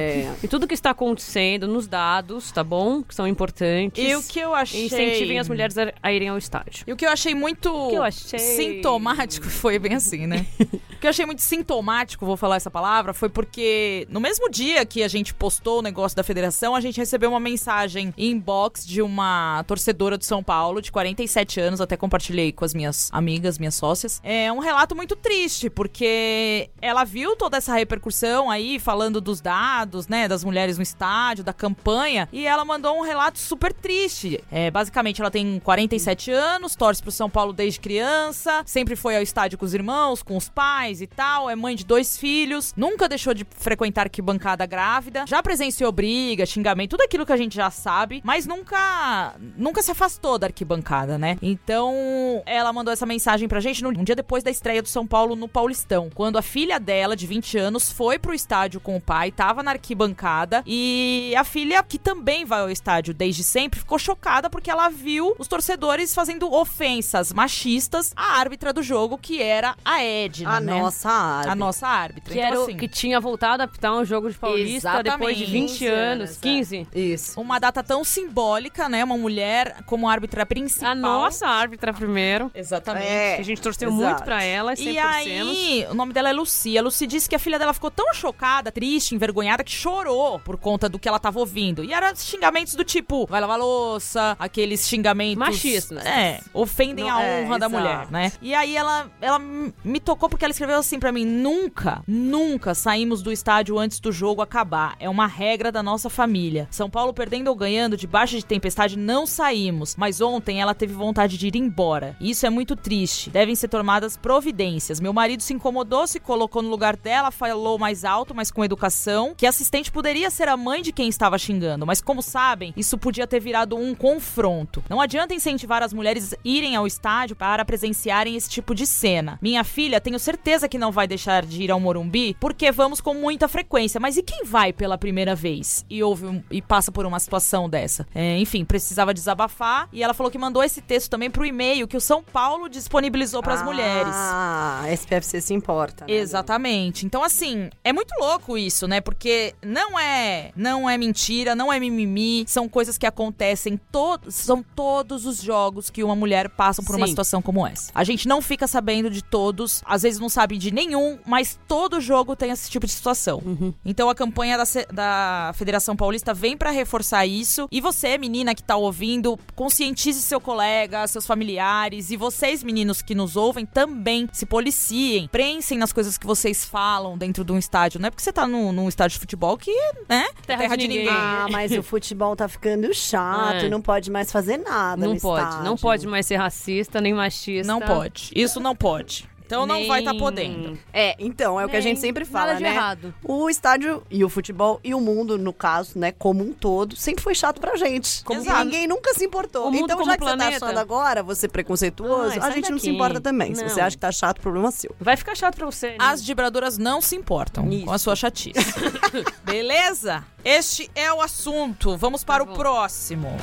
É. 0.00 0.34
E 0.42 0.48
tudo 0.48 0.66
que 0.66 0.74
está 0.74 0.90
acontecendo, 0.90 1.66
nos 1.66 1.86
dados, 1.86 2.50
tá 2.52 2.62
bom? 2.64 3.02
Que 3.02 3.14
são 3.14 3.26
importantes. 3.26 4.02
E 4.04 4.14
o 4.14 4.22
que 4.22 4.38
eu 4.40 4.54
achei. 4.54 4.86
Incentivem 4.86 5.38
as 5.38 5.48
mulheres 5.48 5.76
a, 5.78 5.92
a 6.02 6.12
irem 6.12 6.28
ao 6.28 6.38
estádio. 6.38 6.84
E 6.86 6.92
o 6.92 6.96
que 6.96 7.04
eu 7.06 7.10
achei 7.10 7.34
muito 7.34 7.70
que 7.88 7.94
eu 7.96 8.02
achei? 8.02 8.38
sintomático 8.38 9.46
foi 9.50 9.78
bem 9.78 9.94
assim, 9.94 10.26
né? 10.26 10.46
o 10.60 10.96
que 10.98 11.06
eu 11.06 11.10
achei 11.10 11.26
muito 11.26 11.42
sintomático, 11.42 12.24
vou 12.24 12.36
falar 12.36 12.56
essa 12.56 12.70
palavra, 12.70 12.89
foi 13.14 13.28
porque 13.28 14.06
no 14.10 14.20
mesmo 14.20 14.50
dia 14.50 14.84
que 14.84 15.02
a 15.02 15.08
gente 15.08 15.32
postou 15.32 15.78
o 15.78 15.82
negócio 15.82 16.16
da 16.16 16.22
federação, 16.22 16.74
a 16.74 16.80
gente 16.80 16.98
recebeu 16.98 17.30
uma 17.30 17.40
mensagem 17.40 18.12
em 18.16 18.30
inbox 18.30 18.86
de 18.86 19.02
uma 19.02 19.62
torcedora 19.66 20.16
do 20.16 20.24
São 20.24 20.42
Paulo, 20.42 20.80
de 20.80 20.90
47 20.90 21.60
anos, 21.60 21.80
até 21.80 21.96
compartilhei 21.96 22.52
com 22.52 22.64
as 22.64 22.72
minhas 22.72 23.10
amigas, 23.12 23.58
minhas 23.58 23.74
sócias. 23.74 24.20
É 24.24 24.50
um 24.50 24.58
relato 24.58 24.96
muito 24.96 25.14
triste, 25.14 25.68
porque 25.68 26.70
ela 26.80 27.04
viu 27.04 27.36
toda 27.36 27.58
essa 27.58 27.74
repercussão 27.74 28.50
aí, 28.50 28.78
falando 28.78 29.20
dos 29.20 29.40
dados, 29.40 30.08
né, 30.08 30.26
das 30.26 30.42
mulheres 30.42 30.78
no 30.78 30.82
estádio, 30.82 31.44
da 31.44 31.52
campanha, 31.52 32.28
e 32.32 32.46
ela 32.46 32.64
mandou 32.64 32.98
um 32.98 33.02
relato 33.02 33.38
super 33.38 33.72
triste. 33.72 34.42
É, 34.50 34.70
basicamente, 34.70 35.20
ela 35.20 35.30
tem 35.30 35.60
47 35.60 36.30
anos, 36.30 36.74
torce 36.74 37.02
pro 37.02 37.12
São 37.12 37.28
Paulo 37.28 37.52
desde 37.52 37.78
criança, 37.78 38.62
sempre 38.64 38.96
foi 38.96 39.16
ao 39.16 39.22
estádio 39.22 39.58
com 39.58 39.64
os 39.64 39.74
irmãos, 39.74 40.22
com 40.22 40.36
os 40.36 40.48
pais 40.48 41.02
e 41.02 41.06
tal, 41.06 41.50
é 41.50 41.54
mãe 41.54 41.76
de 41.76 41.84
dois 41.84 42.16
filhos, 42.16 42.72
nunca 42.80 43.06
deixou 43.08 43.34
de 43.34 43.46
frequentar 43.56 44.06
arquibancada 44.06 44.64
grávida, 44.64 45.24
já 45.26 45.42
presenciou 45.42 45.92
briga, 45.92 46.46
xingamento, 46.46 46.90
tudo 46.90 47.02
aquilo 47.02 47.26
que 47.26 47.32
a 47.32 47.36
gente 47.36 47.54
já 47.54 47.70
sabe, 47.70 48.20
mas 48.24 48.46
nunca 48.46 49.34
nunca 49.56 49.82
se 49.82 49.90
afastou 49.90 50.38
da 50.38 50.46
arquibancada, 50.46 51.18
né? 51.18 51.36
Então, 51.42 52.42
ela 52.46 52.72
mandou 52.72 52.92
essa 52.92 53.04
mensagem 53.06 53.46
pra 53.48 53.60
gente 53.60 53.84
um 53.86 54.04
dia 54.04 54.14
depois 54.16 54.42
da 54.42 54.50
estreia 54.50 54.80
do 54.82 54.88
São 54.88 55.06
Paulo 55.06 55.36
no 55.36 55.46
Paulistão, 55.48 56.08
quando 56.14 56.38
a 56.38 56.42
filha 56.42 56.80
dela, 56.80 57.14
de 57.14 57.26
20 57.26 57.58
anos, 57.58 57.92
foi 57.92 58.18
pro 58.18 58.32
estádio 58.34 58.80
com 58.80 58.96
o 58.96 59.00
pai, 59.00 59.30
tava 59.30 59.62
na 59.62 59.72
arquibancada 59.72 60.62
e 60.66 61.34
a 61.36 61.44
filha, 61.44 61.82
que 61.82 61.98
também 61.98 62.44
vai 62.44 62.60
ao 62.60 62.70
estádio 62.70 63.12
desde 63.12 63.44
sempre, 63.44 63.80
ficou 63.80 63.98
chocada 63.98 64.48
porque 64.48 64.70
ela 64.70 64.88
viu 64.88 65.34
os 65.38 65.46
torcedores 65.48 66.14
fazendo 66.14 66.50
ofensas 66.52 67.32
machistas 67.32 68.12
à 68.16 68.38
árbitra 68.38 68.72
do 68.72 68.82
jogo, 68.82 69.18
que 69.18 69.42
era 69.42 69.74
a 69.84 70.02
Edna, 70.02 70.56
A 70.56 70.60
né? 70.60 70.80
nossa 70.80 71.10
árbitra. 71.10 71.52
A 71.52 71.54
nossa 71.54 71.86
árbitra. 71.86 72.32
Que, 72.34 72.40
então, 72.40 72.50
era 72.50 72.60
o- 72.60 72.69
assim, 72.70 72.78
que 72.78 72.88
tinha 72.88 73.20
voltado 73.20 73.62
a 73.62 73.64
apitar 73.66 73.94
um 73.94 74.04
jogo 74.04 74.30
de 74.30 74.36
Paulista 74.38 75.02
depois 75.02 75.36
de 75.36 75.44
20 75.44 75.68
15 75.70 75.86
anos. 75.86 76.00
anos, 76.30 76.36
é. 76.36 76.40
15. 76.40 76.86
Isso. 76.94 77.40
uma 77.40 77.58
data 77.58 77.82
tão 77.82 78.02
simbólica, 78.04 78.88
né? 78.88 79.02
Uma 79.04 79.16
mulher 79.16 79.76
como 79.86 80.08
árbitra 80.08 80.44
principal. 80.46 80.90
A 80.90 80.94
nossa 80.94 81.46
árbitra 81.46 81.92
primeiro. 81.92 82.50
Exatamente. 82.54 83.06
É. 83.06 83.34
Que 83.36 83.40
a 83.42 83.44
gente 83.44 83.60
torceu 83.60 83.88
exato. 83.90 84.02
muito 84.04 84.22
pra 84.24 84.42
ela, 84.42 84.72
E 84.74 84.76
torcemos. 84.76 85.04
aí, 85.04 85.86
o 85.90 85.94
nome 85.94 86.12
dela 86.12 86.30
é 86.30 86.32
Lucy. 86.32 86.76
A 86.78 86.82
Lucy 86.82 87.06
disse 87.06 87.28
que 87.28 87.34
a 87.36 87.38
filha 87.38 87.58
dela 87.58 87.72
ficou 87.72 87.90
tão 87.90 88.12
chocada, 88.14 88.70
triste, 88.72 89.14
envergonhada, 89.14 89.62
que 89.64 89.72
chorou 89.72 90.38
por 90.40 90.56
conta 90.56 90.88
do 90.88 90.98
que 90.98 91.08
ela 91.08 91.18
tava 91.18 91.38
ouvindo. 91.38 91.82
E 91.84 91.92
eram 91.92 92.14
xingamentos 92.14 92.74
do 92.74 92.84
tipo, 92.84 93.26
vai 93.26 93.40
lavar 93.40 93.58
louça, 93.58 94.36
aqueles 94.38 94.88
xingamentos... 94.88 95.38
Machistas. 95.38 96.04
É, 96.04 96.40
ofendem 96.52 97.04
Não, 97.06 97.16
a 97.18 97.22
é, 97.22 97.42
honra 97.44 97.58
da 97.58 97.66
exato. 97.66 97.82
mulher, 97.82 98.10
né? 98.10 98.32
E 98.42 98.54
aí 98.54 98.76
ela, 98.76 99.10
ela 99.20 99.38
me 99.38 100.00
tocou 100.00 100.28
porque 100.28 100.44
ela 100.44 100.52
escreveu 100.52 100.78
assim 100.78 100.98
pra 100.98 101.12
mim, 101.12 101.24
nunca, 101.24 102.02
nunca 102.06 102.49
saímos 102.74 103.22
do 103.22 103.30
estádio 103.30 103.78
antes 103.78 104.00
do 104.00 104.10
jogo 104.10 104.42
acabar. 104.42 104.96
É 104.98 105.08
uma 105.08 105.26
regra 105.26 105.70
da 105.70 105.82
nossa 105.82 106.08
família. 106.08 106.68
São 106.70 106.88
Paulo 106.88 107.12
perdendo 107.12 107.48
ou 107.48 107.54
ganhando, 107.54 107.96
debaixo 107.96 108.36
de 108.36 108.44
tempestade, 108.44 108.98
não 108.98 109.26
saímos. 109.26 109.96
Mas 109.96 110.20
ontem 110.20 110.60
ela 110.60 110.74
teve 110.74 110.92
vontade 110.92 111.36
de 111.36 111.46
ir 111.46 111.56
embora. 111.56 112.16
Isso 112.20 112.46
é 112.46 112.50
muito 112.50 112.74
triste. 112.74 113.30
Devem 113.30 113.54
ser 113.54 113.68
tomadas 113.68 114.16
providências. 114.16 115.00
Meu 115.00 115.12
marido 115.12 115.42
se 115.42 115.52
incomodou, 115.52 116.06
se 116.06 116.18
colocou 116.18 116.62
no 116.62 116.68
lugar 116.68 116.96
dela, 116.96 117.30
falou 117.30 117.78
mais 117.78 118.04
alto, 118.04 118.34
mas 118.34 118.50
com 118.50 118.64
educação, 118.64 119.34
que 119.36 119.46
a 119.46 119.50
assistente 119.50 119.92
poderia 119.92 120.30
ser 120.30 120.48
a 120.48 120.56
mãe 120.56 120.82
de 120.82 120.92
quem 120.92 121.08
estava 121.08 121.38
xingando. 121.38 121.86
Mas 121.86 122.00
como 122.00 122.22
sabem, 122.22 122.72
isso 122.76 122.96
podia 122.96 123.26
ter 123.26 123.40
virado 123.40 123.76
um 123.76 123.94
confronto. 123.94 124.82
Não 124.88 125.00
adianta 125.00 125.34
incentivar 125.34 125.82
as 125.82 125.92
mulheres 125.92 126.34
irem 126.44 126.76
ao 126.76 126.86
estádio 126.86 127.36
para 127.36 127.64
presenciarem 127.64 128.36
esse 128.36 128.48
tipo 128.48 128.74
de 128.74 128.86
cena. 128.86 129.38
Minha 129.42 129.64
filha, 129.64 130.00
tenho 130.00 130.18
certeza 130.18 130.68
que 130.68 130.78
não 130.78 130.92
vai 130.92 131.06
deixar 131.06 131.44
de 131.44 131.62
ir 131.62 131.70
ao 131.70 131.80
Morumbi, 131.80 132.36
porque 132.40 132.72
vamos 132.72 133.00
com 133.00 133.14
muita 133.14 133.46
frequência. 133.46 134.00
Mas 134.00 134.16
e 134.16 134.22
quem 134.22 134.44
vai 134.44 134.72
pela 134.72 134.96
primeira 134.98 135.34
vez 135.34 135.84
e 135.88 136.02
ouve 136.02 136.26
um- 136.26 136.42
e 136.50 136.60
passa 136.62 136.90
por 136.90 137.04
uma 137.06 137.20
situação 137.20 137.68
dessa? 137.68 138.06
É, 138.14 138.38
enfim, 138.38 138.64
precisava 138.64 139.12
desabafar 139.14 139.88
e 139.92 140.02
ela 140.02 140.14
falou 140.14 140.30
que 140.32 140.38
mandou 140.38 140.64
esse 140.64 140.80
texto 140.80 141.10
também 141.10 141.30
pro 141.30 141.44
e-mail 141.44 141.86
que 141.86 141.96
o 141.96 142.00
São 142.00 142.22
Paulo 142.22 142.68
disponibilizou 142.68 143.42
para 143.42 143.54
as 143.54 143.62
mulheres. 143.62 144.12
Ah, 144.14 144.84
SPFC 144.88 145.40
se 145.40 145.54
importa. 145.54 146.04
né? 146.06 146.12
Exatamente. 146.14 147.04
Então, 147.06 147.22
assim, 147.22 147.68
é 147.84 147.92
muito 147.92 148.12
louco 148.18 148.56
isso, 148.56 148.88
né? 148.88 149.00
Porque 149.00 149.54
não 149.62 149.98
é, 149.98 150.52
não 150.56 150.88
é 150.88 150.96
mentira, 150.96 151.54
não 151.54 151.72
é 151.72 151.78
mimimi, 151.78 152.44
são 152.46 152.68
coisas 152.68 152.96
que 152.96 153.06
acontecem 153.06 153.78
todos, 153.92 154.34
são 154.34 154.62
todos 154.74 155.26
os 155.26 155.42
jogos 155.42 155.90
que 155.90 156.02
uma 156.02 156.16
mulher 156.16 156.48
passa 156.48 156.82
por 156.82 156.96
uma 156.96 157.06
Sim. 157.06 157.12
situação 157.12 157.42
como 157.42 157.66
essa. 157.66 157.90
A 157.94 158.04
gente 158.04 158.26
não 158.26 158.40
fica 158.40 158.66
sabendo 158.66 159.10
de 159.10 159.22
todos, 159.22 159.82
às 159.84 160.02
vezes 160.02 160.18
não 160.18 160.28
sabe 160.28 160.56
de 160.56 160.70
nenhum, 160.70 161.18
mas 161.26 161.58
todo 161.68 162.00
jogo 162.00 162.29
tem 162.36 162.50
esse 162.50 162.70
tipo 162.70 162.86
de 162.86 162.92
situação. 162.92 163.42
Então 163.84 164.08
a 164.08 164.14
campanha 164.14 164.56
da, 164.56 164.64
da 164.92 165.52
Federação 165.54 165.96
Paulista 165.96 166.32
vem 166.34 166.56
pra 166.56 166.70
reforçar 166.70 167.26
isso. 167.26 167.68
E 167.70 167.80
você, 167.80 168.16
menina 168.18 168.54
que 168.54 168.62
tá 168.62 168.76
ouvindo, 168.76 169.38
conscientize 169.54 170.20
seu 170.22 170.40
colega, 170.40 171.06
seus 171.06 171.26
familiares 171.26 172.10
e 172.10 172.16
vocês, 172.16 172.62
meninos 172.62 173.02
que 173.02 173.14
nos 173.14 173.36
ouvem, 173.36 173.64
também 173.66 174.28
se 174.32 174.44
policiem, 174.46 175.28
prensem 175.28 175.78
nas 175.78 175.92
coisas 175.92 176.16
que 176.18 176.26
vocês 176.26 176.64
falam 176.64 177.16
dentro 177.16 177.44
de 177.44 177.52
um 177.52 177.58
estádio. 177.58 178.00
Não 178.00 178.06
é 178.08 178.10
porque 178.10 178.22
você 178.22 178.32
tá 178.32 178.46
num, 178.46 178.72
num 178.72 178.88
estádio 178.88 179.14
de 179.14 179.20
futebol 179.20 179.56
que, 179.56 179.72
né? 180.08 180.26
Terra 180.46 180.76
de 180.76 180.88
ninguém. 180.88 181.08
Ah, 181.08 181.46
mas 181.50 181.72
o 181.72 181.82
futebol 181.82 182.34
tá 182.36 182.48
ficando 182.48 182.92
chato, 182.94 183.64
É. 183.66 183.68
não 183.68 183.80
pode 183.80 184.10
mais 184.10 184.30
fazer 184.32 184.56
nada 184.58 185.06
Não 185.06 185.14
no 185.14 185.20
pode. 185.20 185.44
estádio. 185.44 185.64
Não 185.64 185.76
pode 185.76 186.06
mais 186.06 186.26
ser 186.26 186.36
racista, 186.36 187.00
nem 187.00 187.14
machista. 187.14 187.66
Não 187.72 187.80
pode. 187.80 188.30
Isso 188.34 188.58
não 188.60 188.74
pode. 188.74 189.28
Então 189.50 189.66
não 189.66 189.74
Nem- 189.74 189.88
vai 189.88 189.98
estar 189.98 190.14
podendo. 190.14 190.78
É, 190.92 191.16
então, 191.18 191.60
é 191.60 191.64
o 191.66 191.68
que 191.68 191.74
a 191.76 191.80
Nem 191.80 191.88
gente 191.88 192.00
sempre 192.00 192.24
fala, 192.24 192.46
nada 192.52 192.58
de 192.58 192.62
né? 192.62 192.70
errado. 192.72 193.12
O 193.24 193.50
estádio 193.50 194.00
e 194.08 194.22
o 194.24 194.28
futebol 194.28 194.78
e 194.84 194.94
o 194.94 195.00
mundo, 195.00 195.36
no 195.36 195.52
caso, 195.52 195.98
né, 195.98 196.12
como 196.12 196.44
um 196.44 196.52
todo, 196.52 196.94
sempre 196.94 197.20
foi 197.24 197.34
chato 197.34 197.60
pra 197.60 197.74
gente. 197.76 198.22
Como 198.22 198.40
Exato. 198.40 198.64
ninguém 198.64 198.86
nunca 198.86 199.12
se 199.12 199.24
importou. 199.24 199.66
O 199.66 199.72
mundo 199.72 199.84
então, 199.86 199.96
como 199.98 200.08
já 200.10 200.16
que 200.16 200.22
você 200.22 200.30
planeta. 200.36 200.60
tá 200.60 200.66
achando 200.66 200.78
agora, 200.78 201.20
você 201.22 201.48
preconceituoso, 201.48 202.38
Ai, 202.40 202.48
a 202.48 202.50
gente 202.52 202.70
não 202.70 202.78
se 202.78 202.84
daqui. 202.86 202.94
importa 202.94 203.20
também. 203.20 203.52
Se 203.56 203.62
Não. 203.62 203.68
você 203.68 203.80
acha 203.80 203.96
que 203.96 204.00
tá 204.00 204.12
chato, 204.12 204.40
problema 204.40 204.68
é 204.68 204.70
seu. 204.70 204.94
Vai 205.00 205.16
ficar 205.16 205.34
chato 205.34 205.56
pra 205.56 205.66
você. 205.66 205.88
né? 205.90 205.96
As 205.98 206.22
vibradoras 206.24 206.78
não 206.78 207.00
se 207.00 207.16
importam 207.16 207.68
com 207.84 207.92
a 207.92 207.98
sua 207.98 208.14
chatice. 208.14 208.54
Beleza? 209.42 210.24
Este 210.44 210.88
é 210.94 211.12
o 211.12 211.20
assunto. 211.20 211.96
Vamos 211.96 212.22
para 212.22 212.44
Tá 212.44 212.50
o 212.50 212.54
bom. 212.54 212.58
próximo. 212.60 213.36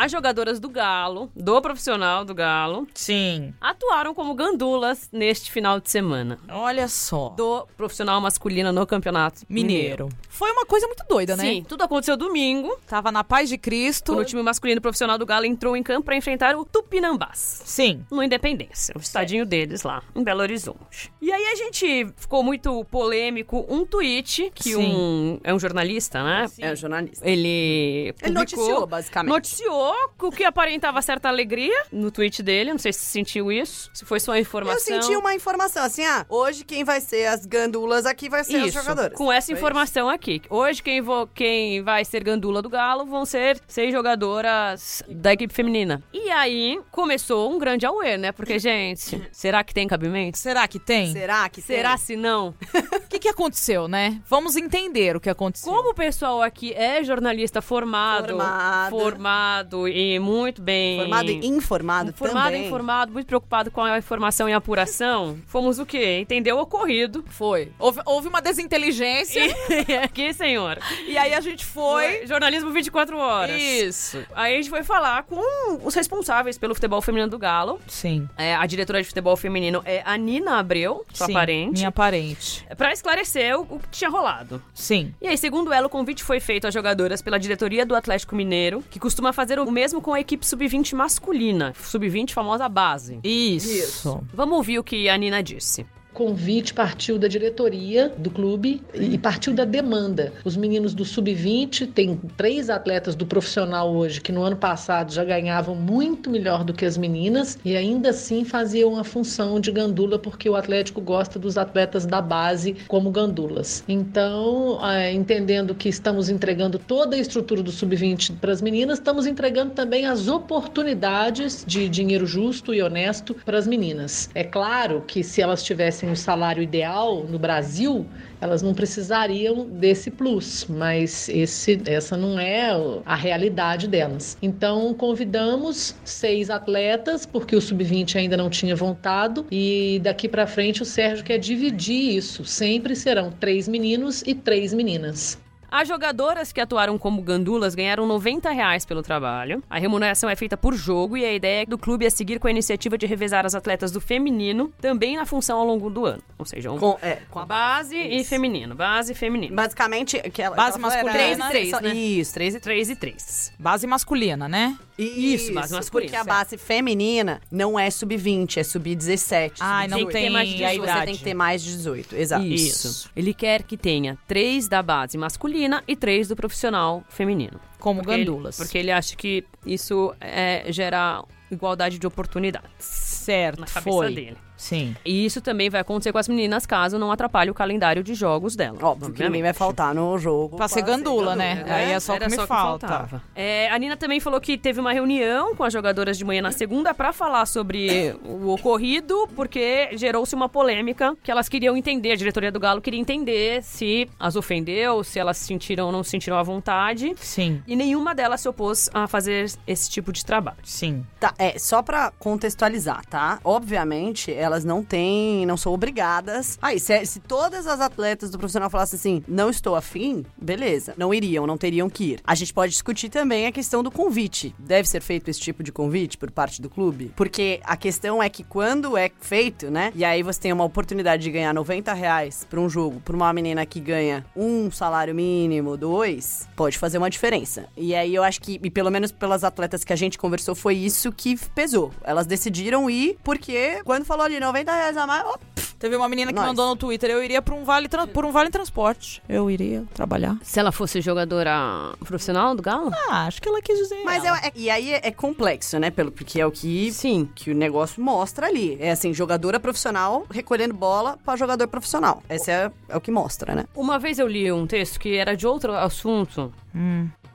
As 0.00 0.10
jogadoras 0.10 0.58
do 0.58 0.70
Galo, 0.70 1.30
do 1.36 1.60
profissional 1.60 2.24
do 2.24 2.34
Galo, 2.34 2.88
Sim. 2.94 3.52
atuaram 3.60 4.14
como 4.14 4.34
gandulas 4.34 5.10
neste 5.12 5.52
final 5.52 5.78
de 5.78 5.90
semana. 5.90 6.38
Olha 6.48 6.88
só. 6.88 7.28
Do 7.36 7.66
profissional 7.76 8.18
masculino 8.18 8.72
no 8.72 8.86
campeonato 8.86 9.42
Mineiro. 9.46 10.08
Foi 10.40 10.50
uma 10.52 10.64
coisa 10.64 10.86
muito 10.86 11.04
doida, 11.06 11.36
né? 11.36 11.44
Sim, 11.44 11.66
tudo 11.68 11.82
aconteceu 11.84 12.16
domingo. 12.16 12.74
Tava 12.88 13.12
na 13.12 13.22
paz 13.22 13.46
de 13.50 13.58
Cristo. 13.58 14.16
O 14.16 14.24
time 14.24 14.42
masculino 14.42 14.80
profissional 14.80 15.18
do 15.18 15.26
Galo 15.26 15.44
entrou 15.44 15.76
em 15.76 15.82
campo 15.82 16.06
para 16.06 16.16
enfrentar 16.16 16.56
o 16.56 16.64
Tupinambás. 16.64 17.60
Sim. 17.66 18.06
No 18.10 18.22
Independência, 18.22 18.94
o 18.96 19.00
estadinho 19.00 19.44
deles 19.44 19.82
lá, 19.82 20.02
em 20.16 20.22
Belo 20.24 20.40
Horizonte. 20.40 21.12
E 21.20 21.30
aí 21.30 21.44
a 21.48 21.54
gente 21.56 22.06
ficou 22.16 22.42
muito 22.42 22.82
polêmico 22.86 23.66
um 23.68 23.84
tweet 23.84 24.50
que 24.54 24.72
Sim. 24.72 24.76
um 24.94 25.40
é 25.44 25.52
um 25.52 25.58
jornalista, 25.58 26.24
né? 26.24 26.46
É 26.58 26.72
o 26.72 26.76
jornalista. 26.76 27.28
Ele 27.28 27.50
Ele 27.50 28.12
publicou- 28.14 28.32
noticiou, 28.32 28.86
basicamente. 28.86 29.30
Noticiou 29.30 29.94
o 30.22 30.30
que 30.30 30.44
aparentava 30.44 31.02
certa 31.02 31.28
alegria 31.28 31.84
no 31.92 32.10
tweet 32.10 32.42
dele. 32.42 32.70
Não 32.70 32.78
sei 32.78 32.94
se 32.94 33.04
sentiu 33.04 33.52
isso, 33.52 33.90
se 33.92 34.06
foi 34.06 34.18
só 34.18 34.34
Eu 34.34 34.40
informação. 34.40 34.80
senti 35.02 35.14
uma 35.16 35.34
informação 35.34 35.82
assim, 35.82 36.04
ah, 36.06 36.24
hoje 36.30 36.64
quem 36.64 36.82
vai 36.82 37.02
ser 37.02 37.26
as 37.26 37.44
gandulas 37.44 38.06
aqui 38.06 38.30
vai 38.30 38.42
ser 38.42 38.58
Isso, 38.64 38.78
jogadoras. 38.78 39.18
com 39.18 39.30
essa 39.30 39.48
Foi 39.48 39.56
informação 39.56 40.08
aqui. 40.08 40.29
Hoje, 40.48 40.82
quem, 40.82 41.00
vo- 41.00 41.26
quem 41.34 41.82
vai 41.82 42.04
ser 42.04 42.22
gandula 42.22 42.60
do 42.62 42.68
Galo 42.68 43.04
vão 43.06 43.24
ser 43.24 43.60
seis 43.66 43.92
jogadoras 43.92 45.02
da 45.08 45.32
equipe 45.32 45.52
feminina. 45.52 46.02
E 46.12 46.30
aí, 46.30 46.78
começou 46.90 47.50
um 47.52 47.58
grande 47.58 47.84
auê, 47.86 48.16
né? 48.16 48.30
Porque, 48.32 48.58
gente, 48.58 49.20
será 49.32 49.64
que 49.64 49.74
tem 49.74 49.88
cabimento? 49.88 50.38
Será 50.38 50.66
que 50.68 50.78
tem? 50.78 51.12
Será 51.12 51.48
que 51.48 51.60
Será 51.62 51.90
tem? 51.90 51.98
se 51.98 52.16
não? 52.16 52.54
O 53.00 53.08
que, 53.10 53.18
que 53.18 53.28
aconteceu, 53.28 53.88
né? 53.88 54.22
Vamos 54.28 54.54
entender 54.56 55.16
o 55.16 55.20
que 55.20 55.28
aconteceu. 55.28 55.72
Como 55.72 55.90
o 55.90 55.94
pessoal 55.94 56.40
aqui 56.42 56.72
é 56.74 57.02
jornalista 57.02 57.60
formado, 57.60 58.28
Formado. 58.28 58.90
formado 58.90 59.88
e 59.88 60.18
muito 60.20 60.62
bem... 60.62 61.00
Formado 61.00 61.28
e 61.30 61.46
informado 61.46 62.12
Formado 62.12 62.44
também. 62.44 62.62
e 62.62 62.66
informado, 62.66 63.12
muito 63.12 63.26
preocupado 63.26 63.70
com 63.72 63.80
a 63.82 63.98
informação 63.98 64.48
e 64.48 64.52
a 64.52 64.58
apuração, 64.58 65.38
fomos 65.46 65.80
o 65.80 65.86
quê? 65.86 66.18
Entender 66.20 66.52
o 66.52 66.60
ocorrido. 66.60 67.24
Foi. 67.28 67.72
Houve, 67.80 68.00
houve 68.06 68.28
uma 68.28 68.40
desinteligência 68.40 69.42
aqui, 70.24 70.34
senhor. 70.34 70.78
e 71.06 71.16
aí 71.16 71.34
a 71.34 71.40
gente 71.40 71.64
foi. 71.64 72.26
Jornalismo 72.26 72.70
24 72.70 73.16
horas. 73.18 73.60
Isso. 73.60 74.24
Aí 74.34 74.54
a 74.54 74.56
gente 74.56 74.70
foi 74.70 74.82
falar 74.82 75.22
com 75.24 75.40
os 75.84 75.94
responsáveis 75.94 76.58
pelo 76.58 76.74
futebol 76.74 77.00
feminino 77.00 77.30
do 77.30 77.38
Galo. 77.38 77.80
Sim. 77.86 78.28
É, 78.36 78.54
a 78.54 78.66
diretora 78.66 79.00
de 79.00 79.08
futebol 79.08 79.36
feminino 79.36 79.82
é 79.84 80.02
a 80.04 80.16
Nina 80.16 80.58
Abreu, 80.58 81.04
sua 81.12 81.26
Sim, 81.26 81.32
parente, 81.32 81.78
Minha 81.78 81.92
parente. 81.92 82.66
pra 82.76 82.92
esclarecer 82.92 83.58
o, 83.58 83.62
o 83.62 83.80
que 83.80 83.88
tinha 83.90 84.10
rolado. 84.10 84.62
Sim. 84.74 85.14
E 85.20 85.26
aí, 85.26 85.36
segundo 85.38 85.72
ela, 85.72 85.86
o 85.86 85.90
convite 85.90 86.22
foi 86.22 86.40
feito 86.40 86.66
às 86.66 86.74
jogadoras 86.74 87.22
pela 87.22 87.38
diretoria 87.38 87.84
do 87.86 87.94
Atlético 87.94 88.34
Mineiro, 88.34 88.82
que 88.90 88.98
costuma 88.98 89.32
fazer 89.32 89.58
o 89.58 89.70
mesmo 89.70 90.00
com 90.00 90.12
a 90.12 90.20
equipe 90.20 90.46
sub-20 90.46 90.94
masculina. 90.94 91.72
Sub-20, 91.78 92.32
famosa 92.32 92.68
base. 92.68 93.20
Isso. 93.24 94.22
Vamos 94.32 94.56
ouvir 94.56 94.78
o 94.78 94.84
que 94.84 95.08
a 95.08 95.16
Nina 95.16 95.42
disse. 95.42 95.86
Convite 96.12 96.74
partiu 96.74 97.18
da 97.18 97.28
diretoria 97.28 98.12
do 98.16 98.30
clube 98.30 98.82
e 98.94 99.16
partiu 99.18 99.52
da 99.52 99.64
demanda. 99.64 100.32
Os 100.44 100.56
meninos 100.56 100.94
do 100.94 101.04
sub-20 101.04 101.90
tem 101.92 102.20
três 102.36 102.68
atletas 102.68 103.14
do 103.14 103.26
profissional 103.26 103.92
hoje 103.92 104.20
que 104.20 104.32
no 104.32 104.42
ano 104.42 104.56
passado 104.56 105.12
já 105.12 105.24
ganhavam 105.24 105.74
muito 105.74 106.30
melhor 106.30 106.64
do 106.64 106.72
que 106.72 106.84
as 106.84 106.96
meninas 106.96 107.58
e 107.64 107.76
ainda 107.76 108.10
assim 108.10 108.44
faziam 108.44 108.96
a 108.96 109.04
função 109.04 109.60
de 109.60 109.70
gandula 109.70 110.18
porque 110.18 110.48
o 110.48 110.56
Atlético 110.56 111.00
gosta 111.00 111.38
dos 111.38 111.56
atletas 111.56 112.04
da 112.04 112.20
base 112.20 112.76
como 112.88 113.10
gandulas. 113.10 113.84
Então, 113.88 114.78
eh, 114.84 115.12
entendendo 115.12 115.74
que 115.74 115.88
estamos 115.88 116.28
entregando 116.28 116.78
toda 116.78 117.16
a 117.16 117.18
estrutura 117.18 117.62
do 117.62 117.70
sub-20 117.70 118.36
para 118.40 118.52
as 118.52 118.60
meninas, 118.60 118.98
estamos 118.98 119.26
entregando 119.26 119.72
também 119.72 120.06
as 120.06 120.28
oportunidades 120.28 121.64
de 121.66 121.88
dinheiro 121.88 122.26
justo 122.26 122.74
e 122.74 122.82
honesto 122.82 123.34
para 123.44 123.58
as 123.58 123.66
meninas. 123.66 124.30
É 124.34 124.44
claro 124.44 125.02
que 125.06 125.22
se 125.22 125.40
elas 125.40 125.62
tivessem 125.62 125.99
ganhassem 126.00 126.10
o 126.10 126.16
salário 126.16 126.62
ideal 126.62 127.24
no 127.24 127.38
Brasil, 127.38 128.06
elas 128.40 128.62
não 128.62 128.74
precisariam 128.74 129.66
desse 129.66 130.10
plus, 130.10 130.66
mas 130.68 131.28
esse, 131.28 131.80
essa 131.86 132.16
não 132.16 132.38
é 132.38 132.70
a 133.04 133.14
realidade 133.14 133.86
delas. 133.86 134.36
Então, 134.40 134.94
convidamos 134.94 135.94
seis 136.04 136.50
atletas, 136.50 137.26
porque 137.26 137.54
o 137.54 137.60
sub-20 137.60 138.16
ainda 138.16 138.36
não 138.36 138.48
tinha 138.48 138.74
voltado, 138.74 139.46
e 139.50 140.00
daqui 140.02 140.28
para 140.28 140.46
frente 140.46 140.82
o 140.82 140.86
Sérgio 140.86 141.24
quer 141.24 141.38
dividir 141.38 142.16
isso. 142.16 142.44
Sempre 142.44 142.96
serão 142.96 143.30
três 143.30 143.68
meninos 143.68 144.22
e 144.26 144.34
três 144.34 144.72
meninas. 144.72 145.38
As 145.70 145.86
jogadoras 145.86 146.52
que 146.52 146.60
atuaram 146.60 146.98
como 146.98 147.22
gandulas 147.22 147.74
ganharam 147.74 148.06
90 148.06 148.50
reais 148.50 148.84
pelo 148.84 149.02
trabalho. 149.02 149.62
A 149.70 149.78
remuneração 149.78 150.28
é 150.28 150.34
feita 150.34 150.56
por 150.56 150.74
jogo 150.74 151.16
e 151.16 151.24
a 151.24 151.32
ideia 151.32 151.64
do 151.64 151.78
clube 151.78 152.04
é 152.04 152.10
seguir 152.10 152.38
com 152.40 152.48
a 152.48 152.50
iniciativa 152.50 152.98
de 152.98 153.06
revezar 153.06 153.46
as 153.46 153.54
atletas 153.54 153.92
do 153.92 154.00
feminino 154.00 154.72
também 154.80 155.16
na 155.16 155.24
função 155.24 155.58
ao 155.58 155.66
longo 155.66 155.88
do 155.88 156.04
ano. 156.06 156.22
Ou 156.38 156.44
seja, 156.44 156.70
um 156.72 156.78
Com, 156.78 156.98
é, 157.00 157.18
com 157.30 157.38
a 157.38 157.46
base 157.46 157.96
e 157.96 158.20
Isso. 158.20 158.30
feminino. 158.30 158.74
Base 158.74 159.12
e 159.12 159.14
feminino. 159.14 159.54
Basicamente, 159.54 160.18
que 160.30 160.42
ela, 160.42 160.56
Base 160.56 160.78
masculina, 160.78 161.10
era- 161.10 161.18
três 161.18 161.38
e 161.38 161.48
três, 161.50 161.80
né? 161.82 161.94
Isso, 161.94 162.34
três 162.34 162.54
e 162.54 162.60
3 162.60 162.90
e 162.90 162.96
3. 162.96 163.52
Base 163.58 163.86
masculina, 163.86 164.48
né? 164.48 164.76
Isso, 164.98 165.52
base 165.54 165.72
masculina, 165.72 166.10
Porque 166.10 166.16
a 166.20 166.24
base 166.24 166.58
feminina 166.58 167.40
não 167.50 167.78
é 167.78 167.88
sub-20, 167.90 168.58
é 168.58 168.62
sub-17. 168.62 169.52
Ai, 169.60 169.88
não 169.88 169.98
Tem 169.98 170.06
tem 170.08 170.30
mais 170.30 170.48
de 170.48 170.62
a 170.64 170.68
18, 170.68 170.80
Você 170.84 170.90
idade. 170.90 171.06
tem 171.06 171.16
que 171.16 171.24
ter 171.24 171.34
mais 171.34 171.62
de 171.62 171.70
18, 171.70 172.16
exato. 172.16 172.44
Isso. 172.44 173.10
Ele 173.16 173.32
quer 173.32 173.62
que 173.62 173.76
tenha 173.78 174.18
três 174.26 174.68
da 174.68 174.82
base 174.82 175.16
masculina 175.16 175.59
e 175.86 175.96
três 175.96 176.28
do 176.28 176.36
profissional 176.36 177.02
feminino. 177.08 177.60
Como 177.78 178.00
Porque 178.00 178.14
ele- 178.14 178.24
gandulas. 178.24 178.56
porque 178.56 178.78
ele 178.78 178.90
acha 178.90 179.16
que 179.16 179.44
isso 179.66 180.14
é, 180.20 180.64
gera 180.72 181.24
igualdade 181.50 181.98
de 181.98 182.06
oportunidades 182.06 182.70
Certo, 182.78 183.60
na 183.60 183.66
cabeça 183.66 183.90
foi. 183.96 184.14
dele. 184.14 184.36
Sim. 184.60 184.94
E 185.04 185.24
isso 185.24 185.40
também 185.40 185.70
vai 185.70 185.80
acontecer 185.80 186.12
com 186.12 186.18
as 186.18 186.28
meninas 186.28 186.66
caso 186.66 186.98
não 186.98 187.10
atrapalhe 187.10 187.50
o 187.50 187.54
calendário 187.54 188.02
de 188.02 188.12
jogos 188.14 188.54
dela. 188.54 188.78
Óbvio 188.82 189.10
que 189.12 189.22
ninguém 189.24 189.42
vai 189.42 189.54
faltar 189.54 189.94
no 189.94 190.18
jogo. 190.18 190.56
Pra 190.58 190.68
ser 190.68 190.82
gandula, 190.82 191.34
né? 191.34 191.64
Aí 191.66 191.92
é 191.92 191.98
só 191.98 192.14
o 192.14 192.18
que 192.18 192.28
me 192.28 192.36
falta. 192.46 192.86
faltava. 192.86 193.22
É, 193.34 193.70
a 193.70 193.78
Nina 193.78 193.96
também 193.96 194.20
falou 194.20 194.38
que 194.40 194.58
teve 194.58 194.78
uma 194.78 194.92
reunião 194.92 195.56
com 195.56 195.64
as 195.64 195.72
jogadoras 195.72 196.18
de 196.18 196.24
manhã 196.24 196.42
na 196.42 196.52
segunda 196.52 196.92
pra 196.92 197.10
falar 197.12 197.46
sobre 197.46 198.14
o 198.22 198.48
ocorrido, 198.50 199.26
porque 199.34 199.88
gerou-se 199.96 200.34
uma 200.34 200.48
polêmica 200.48 201.16
que 201.22 201.30
elas 201.30 201.48
queriam 201.48 201.74
entender, 201.76 202.12
a 202.12 202.16
diretoria 202.16 202.52
do 202.52 202.60
Galo 202.60 202.82
queria 202.82 203.00
entender 203.00 203.62
se 203.62 204.08
as 204.18 204.36
ofendeu, 204.36 205.02
se 205.02 205.18
elas 205.18 205.38
se 205.38 205.44
sentiram 205.46 205.86
ou 205.86 205.92
não 205.92 206.02
se 206.02 206.10
sentiram 206.10 206.36
à 206.36 206.42
vontade. 206.42 207.14
Sim, 207.16 207.62
E 207.66 207.74
nenhuma 207.74 208.14
delas 208.14 208.42
se 208.42 208.48
opôs 208.48 208.90
a 208.92 209.06
fazer 209.06 209.50
esse 209.66 209.88
tipo 209.88 210.12
de 210.12 210.24
trabalho. 210.24 210.58
sim. 210.62 211.04
Tá, 211.18 211.32
é, 211.38 211.58
só 211.58 211.82
pra 211.82 212.12
contextualizar, 212.18 213.04
tá? 213.06 213.38
Obviamente, 213.44 214.30
elas 214.50 214.64
não 214.64 214.82
têm, 214.82 215.46
não 215.46 215.56
são 215.56 215.72
obrigadas. 215.72 216.58
Aí, 216.60 216.78
se, 216.80 217.04
se 217.06 217.20
todas 217.20 217.66
as 217.66 217.80
atletas 217.80 218.30
do 218.30 218.38
profissional 218.38 218.68
falassem 218.68 218.98
assim, 218.98 219.22
não 219.26 219.48
estou 219.48 219.76
afim, 219.76 220.24
beleza. 220.36 220.94
Não 220.96 221.14
iriam, 221.14 221.46
não 221.46 221.56
teriam 221.56 221.88
que 221.88 222.12
ir. 222.12 222.20
A 222.24 222.34
gente 222.34 222.52
pode 222.52 222.72
discutir 222.72 223.08
também 223.08 223.46
a 223.46 223.52
questão 223.52 223.82
do 223.82 223.90
convite. 223.90 224.54
Deve 224.58 224.88
ser 224.88 225.00
feito 225.00 225.28
esse 225.28 225.40
tipo 225.40 225.62
de 225.62 225.70
convite 225.70 226.18
por 226.18 226.30
parte 226.30 226.60
do 226.60 226.68
clube? 226.68 227.12
Porque 227.14 227.60
a 227.64 227.76
questão 227.76 228.22
é 228.22 228.28
que 228.28 228.42
quando 228.42 228.96
é 228.96 229.10
feito, 229.20 229.70
né? 229.70 229.92
E 229.94 230.04
aí 230.04 230.22
você 230.22 230.40
tem 230.40 230.52
uma 230.52 230.64
oportunidade 230.64 231.22
de 231.22 231.30
ganhar 231.30 231.54
90 231.54 231.92
reais 231.92 232.46
pra 232.48 232.60
um 232.60 232.68
jogo, 232.68 233.00
pra 233.00 233.14
uma 233.14 233.32
menina 233.32 233.64
que 233.64 233.78
ganha 233.78 234.24
um 234.34 234.70
salário 234.70 235.14
mínimo, 235.14 235.76
dois, 235.76 236.48
pode 236.56 236.76
fazer 236.76 236.98
uma 236.98 237.10
diferença. 237.10 237.66
E 237.76 237.94
aí 237.94 238.14
eu 238.14 238.22
acho 238.22 238.40
que, 238.40 238.60
e 238.62 238.70
pelo 238.70 238.90
menos 238.90 239.12
pelas 239.12 239.44
atletas 239.44 239.84
que 239.84 239.92
a 239.92 239.96
gente 239.96 240.18
conversou, 240.18 240.54
foi 240.54 240.74
isso 240.74 241.12
que 241.12 241.36
pesou. 241.54 241.92
Elas 242.02 242.26
decidiram 242.26 242.90
ir 242.90 243.16
porque 243.22 243.80
quando 243.84 244.04
falou 244.04 244.24
ali 244.24 244.39
90 244.40 244.72
reais 244.72 244.96
a 244.96 245.06
mais, 245.06 245.24
ó, 245.24 245.36
pff, 245.54 245.70
Teve 245.80 245.96
uma 245.96 246.10
menina 246.10 246.30
que 246.30 246.36
Nós. 246.38 246.48
mandou 246.48 246.68
no 246.68 246.76
Twitter, 246.76 247.08
eu 247.10 247.24
iria 247.24 247.40
por 247.40 247.54
um 247.54 247.64
vale, 247.64 247.88
tran- 247.88 248.06
por 248.06 248.22
um 248.26 248.30
vale 248.30 248.50
transporte. 248.50 249.22
Eu 249.26 249.50
iria 249.50 249.82
trabalhar. 249.94 250.36
Se 250.42 250.60
ela 250.60 250.70
fosse 250.70 251.00
jogadora 251.00 251.94
profissional 252.04 252.54
do 252.54 252.60
Galo? 252.62 252.90
Ah, 253.08 253.24
acho 253.26 253.40
que 253.40 253.48
ela 253.48 253.62
quis 253.62 253.78
dizer. 253.78 254.02
mas 254.04 254.22
ela. 254.22 254.38
é, 254.44 254.48
é- 254.48 254.52
e 254.54 254.68
aí 254.68 254.92
é, 254.92 255.00
é 255.04 255.10
complexo, 255.10 255.78
né? 255.78 255.90
Pelo, 255.90 256.12
porque 256.12 256.38
é 256.38 256.44
o 256.44 256.50
que, 256.50 256.92
Sim. 256.92 257.26
que 257.34 257.50
o 257.50 257.54
negócio 257.54 258.02
mostra 258.02 258.46
ali. 258.46 258.76
É 258.78 258.90
assim, 258.90 259.14
jogadora 259.14 259.58
profissional 259.58 260.26
recolhendo 260.30 260.74
bola 260.74 261.16
pra 261.24 261.34
jogador 261.34 261.66
profissional. 261.66 262.22
Esse 262.28 262.50
é, 262.50 262.70
é 262.86 262.96
o 262.96 263.00
que 263.00 263.10
mostra, 263.10 263.54
né? 263.54 263.64
Uma 263.74 263.98
vez 263.98 264.18
eu 264.18 264.26
li 264.28 264.52
um 264.52 264.66
texto 264.66 265.00
que 265.00 265.16
era 265.16 265.34
de 265.34 265.46
outro 265.46 265.72
assunto, 265.74 266.52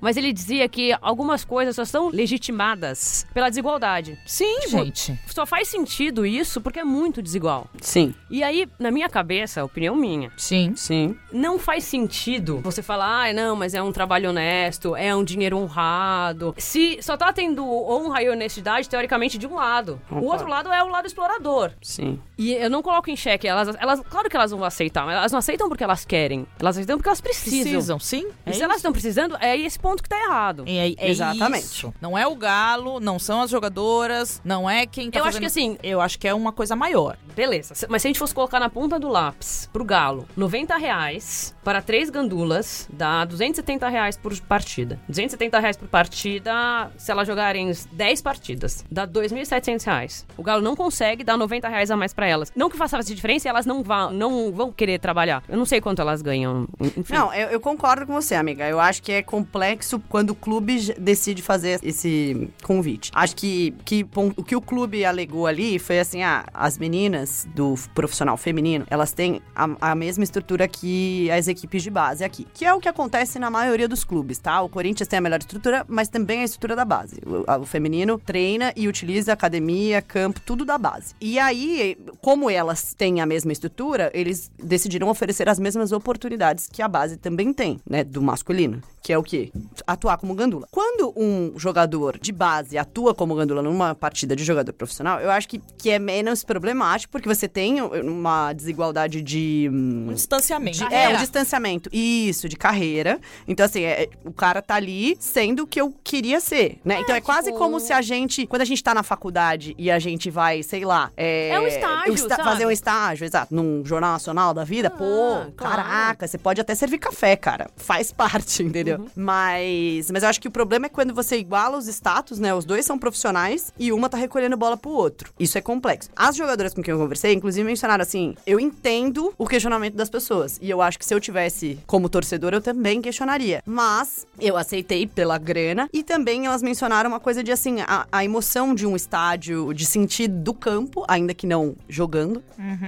mas 0.06 0.18
ele 0.18 0.32
dizia 0.32 0.70
que 0.70 0.96
algumas 1.02 1.44
coisas 1.44 1.76
só 1.76 1.84
são 1.84 2.10
legitimadas 2.10 3.26
pela 3.34 3.50
desigualdade. 3.50 4.20
Sim, 4.24 4.60
Tipo, 4.60 4.70
gente. 4.86 5.20
Só 5.26 5.48
faz 5.48 5.68
sentido 5.68 6.24
isso 6.28 6.62
porque 6.62 6.80
é 6.80 6.84
muito 6.84 7.24
desigual. 7.24 7.68
Sim. 7.82 8.14
E 8.30 8.44
aí, 8.44 8.68
na 8.78 8.92
minha 8.92 9.10
cabeça, 9.10 9.66
opinião 9.66 9.96
minha, 9.96 10.32
Sim. 10.38 10.74
Sim. 10.76 11.18
não 11.34 11.58
faz 11.58 11.86
sentido 11.86 12.60
você 12.62 12.84
falar, 12.84 13.30
ah, 13.30 13.34
não, 13.34 13.56
mas 13.56 13.74
é 13.74 13.82
um 13.82 13.92
trabalho 13.92 14.30
honesto, 14.30 14.96
é 14.96 15.16
um 15.16 15.24
dinheiro 15.24 15.58
honrado. 15.58 16.54
Se 16.56 17.00
só 17.02 17.18
tá 17.18 17.34
tendo 17.34 17.66
honra 17.66 18.22
e 18.22 18.30
honestidade, 18.30 18.88
teoricamente, 18.88 19.40
de 19.40 19.48
um 19.48 19.56
lado. 19.56 20.00
O 20.12 20.26
outro 20.26 20.48
lado 20.48 20.72
é 20.72 20.84
o 20.84 20.88
lado 20.88 21.08
explorador. 21.08 21.72
Sim. 21.82 22.22
E 22.38 22.54
eu 22.54 22.70
não 22.70 22.84
coloco 22.84 23.10
em 23.10 23.16
xeque, 23.16 23.48
elas, 23.48 23.76
elas, 23.80 24.02
claro 24.08 24.30
que 24.30 24.36
elas 24.36 24.52
vão 24.52 24.64
aceitar, 24.64 25.04
mas 25.04 25.16
elas 25.16 25.32
não 25.32 25.40
aceitam 25.40 25.68
porque 25.68 25.84
elas 25.84 26.06
querem. 26.06 26.46
Elas 26.60 26.78
aceitam 26.78 26.98
porque 26.98 27.10
elas 27.10 27.22
precisam. 27.22 27.72
Precisam, 27.72 28.00
sim. 28.00 28.28
E 28.46 28.50
É 28.52 28.54
se 28.54 28.62
elas 28.62 28.78
estão 28.78 28.92
precisando, 28.92 29.36
é 29.40 29.58
esse 29.58 29.80
ponto 29.80 29.95
que 30.04 30.10
tá 30.10 30.18
errado. 30.22 30.64
É, 30.68 30.90
é 30.98 31.10
Exatamente. 31.10 31.64
isso. 31.66 31.94
Não 32.02 32.18
é 32.18 32.26
o 32.28 32.36
galo, 32.36 33.00
não 33.00 33.18
são 33.20 33.42
as 33.42 33.50
jogadoras, 33.50 34.42
não 34.44 34.70
é 34.70 34.86
quem 34.86 35.10
tá 35.12 35.20
Eu 35.20 35.24
acho 35.24 35.34
fazendo- 35.38 35.42
que 35.42 35.46
assim- 35.48 35.78
Eu 35.84 36.02
acho 36.02 36.18
que 36.20 36.28
é 36.28 36.34
uma 36.34 36.52
coisa 36.52 36.76
maior. 36.76 37.18
Beleza. 37.36 37.74
Mas 37.90 38.02
se 38.02 38.08
a 38.08 38.10
gente 38.10 38.20
fosse 38.20 38.34
colocar 38.34 38.60
na 38.60 38.70
ponta 38.70 38.98
do 39.00 39.10
lápis 39.10 39.70
pro 39.72 39.84
Galo, 39.84 40.26
90 40.38 40.78
reais 40.78 41.54
para 41.64 41.82
três 41.82 42.10
gandulas 42.10 42.88
dá 42.92 43.26
270 43.26 43.88
reais 43.90 44.18
por 44.18 44.38
partida. 44.42 45.00
270 45.08 45.60
reais 45.60 45.76
por 45.78 45.88
partida, 45.88 46.90
se 46.98 47.12
elas 47.12 47.28
jogarem 47.28 47.72
10 47.92 48.22
partidas, 48.22 48.86
dá 48.90 49.06
2.700 49.06 49.84
reais. 49.86 50.26
O 50.38 50.44
Galo 50.44 50.62
não 50.62 50.76
consegue 50.76 51.24
dar 51.24 51.38
90 51.38 51.68
reais 51.68 51.92
a 51.92 51.98
mais 51.98 52.14
pra 52.14 52.26
elas. 52.28 52.52
Não 52.56 52.70
que 52.70 52.78
faça 52.78 52.98
essa 52.98 53.14
diferença, 53.14 53.50
elas 53.50 53.66
não 53.66 53.84
vão, 53.84 54.12
não 54.12 54.52
vão 54.52 54.72
querer 54.72 54.98
trabalhar. 55.00 55.44
Eu 55.50 55.58
não 55.58 55.66
sei 55.66 55.82
quanto 55.82 56.02
elas 56.02 56.22
ganham. 56.22 56.68
Enfim. 56.80 57.14
Não, 57.14 57.34
eu, 57.34 57.50
eu 57.50 57.60
concordo 57.60 58.06
com 58.08 58.14
você, 58.14 58.34
amiga. 58.36 58.68
Eu 58.68 58.80
acho 58.80 59.04
que 59.04 59.12
é 59.12 59.22
complexo 59.22 59.85
quando 60.10 60.32
o 60.32 60.36
clube 60.36 60.94
decide 60.98 61.42
fazer 61.42 61.80
esse 61.84 62.50
convite. 62.64 63.12
Acho 63.14 63.36
que, 63.36 63.74
que 63.84 64.06
o 64.16 64.44
que 64.44 64.56
o 64.56 64.62
clube 64.62 65.06
alegou 65.06 65.48
ali 65.48 65.80
foi 65.80 66.00
assim: 66.00 66.24
ah, 66.24 66.46
as 66.54 66.78
meninas 66.78 67.48
do 67.54 67.76
profissional 67.94 68.38
feminino, 68.38 68.86
elas 68.90 69.12
têm 69.12 69.42
a, 69.56 69.92
a 69.92 69.96
mesma 69.96 70.24
estrutura 70.24 70.68
que 70.68 71.30
as 71.32 71.48
equipes 71.48 71.84
de 71.84 71.90
base 71.90 72.24
aqui. 72.24 72.48
Que 72.54 72.66
é 72.66 72.74
o 72.74 72.80
que 72.80 72.90
acontece 72.90 73.40
na 73.40 73.50
maioria 73.50 73.88
dos 73.88 74.04
clubes, 74.04 74.40
tá? 74.40 74.62
O 74.62 74.70
Corinthians 74.70 75.08
tem 75.08 75.18
a 75.18 75.22
melhor 75.22 75.40
estrutura, 75.40 75.86
mas 75.88 76.10
também 76.10 76.42
a 76.42 76.44
estrutura 76.44 76.76
da 76.76 76.86
base. 76.86 77.18
O, 77.26 77.62
o 77.62 77.66
feminino 77.66 78.20
treina 78.20 78.74
e 78.76 78.88
utiliza 78.88 79.34
academia, 79.34 80.02
campo, 80.02 80.40
tudo 80.40 80.66
da 80.66 80.78
base. 80.78 81.14
E 81.20 81.40
aí, 81.40 81.98
como 82.22 82.50
elas 82.50 82.94
têm 82.94 83.22
a 83.22 83.26
mesma 83.26 83.52
estrutura, 83.52 84.12
eles 84.14 84.52
decidiram 84.62 85.10
oferecer 85.10 85.50
as 85.50 85.60
mesmas 85.60 85.92
oportunidades 85.92 86.68
que 86.72 86.82
a 86.82 86.88
base 86.88 87.18
também 87.18 87.54
tem, 87.54 87.80
né? 87.90 88.04
Do 88.04 88.22
masculino. 88.22 88.82
Que 89.06 89.14
é 89.14 89.18
o 89.20 89.22
quê? 89.22 89.52
Atuar 89.86 90.18
como 90.18 90.34
gandula. 90.34 90.68
Quando 90.72 91.14
um 91.16 91.54
jogador 91.60 92.18
de 92.20 92.32
base 92.32 92.76
atua 92.76 93.14
como 93.14 93.36
gandula 93.36 93.62
numa 93.62 93.94
partida 93.94 94.36
de 94.36 94.44
jogador 94.44 94.74
profissional, 94.74 95.20
eu 95.20 95.30
acho 95.30 95.48
que, 95.48 95.62
que 95.78 95.92
é 95.92 96.00
menos 96.00 96.44
problemático, 96.44 97.12
porque 97.12 97.30
você 97.30 97.48
tem 97.48 97.84
uma 97.84 98.52
desigualdade 98.52 99.22
de. 99.22 99.70
hum, 99.72 100.08
Um 100.10 100.14
distanciamento. 100.14 100.80
de- 100.80 100.92
é, 100.92 101.08
um 101.10 101.18
distanciamento. 101.18 101.88
Isso, 101.94 102.50
de 102.50 102.56
carreira. 102.56 103.20
Então, 103.48 103.64
assim, 103.68 103.84
é- 103.84 104.10
o 104.26 104.34
cara 104.34 104.60
tá 104.60 104.74
ali 104.74 105.16
sendo 105.20 105.64
o 105.64 105.68
que 105.68 105.80
eu 105.80 105.94
queria 106.04 106.40
ser, 106.40 106.80
né? 106.84 107.00
então, 107.02 107.16
é 107.16 107.22
quase 107.22 107.50
tipo- 107.50 107.60
como 107.60 107.80
se 107.80 107.94
a 107.94 108.02
gente, 108.02 108.48
quando 108.48 108.64
a 108.64 108.66
gente 108.66 108.84
tá 108.84 108.96
na 108.96 109.04
faculdade 109.04 109.76
e 109.78 109.92
a 109.92 110.00
gente 110.00 110.32
vai, 110.32 110.64
sei 110.64 110.84
lá... 110.84 111.12
É, 111.16 111.50
É 111.50 111.60
um 111.60 111.68
estágio, 111.68 112.18
sabe? 112.28 112.44
Fazer 112.44 112.66
um 112.66 112.72
estágio, 112.72 113.24
exato, 113.24 113.54
num 113.54 113.86
jornal 113.86 114.14
nacional 114.14 114.52
da 114.52 114.64
vida. 114.64 114.90
Pô, 114.90 114.96
claro. 114.98 115.52
caraca, 115.56 116.28
você 116.28 116.40
pode 116.40 116.60
até 116.60 116.74
servir 116.74 116.98
café, 116.98 117.36
cara. 117.36 117.70
Faz 117.78 118.10
parte, 118.12 118.64
entendeu? 118.64 118.95
Uhum. 119.00 119.08
Mas, 119.16 120.12
mas 120.12 120.24
eu 120.24 120.30
acho 120.30 120.42
que 120.42 120.48
o 120.48 120.52
problema 120.52 120.86
é 120.88 120.90
quando 120.90 121.14
você 121.14 121.38
iguala 121.38 121.78
os 121.78 121.88
status, 121.88 122.40
né? 122.40 122.54
Os 122.54 122.66
dois 122.66 122.86
são 122.86 122.98
profissionais 122.98 123.72
e 123.78 123.92
uma 123.92 124.10
tá 124.10 124.18
recolhendo 124.18 124.58
bola 124.58 124.78
pro 124.78 124.92
outro. 124.92 125.34
Isso 125.40 125.58
é 125.58 125.62
complexo. 125.62 126.10
As 126.16 126.36
jogadoras 126.36 126.74
com 126.74 126.82
quem 126.82 126.92
eu 126.92 126.98
conversei, 126.98 127.34
inclusive, 127.34 127.66
mencionaram 127.66 128.02
assim: 128.02 128.36
eu 128.46 128.60
entendo 128.60 129.34
o 129.38 129.48
questionamento 129.48 129.96
das 129.96 130.10
pessoas. 130.10 130.60
E 130.62 130.70
eu 130.70 130.82
acho 130.82 131.00
que 131.00 131.06
se 131.06 131.14
eu 131.14 131.20
tivesse 131.20 131.80
como 131.86 132.10
torcedor, 132.10 132.54
eu 132.54 132.62
também 132.62 133.02
questionaria. 133.02 133.62
Mas 133.66 134.26
eu 134.40 134.58
aceitei 134.58 135.08
pela 135.08 135.38
grana. 135.38 135.90
E 135.92 136.04
também 136.04 136.46
elas 136.46 136.62
mencionaram 136.62 137.10
uma 137.10 137.20
coisa 137.20 137.44
de 137.44 137.52
assim: 137.52 137.82
a, 137.82 138.08
a 138.12 138.24
emoção 138.24 138.76
de 138.76 138.86
um 138.86 138.96
estádio, 138.96 139.74
de 139.74 139.86
sentir 139.86 140.28
do 140.28 140.54
campo, 140.54 141.04
ainda 141.08 141.34
que 141.34 141.48
não 141.48 141.76
jogando, 141.88 142.44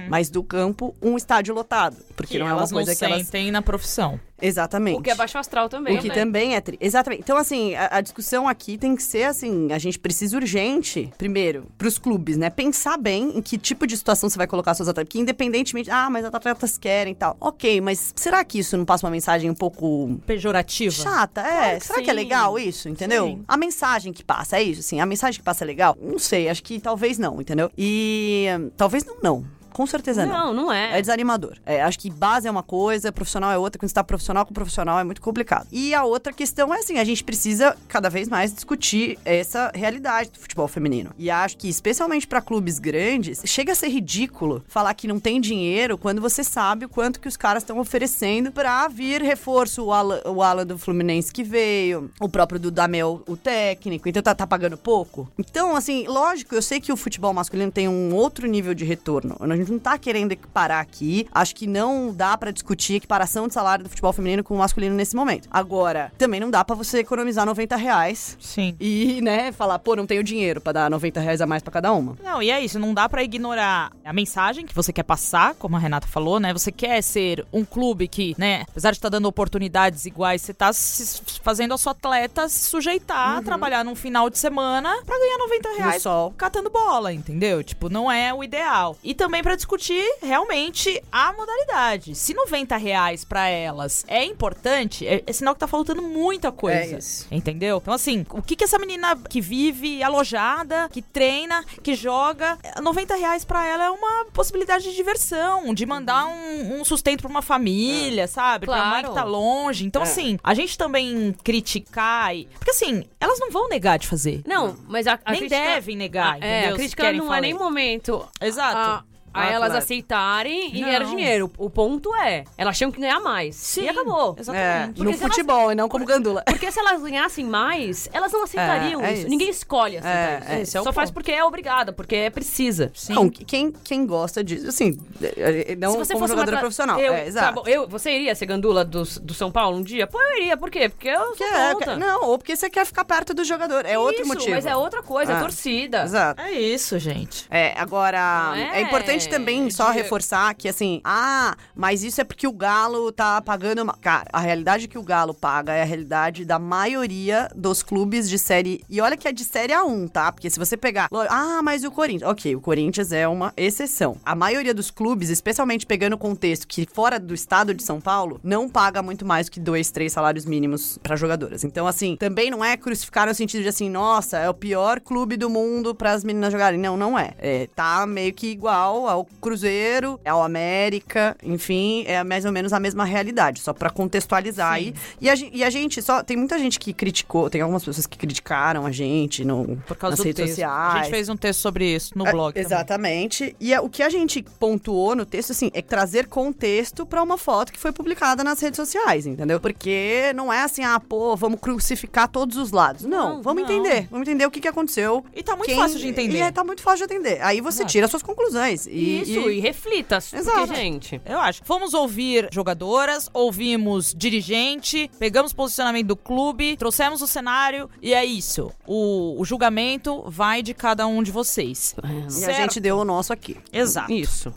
mas 0.08 0.30
do 0.30 0.42
campo, 0.42 0.94
um 1.02 1.16
estádio 1.16 1.54
lotado. 1.54 1.96
Porque 2.16 2.34
Que 2.34 2.38
não 2.38 2.48
é 2.48 2.52
uma 2.52 2.68
coisa 2.68 2.90
não 2.90 2.98
que 2.98 3.04
elas 3.04 3.22
sentem 3.22 3.50
na 3.50 3.62
profissão. 3.62 4.20
Exatamente. 4.40 4.98
O 4.98 5.02
que 5.02 5.10
é 5.10 5.14
baixo 5.14 5.38
astral 5.38 5.68
também. 5.68 5.96
O 5.96 6.00
que 6.00 6.08
né? 6.08 6.14
também 6.14 6.54
é 6.54 6.60
tri... 6.60 6.78
Exatamente. 6.80 7.22
Então, 7.22 7.36
assim, 7.36 7.74
a, 7.74 7.96
a 7.98 8.00
discussão 8.00 8.48
aqui 8.48 8.78
tem 8.78 8.94
que 8.94 9.02
ser 9.02 9.24
assim: 9.24 9.72
a 9.72 9.78
gente 9.78 9.98
precisa 9.98 10.36
urgente, 10.36 11.12
primeiro, 11.18 11.66
pros 11.76 11.98
clubes, 11.98 12.36
né? 12.36 12.50
Pensar 12.50 12.96
bem 12.96 13.36
em 13.36 13.42
que 13.42 13.58
tipo 13.58 13.86
de 13.86 13.96
situação 13.96 14.28
você 14.28 14.38
vai 14.38 14.46
colocar 14.46 14.74
seus 14.74 14.88
atletas. 14.88 15.08
Porque 15.08 15.18
independentemente, 15.18 15.90
ah, 15.90 16.08
mas 16.10 16.24
os 16.24 16.34
atletas 16.34 16.78
querem 16.78 17.12
e 17.12 17.16
tal. 17.16 17.36
Ok, 17.40 17.80
mas 17.80 18.12
será 18.16 18.44
que 18.44 18.58
isso 18.58 18.76
não 18.76 18.84
passa 18.84 19.06
uma 19.06 19.10
mensagem 19.12 19.50
um 19.50 19.54
pouco 19.54 20.18
Pejorativa. 20.26 20.94
chata? 20.94 21.40
É. 21.40 21.44
Claro 21.58 21.78
que 21.78 21.86
será 21.86 22.02
que 22.02 22.10
é 22.10 22.14
sim. 22.14 22.18
legal 22.20 22.58
isso? 22.58 22.88
Entendeu? 22.88 23.26
Sim. 23.26 23.44
A 23.46 23.56
mensagem 23.56 24.12
que 24.12 24.24
passa, 24.24 24.58
é 24.58 24.62
isso, 24.62 24.80
assim. 24.80 25.00
A 25.00 25.06
mensagem 25.06 25.38
que 25.38 25.44
passa 25.44 25.64
é 25.64 25.66
legal? 25.66 25.96
Não 26.00 26.18
sei, 26.18 26.48
acho 26.48 26.62
que 26.62 26.78
talvez 26.80 27.18
não, 27.18 27.40
entendeu? 27.40 27.70
E. 27.76 28.46
hum, 28.58 28.70
Talvez 28.76 29.04
não, 29.04 29.16
não. 29.22 29.57
Com 29.78 29.86
certeza 29.86 30.26
não. 30.26 30.46
Não, 30.48 30.52
não 30.52 30.72
é. 30.72 30.98
É 30.98 31.00
desanimador. 31.00 31.56
É, 31.64 31.80
acho 31.84 32.00
que 32.00 32.10
base 32.10 32.48
é 32.48 32.50
uma 32.50 32.64
coisa, 32.64 33.12
profissional 33.12 33.52
é 33.52 33.56
outra. 33.56 33.78
Quando 33.78 33.88
você 33.88 33.94
tá 33.94 34.02
profissional 34.02 34.44
com 34.44 34.52
profissional 34.52 34.98
é 34.98 35.04
muito 35.04 35.20
complicado. 35.20 35.68
E 35.70 35.94
a 35.94 36.02
outra 36.02 36.32
questão 36.32 36.74
é 36.74 36.80
assim: 36.80 36.98
a 36.98 37.04
gente 37.04 37.22
precisa 37.22 37.76
cada 37.86 38.10
vez 38.10 38.28
mais 38.28 38.52
discutir 38.52 39.16
essa 39.24 39.70
realidade 39.72 40.30
do 40.30 40.38
futebol 40.40 40.66
feminino. 40.66 41.10
E 41.16 41.30
acho 41.30 41.56
que, 41.58 41.68
especialmente 41.68 42.26
pra 42.26 42.42
clubes 42.42 42.80
grandes, 42.80 43.40
chega 43.44 43.70
a 43.70 43.74
ser 43.76 43.86
ridículo 43.86 44.64
falar 44.66 44.92
que 44.94 45.06
não 45.06 45.20
tem 45.20 45.40
dinheiro 45.40 45.96
quando 45.96 46.20
você 46.20 46.42
sabe 46.42 46.86
o 46.86 46.88
quanto 46.88 47.20
que 47.20 47.28
os 47.28 47.36
caras 47.36 47.62
estão 47.62 47.78
oferecendo 47.78 48.50
pra 48.50 48.88
vir 48.88 49.22
reforço. 49.22 49.84
O 49.84 49.92
Alan, 49.92 50.20
o 50.24 50.42
Alan 50.42 50.66
do 50.66 50.76
Fluminense 50.76 51.32
que 51.32 51.44
veio, 51.44 52.10
o 52.20 52.28
próprio 52.28 52.58
do 52.58 52.72
Damel, 52.72 53.22
o 53.28 53.36
técnico. 53.36 54.08
Então 54.08 54.24
tá, 54.24 54.34
tá 54.34 54.44
pagando 54.44 54.76
pouco. 54.76 55.30
Então, 55.38 55.76
assim, 55.76 56.04
lógico, 56.08 56.56
eu 56.56 56.62
sei 56.62 56.80
que 56.80 56.92
o 56.92 56.96
futebol 56.96 57.32
masculino 57.32 57.70
tem 57.70 57.86
um 57.88 58.12
outro 58.12 58.48
nível 58.48 58.74
de 58.74 58.84
retorno. 58.84 59.36
A 59.38 59.56
gente 59.56 59.67
não 59.70 59.78
tá 59.78 59.96
querendo 59.98 60.32
equiparar 60.32 60.80
aqui. 60.80 61.26
Acho 61.32 61.54
que 61.54 61.66
não 61.66 62.12
dá 62.14 62.36
pra 62.36 62.50
discutir 62.50 62.94
equiparação 62.94 63.46
de 63.48 63.54
salário 63.54 63.84
do 63.84 63.88
futebol 63.90 64.12
feminino 64.12 64.42
com 64.44 64.54
o 64.54 64.58
masculino 64.58 64.94
nesse 64.94 65.14
momento. 65.16 65.48
Agora, 65.50 66.12
também 66.18 66.40
não 66.40 66.50
dá 66.50 66.64
pra 66.64 66.74
você 66.76 66.98
economizar 67.00 67.44
90 67.46 67.76
reais 67.76 68.36
Sim. 68.40 68.76
e, 68.80 69.20
né, 69.22 69.52
falar, 69.52 69.78
pô, 69.78 69.94
não 69.96 70.06
tenho 70.06 70.22
dinheiro 70.22 70.60
pra 70.60 70.72
dar 70.72 70.90
90 70.90 71.20
reais 71.20 71.40
a 71.40 71.46
mais 71.46 71.62
pra 71.62 71.72
cada 71.72 71.92
uma. 71.92 72.16
Não, 72.22 72.42
e 72.42 72.50
é 72.50 72.60
isso, 72.60 72.78
não 72.78 72.94
dá 72.94 73.08
pra 73.08 73.22
ignorar 73.22 73.90
a 74.04 74.12
mensagem 74.12 74.66
que 74.66 74.74
você 74.74 74.92
quer 74.92 75.02
passar, 75.02 75.54
como 75.54 75.76
a 75.76 75.78
Renata 75.78 76.06
falou, 76.06 76.38
né? 76.40 76.52
Você 76.52 76.70
quer 76.72 77.02
ser 77.02 77.44
um 77.52 77.64
clube 77.64 78.08
que, 78.08 78.34
né, 78.38 78.64
apesar 78.68 78.90
de 78.90 78.96
estar 78.98 79.08
dando 79.08 79.26
oportunidades 79.26 80.04
iguais, 80.06 80.42
você 80.42 80.54
tá 80.54 80.72
se- 80.72 81.20
fazendo 81.42 81.74
a 81.74 81.78
sua 81.78 81.92
atleta 81.92 82.48
se 82.48 82.68
sujeitar 82.70 83.38
a 83.38 83.42
trabalhar 83.42 83.84
num 83.84 83.94
final 83.94 84.30
de 84.30 84.38
semana 84.38 84.90
pra 85.04 85.18
ganhar 85.18 85.38
90 85.38 85.68
reais 85.78 86.02
sol. 86.02 86.32
catando 86.36 86.70
bola, 86.70 87.12
entendeu? 87.12 87.62
Tipo, 87.62 87.88
não 87.88 88.10
é 88.10 88.32
o 88.32 88.42
ideal. 88.44 88.96
E 89.02 89.14
também 89.14 89.42
pra 89.42 89.56
discutir 89.58 90.02
realmente 90.22 91.02
a 91.12 91.32
modalidade. 91.34 92.14
Se 92.14 92.32
90 92.32 92.76
reais 92.78 93.24
pra 93.24 93.46
elas 93.48 94.04
é 94.08 94.24
importante, 94.24 95.06
é, 95.06 95.22
é 95.26 95.32
sinal 95.32 95.54
que 95.54 95.60
tá 95.60 95.66
faltando 95.66 96.00
muita 96.00 96.50
coisa. 96.50 96.94
É 96.94 96.98
isso. 96.98 97.26
Entendeu? 97.30 97.78
Então, 97.82 97.92
assim, 97.92 98.24
o 98.30 98.40
que 98.40 98.56
que 98.56 98.64
essa 98.64 98.78
menina 98.78 99.14
que 99.28 99.40
vive 99.40 100.02
alojada, 100.02 100.88
que 100.90 101.02
treina, 101.02 101.62
que 101.82 101.94
joga, 101.94 102.58
90 102.82 103.14
reais 103.16 103.44
pra 103.44 103.66
ela 103.66 103.84
é 103.84 103.90
uma 103.90 104.24
possibilidade 104.32 104.84
de 104.84 104.94
diversão, 104.96 105.74
de 105.74 105.84
mandar 105.84 106.26
um, 106.26 106.80
um 106.80 106.84
sustento 106.84 107.20
pra 107.22 107.30
uma 107.30 107.42
família, 107.42 108.26
sabe? 108.26 108.66
Pra 108.66 108.76
mãe 108.86 109.02
Claro. 109.02 109.08
que 109.08 109.14
tá 109.14 109.24
longe. 109.24 109.84
Então, 109.84 110.02
É. 110.02 110.04
assim, 110.04 110.38
a 110.42 110.54
gente 110.54 110.78
também 110.78 111.34
criticar. 111.44 112.34
E... 112.34 112.46
Porque, 112.58 112.70
assim, 112.70 113.04
elas 113.20 113.38
não 113.38 113.50
vão 113.50 113.68
negar 113.68 113.98
de 113.98 114.06
fazer. 114.06 114.42
Não, 114.46 114.76
mas 114.88 115.06
a, 115.06 115.18
a 115.24 115.30
Nem 115.32 115.40
crítica- 115.40 115.60
devem 115.62 115.96
negar, 115.96 116.34
a, 116.34 116.38
entendeu? 116.38 116.48
É, 116.56 116.68
a 116.68 116.74
crítica 116.74 117.12
não 117.12 117.34
é 117.34 117.40
nem 117.40 117.54
momento 117.54 118.26
Exato. 118.40 119.04
Ah, 119.32 119.46
elas 119.50 119.68
claro. 119.68 119.78
aceitarem 119.84 120.70
e 120.76 120.80
Não. 120.80 120.86
ganhar 120.88 121.04
dinheiro. 121.04 121.50
O 121.58 121.68
ponto 121.70 122.14
é, 122.16 122.44
elas 122.56 122.76
tinham 122.76 122.90
que 122.90 123.00
ganhar 123.00 123.20
mais. 123.20 123.54
Sim, 123.56 123.82
E 123.82 123.88
acabou. 123.88 124.34
É, 124.36 124.40
Exatamente. 124.40 124.88
no 124.98 125.04
Porque 125.04 125.16
se 125.16 125.22
elas- 125.24 125.34
futebol 125.36 125.72
e 125.72 125.74
não 125.74 125.88
como 125.88 126.04
gandula. 126.04 126.42
Porque 126.48 126.70
se 126.72 126.78
elas 126.78 127.00
ganhassem 127.02 127.44
mais, 127.44 128.08
elas 128.12 128.32
não 128.32 128.44
aceitariam 128.44 129.00
É, 129.02 129.08
é 129.08 129.12
isso. 129.12 129.20
isso. 129.22 129.30
Ninguém 129.30 129.50
escolhe 129.50 129.98
aceitar 129.98 130.50
É, 130.52 130.62
isso. 130.62 130.76
é, 130.76 130.80
é 130.80 130.82
Só 130.84 130.92
faz 130.92 131.10
ponto. 131.10 131.14
porque 131.14 131.32
é 131.32 131.44
obrigada, 131.44 131.92
porque 131.92 132.14
é 132.16 132.30
precisa. 132.30 132.90
Sim. 132.94 133.14
Não, 133.14 133.28
quem, 133.28 133.70
quem 133.72 134.06
gosta 134.06 134.42
disso, 134.42 134.68
assim, 134.68 134.98
é, 135.22 135.72
é, 135.72 135.76
não 135.76 135.92
Se 135.92 135.98
você 135.98 136.12
como 136.14 136.24
fosse 136.24 136.32
jogadora 136.32 136.56
tra- 136.56 136.60
profissional. 136.60 136.98
Eu, 137.00 137.14
é, 137.14 137.26
exato. 137.26 137.62
tá 137.62 137.70
eu, 137.70 137.88
você 137.88 138.10
iria 138.12 138.34
ser 138.34 138.46
gandula 138.46 138.84
do, 138.84 139.02
do 139.22 139.34
São 139.34 139.50
Paulo 139.50 139.76
um 139.78 139.82
dia? 139.82 140.06
Pô, 140.06 140.20
eu 140.20 140.38
iria. 140.42 140.56
Por 140.56 140.70
quê? 140.70 140.88
Porque 140.88 141.08
eu 141.08 141.34
sou 141.36 141.78
quer- 141.78 141.96
não, 141.96 142.24
ou 142.24 142.38
porque 142.38 142.56
você 142.56 142.68
quer 142.70 142.84
ficar 142.86 143.04
perto 143.04 143.34
do 143.34 143.44
jogador. 143.44 143.84
É 143.86 143.98
outro 143.98 144.22
Isso, 144.22 144.28
motivo. 144.28 144.50
mas 144.50 144.66
é 144.66 144.74
outra 144.76 145.02
coisa, 145.02 145.32
é 145.32 145.36
Ah, 145.36 145.40
torcida. 145.40 146.02
Exato. 146.02 146.40
É 146.42 146.52
isso, 146.52 146.98
gente. 146.98 147.46
É, 147.50 147.74
agora, 147.78 148.52
é, 148.56 148.78
é 148.78 148.80
importante 149.26 149.28
também 149.38 149.70
só 149.70 149.90
reforçar 149.90 150.54
que, 150.54 150.68
assim, 150.68 151.00
ah, 151.04 151.56
mas 151.74 152.02
isso 152.02 152.20
é 152.20 152.24
porque 152.24 152.46
o 152.46 152.52
Galo 152.52 153.10
tá 153.12 153.40
pagando. 153.40 153.84
ma- 153.84 153.96
Cara, 154.00 154.26
a 154.32 154.40
realidade 154.40 154.88
que 154.88 154.98
o 154.98 155.02
Galo 155.02 155.34
paga 155.34 155.72
é 155.72 155.82
a 155.82 155.84
realidade 155.84 156.44
da 156.44 156.58
maioria 156.58 157.48
dos 157.54 157.82
clubes 157.82 158.28
de 158.28 158.38
série. 158.38 158.82
E 158.88 159.00
olha 159.00 159.16
que 159.16 159.26
é 159.28 159.32
de 159.32 159.44
série 159.44 159.72
A1, 159.72 160.08
tá? 160.08 160.32
Porque 160.32 160.48
se 160.50 160.58
você 160.58 160.76
pegar. 160.76 161.08
Ah, 161.28 161.60
mas 161.62 161.84
o 161.84 161.90
Corinthians. 161.90 162.30
Ok, 162.30 162.54
o 162.56 162.60
Corinthians 162.60 163.12
é 163.12 163.26
uma 163.28 163.52
exceção. 163.56 164.16
A 164.24 164.34
maioria 164.34 164.72
dos 164.74 164.90
clubes, 164.90 165.28
especialmente 165.30 165.86
pegando 165.86 166.14
o 166.14 166.18
contexto 166.18 166.66
que 166.66 166.86
fora 166.92 167.18
do 167.18 167.34
estado 167.34 167.74
de 167.74 167.82
São 167.82 168.00
Paulo, 168.00 168.40
não 168.42 168.68
paga 168.68 169.02
muito 169.02 169.24
mais 169.26 169.48
que 169.48 169.60
dois, 169.60 169.90
três 169.90 170.12
salários 170.12 170.44
mínimos 170.44 170.98
pra 171.02 171.16
jogadoras. 171.16 171.64
Então, 171.64 171.86
assim, 171.86 172.16
também 172.16 172.50
não 172.50 172.64
é 172.64 172.76
crucificar 172.76 173.26
no 173.26 173.34
sentido 173.34 173.62
de 173.62 173.68
assim, 173.68 173.88
nossa, 173.90 174.38
é 174.38 174.48
o 174.48 174.54
pior 174.54 175.00
clube 175.00 175.36
do 175.36 175.48
mundo 175.50 175.94
para 175.94 176.12
as 176.12 176.24
meninas 176.24 176.52
jogarem. 176.52 176.78
Não, 176.78 176.96
não 176.96 177.18
é. 177.18 177.32
é. 177.38 177.68
Tá 177.74 178.06
meio 178.06 178.32
que 178.32 178.48
igual 178.48 179.07
ao 179.08 179.24
Cruzeiro, 179.40 180.20
ao 180.24 180.42
América, 180.42 181.36
enfim, 181.42 182.04
é 182.06 182.22
mais 182.22 182.44
ou 182.44 182.52
menos 182.52 182.72
a 182.72 182.80
mesma 182.80 183.04
realidade, 183.04 183.60
só 183.60 183.72
pra 183.72 183.90
contextualizar 183.90 184.72
aí. 184.72 184.94
E 185.20 185.28
a, 185.28 185.34
e 185.34 185.64
a 185.64 185.70
gente 185.70 186.00
só. 186.02 186.22
Tem 186.22 186.36
muita 186.36 186.58
gente 186.58 186.78
que 186.78 186.92
criticou, 186.92 187.48
tem 187.50 187.60
algumas 187.60 187.84
pessoas 187.84 188.06
que 188.06 188.18
criticaram 188.18 188.84
a 188.86 188.92
gente 188.92 189.44
no, 189.44 189.76
Por 189.86 189.96
causa 189.96 190.12
nas 190.12 190.18
do 190.18 190.24
redes 190.24 190.36
texto. 190.36 190.50
sociais. 190.50 190.94
A 190.94 190.98
gente 191.02 191.10
fez 191.10 191.28
um 191.28 191.36
texto 191.36 191.60
sobre 191.60 191.94
isso 191.94 192.16
no 192.16 192.26
É, 192.26 192.32
blog. 192.32 192.52
também. 192.54 192.66
Exatamente. 192.66 193.56
E 193.60 193.72
é- 193.72 193.80
o 193.80 193.88
que 193.88 194.02
a 194.02 194.08
gente 194.10 194.42
pontuou 194.58 195.14
no 195.16 195.24
texto, 195.24 195.52
assim, 195.52 195.70
é 195.74 195.80
trazer 195.82 196.26
contexto 196.26 197.06
pra 197.06 197.22
uma 197.22 197.38
foto 197.38 197.72
que 197.72 197.78
foi 197.78 197.92
publicada 197.92 198.42
nas 198.44 198.60
redes 198.60 198.76
sociais, 198.76 199.26
entendeu? 199.26 199.60
Porque 199.60 200.32
não 200.34 200.52
é 200.52 200.62
assim, 200.62 200.82
ah, 200.84 201.00
pô, 201.00 201.36
vamos 201.36 201.60
crucificar 201.60 202.28
todos 202.28 202.56
os 202.56 202.70
lados. 202.72 203.04
Não, 203.04 203.36
Não, 203.36 203.42
vamos 203.42 203.62
não. 203.62 203.70
entender. 203.70 204.08
Vamos 204.10 204.26
entender 204.28 204.46
o 204.46 204.50
que, 204.50 204.60
que 204.60 204.68
aconteceu. 204.68 205.24
E 205.34 205.42
tá 205.42 205.54
muito 205.56 205.66
quem- 205.68 205.76
fácil 205.76 205.98
de 205.98 206.08
entender. 206.08 206.38
E 206.38 206.40
é, 206.40 206.50
tá 206.50 206.64
muito 206.64 206.82
fácil 206.82 207.06
de 207.06 207.14
entender. 207.14 207.40
Aí 207.42 207.60
você 207.60 207.78
Exato. 207.82 207.92
tira 207.92 208.08
suas 208.08 208.22
conclusões. 208.22 208.86
E, 208.86 208.90
Isso, 208.98 209.50
e, 209.50 209.58
e- 209.58 209.60
reflita. 209.60 210.16
Exato. 210.16 210.66
Porque, 210.66 210.74
gente... 210.74 211.20
Eu 211.24 211.38
acho. 211.38 211.62
Fomos 211.64 211.94
ouvir 211.94 212.48
jogadoras, 212.52 213.28
ouvimos 213.32 214.14
dirigente, 214.16 215.10
pegamos 215.18 215.52
posicionamento 215.52 216.06
do 216.08 216.16
clube, 216.16 216.76
trouxemos 216.76 217.22
o 217.22 217.26
cenário 217.26 217.88
e 218.02 218.14
é 218.14 218.24
isso. 218.24 218.70
O, 218.86 219.40
o 219.40 219.44
julgamento 219.44 220.24
vai 220.26 220.62
de 220.62 220.74
cada 220.74 221.06
um 221.06 221.22
de 221.22 221.30
vocês. 221.30 221.94
e 222.40 222.44
a 222.44 222.52
gente 222.52 222.80
deu 222.80 222.98
o 222.98 223.04
nosso 223.04 223.32
aqui. 223.32 223.56
Exato. 223.72 224.12
Isso. 224.12 224.52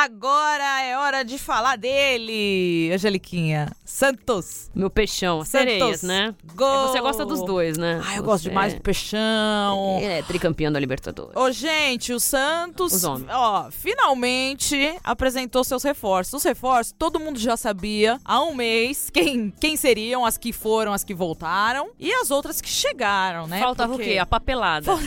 Agora 0.00 0.82
é 0.84 0.96
hora 0.96 1.24
de 1.24 1.36
falar 1.38 1.74
dele, 1.74 2.88
Angeliquinha. 2.94 3.68
Santos. 3.84 4.70
Meu 4.72 4.88
peixão. 4.88 5.44
Santos. 5.44 5.50
Sereias, 5.50 6.02
né? 6.04 6.36
Gol. 6.54 6.86
Você 6.86 7.00
gosta 7.00 7.26
dos 7.26 7.42
dois, 7.42 7.76
né? 7.76 8.00
Ah, 8.06 8.14
eu 8.14 8.22
gosto 8.22 8.44
Você 8.44 8.48
demais 8.48 8.74
do 8.74 8.80
Peixão. 8.80 9.98
É 10.00 10.22
tricampeão 10.22 10.70
da 10.70 10.78
Libertadores. 10.78 11.34
Ô, 11.34 11.50
gente, 11.50 12.12
o 12.12 12.20
Santos, 12.20 12.92
Os 12.92 13.02
homens. 13.02 13.26
ó, 13.28 13.72
finalmente 13.72 14.96
apresentou 15.02 15.64
seus 15.64 15.82
reforços. 15.82 16.34
Os 16.34 16.44
reforços, 16.44 16.94
todo 16.96 17.18
mundo 17.18 17.36
já 17.40 17.56
sabia 17.56 18.20
há 18.24 18.40
um 18.40 18.54
mês 18.54 19.10
quem, 19.10 19.50
quem 19.50 19.76
seriam, 19.76 20.24
as 20.24 20.38
que 20.38 20.52
foram, 20.52 20.92
as 20.92 21.02
que 21.02 21.12
voltaram 21.12 21.90
e 21.98 22.12
as 22.12 22.30
outras 22.30 22.60
que 22.60 22.68
chegaram, 22.68 23.48
né? 23.48 23.58
Faltava 23.58 23.94
Porque 23.94 24.10
o 24.10 24.12
quê? 24.12 24.18
A 24.18 24.26
papelada. 24.26 24.92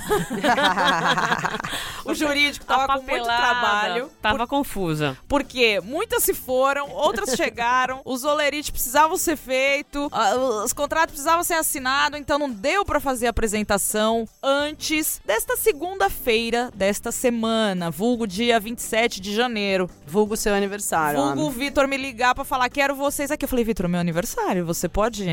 O 2.04 2.13
jurídico 2.13 2.65
tava 2.65 2.97
com 2.97 3.06
muito 3.06 3.23
trabalho. 3.23 4.10
Tava 4.21 4.47
confusa. 4.82 5.17
Porque 5.28 5.80
muitas 5.82 6.24
se 6.24 6.34
foram, 6.34 6.89
outras 6.89 7.36
chegaram, 7.36 8.02
os 8.06 8.24
olerites 8.24 8.70
precisavam 8.70 9.17
ser 9.17 9.38
feito, 9.38 10.10
os 10.63 10.74
contratos 10.74 11.13
precisavam 11.13 11.44
ser 11.44 11.56
assinados, 11.56 12.20
então 12.20 12.39
não 12.39 12.50
deu 12.50 12.84
pra 12.84 13.00
fazer 13.00 13.28
a 13.28 13.30
apresentação 13.30 14.28
antes 14.41 15.22
desta 15.26 15.56
segunda-feira 15.56 16.72
desta 16.74 17.12
semana, 17.12 17.91
vulgo 17.91 18.26
dia 18.26 18.60
27 18.60 19.22
de 19.22 19.34
janeiro. 19.34 19.89
Vulgo 20.06 20.36
seu 20.36 20.54
aniversário. 20.54 21.22
Vulgo 21.22 21.48
o. 21.48 21.52
Vitor 21.52 21.88
me 21.88 21.98
ligar 21.98 22.34
pra 22.34 22.44
falar 22.44 22.70
quero 22.70 22.96
vocês 22.96 23.30
aqui. 23.30 23.46
Eu 23.46 23.50
falei, 23.50 23.63
Vitor, 23.63 23.88
meu 23.88 24.00
aniversário, 24.00 24.65
você 24.65 24.89
pode, 24.89 25.26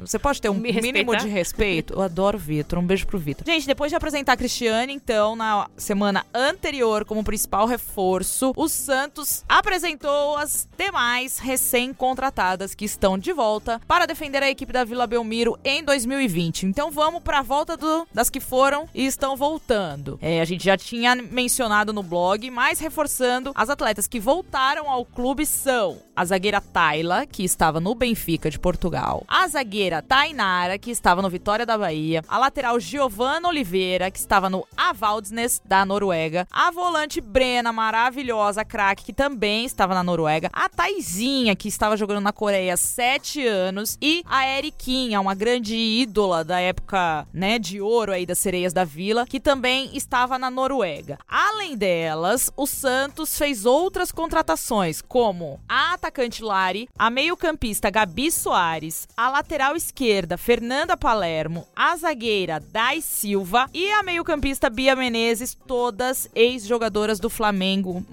você 0.00 0.18
pode 0.18 0.40
ter 0.40 0.48
um 0.48 0.54
Me 0.54 0.72
mínimo 0.72 1.12
respeitar? 1.12 1.18
de 1.18 1.28
respeito? 1.28 1.94
Eu 1.94 2.02
adoro 2.02 2.36
o 2.36 2.40
Vitor, 2.40 2.78
um 2.78 2.86
beijo 2.86 3.06
pro 3.06 3.18
Vitor. 3.18 3.44
Gente, 3.44 3.66
depois 3.66 3.90
de 3.90 3.96
apresentar 3.96 4.32
a 4.32 4.36
Cristiane, 4.36 4.92
então, 4.92 5.36
na 5.36 5.68
semana 5.76 6.24
anterior 6.32 7.04
como 7.04 7.22
principal 7.22 7.66
reforço, 7.66 8.52
os 8.56 8.72
Santos 8.84 9.42
apresentou 9.48 10.36
as 10.36 10.68
demais 10.76 11.38
recém-contratadas 11.38 12.74
que 12.74 12.84
estão 12.84 13.16
de 13.16 13.32
volta 13.32 13.80
para 13.88 14.04
defender 14.04 14.42
a 14.42 14.50
equipe 14.50 14.72
da 14.72 14.84
Vila 14.84 15.06
Belmiro 15.06 15.58
em 15.64 15.82
2020. 15.82 16.66
Então 16.66 16.90
vamos 16.90 17.22
para 17.22 17.38
a 17.38 17.42
volta 17.42 17.78
do, 17.78 18.06
das 18.12 18.28
que 18.28 18.40
foram 18.40 18.86
e 18.94 19.06
estão 19.06 19.36
voltando. 19.36 20.18
É, 20.20 20.42
a 20.42 20.44
gente 20.44 20.64
já 20.64 20.76
tinha 20.76 21.14
mencionado 21.14 21.94
no 21.94 22.02
blog, 22.02 22.50
mas 22.50 22.78
reforçando, 22.78 23.52
as 23.54 23.70
atletas 23.70 24.06
que 24.06 24.20
voltaram 24.20 24.90
ao 24.90 25.06
clube 25.06 25.46
são 25.46 25.98
a 26.14 26.24
zagueira 26.24 26.60
Tayla, 26.60 27.26
que 27.26 27.42
estava 27.42 27.80
no 27.80 27.94
Benfica 27.94 28.50
de 28.50 28.58
Portugal, 28.58 29.24
a 29.26 29.48
zagueira 29.48 30.02
Tainara, 30.02 30.78
que 30.78 30.90
estava 30.90 31.22
no 31.22 31.30
Vitória 31.30 31.64
da 31.64 31.78
Bahia, 31.78 32.22
a 32.28 32.38
lateral 32.38 32.78
Giovanna 32.78 33.48
Oliveira, 33.48 34.10
que 34.10 34.18
estava 34.18 34.50
no 34.50 34.66
Avaldsnes 34.76 35.60
da 35.64 35.84
Noruega, 35.86 36.46
a 36.52 36.70
volante 36.70 37.20
Brena, 37.20 37.72
maravilhosa, 37.72 38.64
craque, 38.74 39.04
que 39.04 39.12
também 39.12 39.64
estava 39.64 39.94
na 39.94 40.02
Noruega, 40.02 40.50
a 40.52 40.68
Taizinha, 40.68 41.54
que 41.54 41.68
estava 41.68 41.96
jogando 41.96 42.20
na 42.20 42.32
Coreia 42.32 42.74
há 42.74 42.76
sete 42.76 43.46
anos, 43.46 43.96
e 44.02 44.24
a 44.26 44.48
Eriquinha, 44.48 45.20
uma 45.20 45.32
grande 45.32 45.76
ídola 45.76 46.42
da 46.42 46.58
época, 46.58 47.24
né, 47.32 47.56
de 47.56 47.80
ouro 47.80 48.10
aí 48.10 48.26
das 48.26 48.40
sereias 48.40 48.72
da 48.72 48.82
vila, 48.82 49.26
que 49.26 49.38
também 49.38 49.96
estava 49.96 50.40
na 50.40 50.50
Noruega. 50.50 51.20
Além 51.28 51.76
delas, 51.76 52.50
o 52.56 52.66
Santos 52.66 53.38
fez 53.38 53.64
outras 53.64 54.10
contratações, 54.10 55.00
como 55.00 55.60
a 55.68 55.92
atacante 55.92 56.42
Lari, 56.42 56.88
a 56.98 57.08
meio-campista 57.10 57.90
Gabi 57.90 58.32
Soares, 58.32 59.06
a 59.16 59.28
lateral 59.28 59.76
esquerda 59.76 60.36
Fernanda 60.36 60.96
Palermo, 60.96 61.64
a 61.76 61.96
zagueira 61.96 62.58
Dai 62.72 63.00
Silva 63.00 63.70
e 63.72 63.88
a 63.92 64.02
meio-campista 64.02 64.68
Bia 64.68 64.96
Menezes, 64.96 65.56
todas 65.64 66.28
ex-jogadoras 66.34 67.20
do 67.20 67.30
Flamengo 67.30 68.04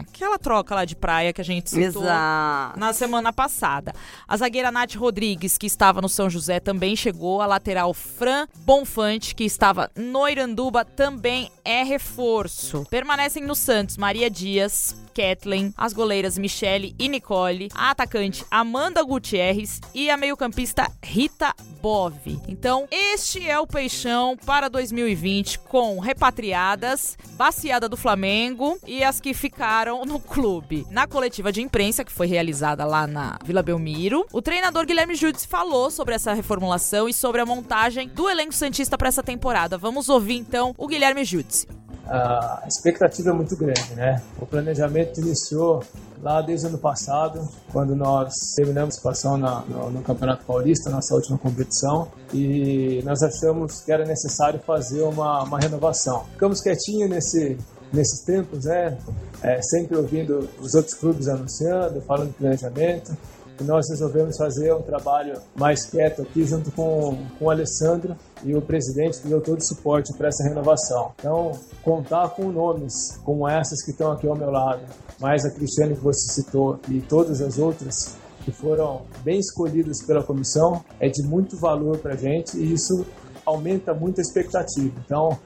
Aquela 0.00 0.38
troca 0.38 0.74
lá 0.74 0.84
de 0.84 0.94
praia 0.94 1.32
que 1.32 1.40
a 1.40 1.44
gente 1.44 1.70
citou 1.70 2.02
Exato. 2.02 2.78
na 2.78 2.92
semana 2.92 3.32
passada. 3.32 3.92
A 4.26 4.36
zagueira 4.36 4.70
Nath 4.70 4.94
Rodrigues, 4.94 5.58
que 5.58 5.66
estava 5.66 6.00
no 6.00 6.08
São 6.08 6.30
José, 6.30 6.60
também 6.60 6.94
chegou. 6.94 7.40
A 7.40 7.46
lateral 7.46 7.92
Fran 7.92 8.46
Bonfante, 8.58 9.34
que 9.34 9.44
estava 9.44 9.90
no 9.96 10.28
Iranduba, 10.28 10.84
também 10.84 11.50
é 11.64 11.82
reforço. 11.82 12.86
Permanecem 12.90 13.42
no 13.42 13.54
Santos 13.54 13.96
Maria 13.96 14.30
Dias, 14.30 14.96
Kathleen, 15.14 15.72
as 15.76 15.92
goleiras 15.92 16.36
Michele 16.36 16.94
e 16.98 17.08
Nicole, 17.08 17.68
a 17.74 17.90
atacante 17.90 18.44
Amanda 18.50 19.02
Gutierrez 19.02 19.80
e 19.94 20.10
a 20.10 20.16
meio-campista 20.16 20.90
Rita 21.02 21.54
Bove. 21.80 22.40
Então, 22.48 22.88
este 22.90 23.48
é 23.48 23.58
o 23.58 23.66
Peixão 23.66 24.36
para 24.36 24.68
2020 24.68 25.60
com 25.60 26.00
repatriadas, 26.00 27.16
baciada 27.36 27.88
do 27.88 27.96
Flamengo 27.96 28.78
e 28.86 29.04
as 29.04 29.20
que 29.20 29.32
ficaram 29.32 30.04
no 30.04 30.18
clube. 30.18 30.86
Na 30.90 31.06
coletiva 31.06 31.52
de 31.52 31.62
imprensa 31.62 32.04
que 32.04 32.12
foi 32.12 32.26
realizada 32.26 32.84
lá 32.84 33.06
na 33.06 33.38
Vila 33.44 33.62
Belmiro, 33.62 34.26
o 34.32 34.42
treinador 34.42 34.84
Guilherme 34.84 35.14
Judes 35.14 35.44
falou 35.44 35.90
sobre 35.90 36.14
essa 36.14 36.32
reformulação 36.32 37.08
e 37.08 37.14
sobre 37.14 37.40
a 37.40 37.46
montagem 37.46 38.08
do 38.08 38.28
elenco 38.28 38.52
santista 38.52 38.98
para 38.98 39.08
essa 39.08 39.22
temporada. 39.22 39.78
Vamos 39.78 40.08
ouvir 40.08 40.36
então 40.36 40.74
o 40.76 40.88
Guilherme 40.88 41.24
Judes 41.24 41.66
a 42.06 42.64
expectativa 42.66 43.30
é 43.30 43.32
muito 43.32 43.56
grande, 43.56 43.94
né? 43.94 44.22
O 44.40 44.46
planejamento 44.46 45.20
iniciou 45.20 45.82
lá 46.22 46.40
desde 46.42 46.66
o 46.66 46.68
ano 46.70 46.78
passado, 46.78 47.48
quando 47.72 47.94
nós 47.94 48.32
terminamos 48.56 48.98
a 48.98 49.02
participação 49.02 49.36
na, 49.36 49.60
no, 49.62 49.90
no, 49.90 50.02
Campeonato 50.02 50.44
Paulista, 50.44 50.90
nossa 50.90 51.14
última 51.14 51.38
competição, 51.38 52.08
e 52.32 53.02
nós 53.04 53.22
achamos 53.22 53.80
que 53.80 53.92
era 53.92 54.04
necessário 54.04 54.60
fazer 54.60 55.02
uma, 55.02 55.42
uma 55.44 55.58
renovação. 55.58 56.24
Ficamos 56.32 56.60
quietinhos 56.60 57.10
nesse, 57.10 57.58
nesses 57.92 58.24
tempos, 58.24 58.64
né? 58.64 58.98
É, 59.42 59.60
sempre 59.62 59.96
ouvindo 59.96 60.48
os 60.60 60.74
outros 60.74 60.94
clubes 60.94 61.28
anunciando, 61.28 62.00
falando 62.02 62.28
de 62.28 62.34
planejamento, 62.34 63.16
nós 63.62 63.88
resolvemos 63.88 64.36
fazer 64.36 64.74
um 64.74 64.82
trabalho 64.82 65.40
mais 65.54 65.84
quieto 65.86 66.22
aqui 66.22 66.44
junto 66.44 66.72
com, 66.72 67.16
com 67.38 67.44
o 67.44 67.50
Alessandro 67.50 68.16
e 68.42 68.54
o 68.54 68.60
presidente 68.60 69.20
que 69.20 69.28
deu 69.28 69.40
todo 69.40 69.58
o 69.58 69.64
suporte 69.64 70.12
para 70.14 70.28
essa 70.28 70.42
renovação. 70.48 71.12
Então, 71.18 71.52
contar 71.82 72.30
com 72.30 72.50
nomes 72.50 73.16
como 73.24 73.48
essas 73.48 73.84
que 73.84 73.92
estão 73.92 74.10
aqui 74.10 74.26
ao 74.26 74.36
meu 74.36 74.50
lado, 74.50 74.82
mais 75.20 75.44
a 75.44 75.50
Cristiane 75.50 75.94
que 75.94 76.02
você 76.02 76.32
citou 76.32 76.80
e 76.88 77.00
todas 77.00 77.40
as 77.40 77.58
outras 77.58 78.16
que 78.44 78.50
foram 78.50 79.02
bem 79.22 79.38
escolhidas 79.38 80.02
pela 80.02 80.22
comissão, 80.22 80.84
é 81.00 81.08
de 81.08 81.22
muito 81.22 81.56
valor 81.56 81.98
para 81.98 82.14
a 82.14 82.16
gente 82.16 82.58
e 82.58 82.74
isso 82.74 83.06
aumenta 83.46 83.94
muito 83.94 84.18
a 84.18 84.22
expectativa. 84.22 84.92
Então, 85.04 85.38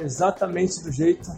exatamente 0.00 0.82
do 0.82 0.92
jeito 0.92 1.30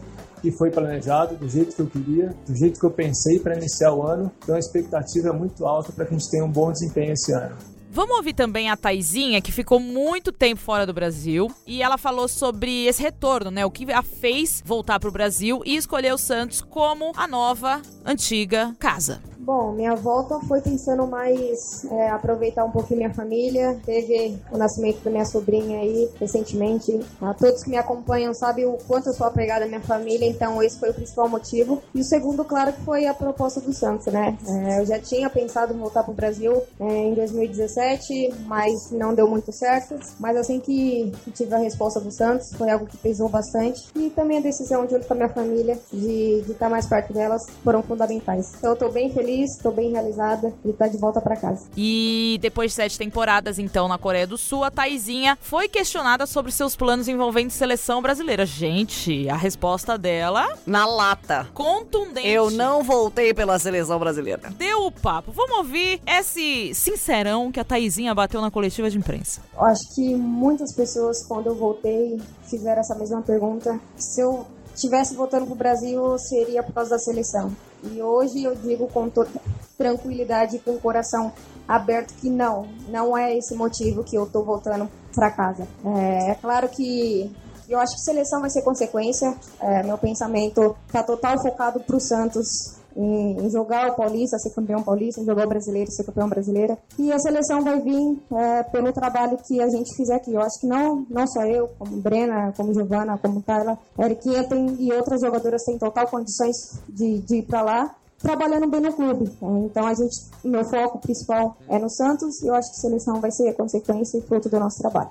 que 0.45 0.53
foi 0.53 0.71
planejado, 0.71 1.37
do 1.37 1.49
jeito 1.49 1.75
que 1.75 1.81
eu 1.81 1.87
queria, 1.87 2.35
do 2.47 2.55
jeito 2.55 2.79
que 2.79 2.85
eu 2.85 2.91
pensei 2.91 3.39
para 3.39 3.57
iniciar 3.57 3.95
o 3.95 4.03
ano. 4.03 4.31
Então 4.43 4.55
a 4.55 4.59
expectativa 4.59 5.31
é 5.31 5.33
muito 5.33 5.65
alta 5.65 5.91
para 5.91 6.05
que 6.05 6.15
a 6.15 6.19
gente 6.19 6.31
tenha 6.31 6.45
um 6.45 6.53
bom 6.53 6.71
desempenho 6.71 7.15
esse 7.15 7.33
ano. 7.33 7.57
Vamos 7.91 8.17
ouvir 8.17 8.35
também 8.35 8.69
a 8.69 8.77
Taizinha, 8.77 9.41
que 9.41 9.53
ficou 9.53 9.81
muito 9.81 10.33
tempo 10.33 10.61
fora 10.61 10.85
do 10.85 10.93
Brasil. 10.93 11.49
E 11.67 11.83
ela 11.83 11.97
falou 11.97 12.29
sobre 12.29 12.85
esse 12.87 13.01
retorno, 13.01 13.51
né? 13.51 13.65
O 13.65 13.71
que 13.71 13.91
a 13.91 14.03
fez 14.03 14.63
voltar 14.67 15.01
para 15.01 15.09
o 15.09 15.13
Brasil 15.13 15.63
e 15.65 15.77
escolher 15.77 16.13
o 16.13 16.19
Santos 16.19 16.61
como 16.61 17.13
a 17.17 17.27
nova, 17.27 17.81
antiga 18.05 18.75
casa. 18.79 19.23
Bom, 19.45 19.73
minha 19.73 19.95
volta 19.95 20.41
foi 20.49 20.63
pensando 20.63 21.07
mais 21.07 21.85
é, 21.93 22.09
aproveitar 22.09 22.65
um 22.65 22.71
pouquinho 22.71 23.01
minha 23.01 23.13
família. 23.13 23.79
Teve 23.85 24.39
o 24.51 24.57
nascimento 24.57 25.05
da 25.05 25.11
minha 25.11 25.27
sobrinha 25.27 25.81
aí 25.81 26.09
recentemente. 26.19 26.99
A 27.21 27.35
todos 27.35 27.63
que 27.63 27.69
me 27.69 27.77
acompanham 27.77 28.33
sabem 28.33 28.65
o 28.65 28.79
quanto 28.87 29.11
eu 29.11 29.13
sou 29.13 29.27
apegada 29.27 29.67
à 29.67 29.69
minha 29.69 29.83
família, 29.83 30.27
então 30.27 30.63
esse 30.63 30.81
foi 30.81 30.89
o 30.89 30.95
principal 30.95 31.29
motivo. 31.29 31.83
E 31.95 32.01
o 32.01 32.05
segundo, 32.05 32.43
claro, 32.43 32.73
que 32.73 32.81
foi 32.81 33.07
a 33.07 33.13
proposta 33.13 33.61
do 33.61 33.71
Santos, 33.75 34.07
né? 34.07 34.35
É, 34.49 34.81
eu 34.81 34.87
já 34.87 34.99
tinha 34.99 35.29
pensado 35.29 35.75
em 35.75 35.77
voltar 35.77 36.05
para 36.05 36.13
o 36.13 36.15
Brasil 36.15 36.63
é, 36.81 37.09
em 37.09 37.13
2017, 37.13 38.35
mas 38.47 38.91
não 38.93 39.15
deu 39.15 39.29
muito 39.29 39.53
certo. 39.53 39.95
Mas 40.19 40.39
assim 40.39 40.59
que, 40.59 41.13
que, 41.23 41.31
tive 41.31 41.55
a 41.55 41.59
resposta 41.59 42.01
do 42.01 42.11
Santos, 42.11 42.51
foi 42.55 42.71
algo 42.71 42.87
que 42.87 42.97
pesou 42.97 43.29
bastante. 43.29 43.89
E 43.95 44.09
também 44.09 44.39
a 44.39 44.41
decisão 44.41 44.87
de 44.87 44.95
olho 44.95 45.05
com 45.05 45.13
a 45.13 45.17
minha 45.17 45.29
família, 45.29 45.79
de 45.93 46.43
estar 46.49 46.71
mais 46.71 46.87
perto 46.87 47.13
delas, 47.13 47.43
foram 47.63 47.83
fundamentais. 47.83 48.55
Então 48.57 48.71
eu 48.71 48.77
tô 48.77 48.89
bem 48.89 49.13
feliz 49.13 49.34
feliz, 49.35 49.57
estou 49.57 49.73
bem 49.73 49.91
realizada 49.91 50.53
e 50.65 50.73
tá 50.73 50.87
de 50.87 50.97
volta 50.97 51.21
para 51.21 51.37
casa. 51.37 51.67
E 51.77 52.39
depois 52.41 52.71
de 52.71 52.77
sete 52.77 52.99
temporadas, 52.99 53.59
então, 53.59 53.89
na 53.89 53.99
Coreia 53.99 54.27
do 54.27 54.39
Sul, 54.39 54.63
a 54.65 54.71
Taizinha 54.71 55.37
foi 55.41 55.69
questionada 55.69 56.27
sobre 56.27 56.53
seus 56.53 56.77
planos 56.77 57.09
envolvendo 57.09 57.51
seleção 57.51 58.01
brasileira. 58.01 58.47
Gente, 58.47 59.29
a 59.29 59.37
resposta 59.37 59.99
dela. 59.99 60.47
Na 60.67 60.87
lata. 60.87 61.49
Contundente. 61.53 62.29
Eu 62.29 62.51
não 62.51 62.83
voltei 62.83 63.35
pela 63.35 63.59
seleção 63.59 63.99
brasileira. 63.99 64.51
Deu 64.57 64.87
o 64.87 64.93
papo. 64.93 65.33
Vamos 65.33 65.59
ouvir 65.59 66.01
esse 66.07 66.73
sincerão 66.75 67.51
que 67.51 67.61
a 67.61 67.65
Taizinha 67.65 68.15
bateu 68.15 68.41
na 68.41 68.51
coletiva 68.51 68.89
de 68.89 68.99
imprensa. 68.99 69.41
Eu 69.55 69.65
acho 69.65 69.95
que 69.95 70.15
muitas 70.15 70.73
pessoas, 70.73 71.25
quando 71.25 71.47
eu 71.47 71.55
voltei, 71.55 72.21
fizeram 72.49 72.81
essa 72.81 72.95
mesma 72.95 73.23
pergunta. 73.23 73.81
Se 73.97 74.21
eu 74.21 74.47
tivesse 74.75 75.15
voltando 75.15 75.47
pro 75.47 75.55
Brasil, 75.55 76.19
seria 76.19 76.63
por 76.63 76.73
causa 76.73 76.91
da 76.91 76.99
seleção. 76.99 77.55
E 77.93 78.03
hoje 78.03 78.43
eu 78.43 78.55
digo 78.55 78.89
com 78.89 79.09
toda 79.09 79.31
tranquilidade 79.77 80.57
e 80.57 80.59
com 80.61 80.73
o 80.73 80.81
coração 80.81 81.33
aberto 81.67 82.15
que 82.21 82.31
não, 82.31 82.69
não 82.89 83.17
é 83.17 83.37
esse 83.37 83.55
motivo 83.55 84.05
que 84.05 84.17
eu 84.17 84.27
tô 84.27 84.43
voltando 84.43 84.89
para 85.15 85.31
casa. 85.31 85.67
É, 85.85 86.31
é, 86.31 86.35
claro 86.35 86.69
que 86.69 87.31
eu 87.69 87.79
acho 87.79 87.95
que 87.95 88.03
seleção 88.03 88.41
vai 88.41 88.51
ser 88.51 88.63
consequência. 88.63 89.35
É, 89.61 89.83
meu 89.83 89.99
pensamento 89.99 90.77
tá 90.93 91.03
total 91.03 91.41
focado 91.41 91.81
pro 91.81 92.01
Santos 92.01 92.77
em, 92.97 93.51
jogar 93.51 93.91
o 93.91 93.97
Paulista, 93.97 94.39
ser 94.39 94.55
campeão 94.55 94.83
paulista, 94.83 95.21
em 95.21 95.25
jogar 95.25 95.47
o 95.47 95.49
brasileiro, 95.49 95.91
ser 95.91 96.05
campeão 96.05 96.29
brasileira. 96.29 96.79
E 96.99 97.13
a 97.13 97.19
seleção 97.19 97.63
vai 97.63 97.81
vir 97.81 98.19
é, 98.33 98.63
pelo 98.65 98.93
trabalho 98.93 99.39
que 99.47 99.61
a 99.61 99.69
gente 99.69 99.95
fizer 99.97 100.17
aqui. 100.17 100.33
Eu 100.33 100.41
acho 100.41 100.61
que 100.61 100.67
não, 100.67 101.07
não 101.09 101.27
só 101.27 101.43
eu, 101.45 101.69
como 101.79 101.97
Brena, 101.97 102.53
como 102.57 102.73
Giovana, 102.73 103.19
como 103.19 103.43
Carla, 103.43 103.79
Eriquinha 103.99 104.49
tem, 104.49 104.77
e 104.79 104.93
outras 104.93 105.21
jogadoras 105.21 105.63
têm 105.65 105.79
total 105.79 106.07
condições 106.09 106.57
de, 106.89 107.19
de 107.21 107.37
ir 107.37 107.43
para 107.43 107.63
lá 107.63 107.95
trabalhando 108.19 108.67
bem 108.69 108.81
no 108.81 108.93
clube. 108.93 109.31
Então 109.67 109.87
a 109.87 109.95
gente, 109.95 110.31
meu 110.43 110.65
foco 110.65 110.99
principal 110.99 111.57
é 111.69 111.79
no 111.79 111.91
Santos 111.91 112.43
e 112.43 112.47
eu 112.47 112.55
acho 112.55 112.71
que 112.71 112.79
a 112.79 112.81
seleção 112.81 113.21
vai 113.21 113.31
ser 113.31 113.53
consequência 113.55 114.19
e 114.19 114.23
fruto 114.23 114.49
do 114.49 114.59
nosso 114.59 114.79
trabalho. 114.79 115.11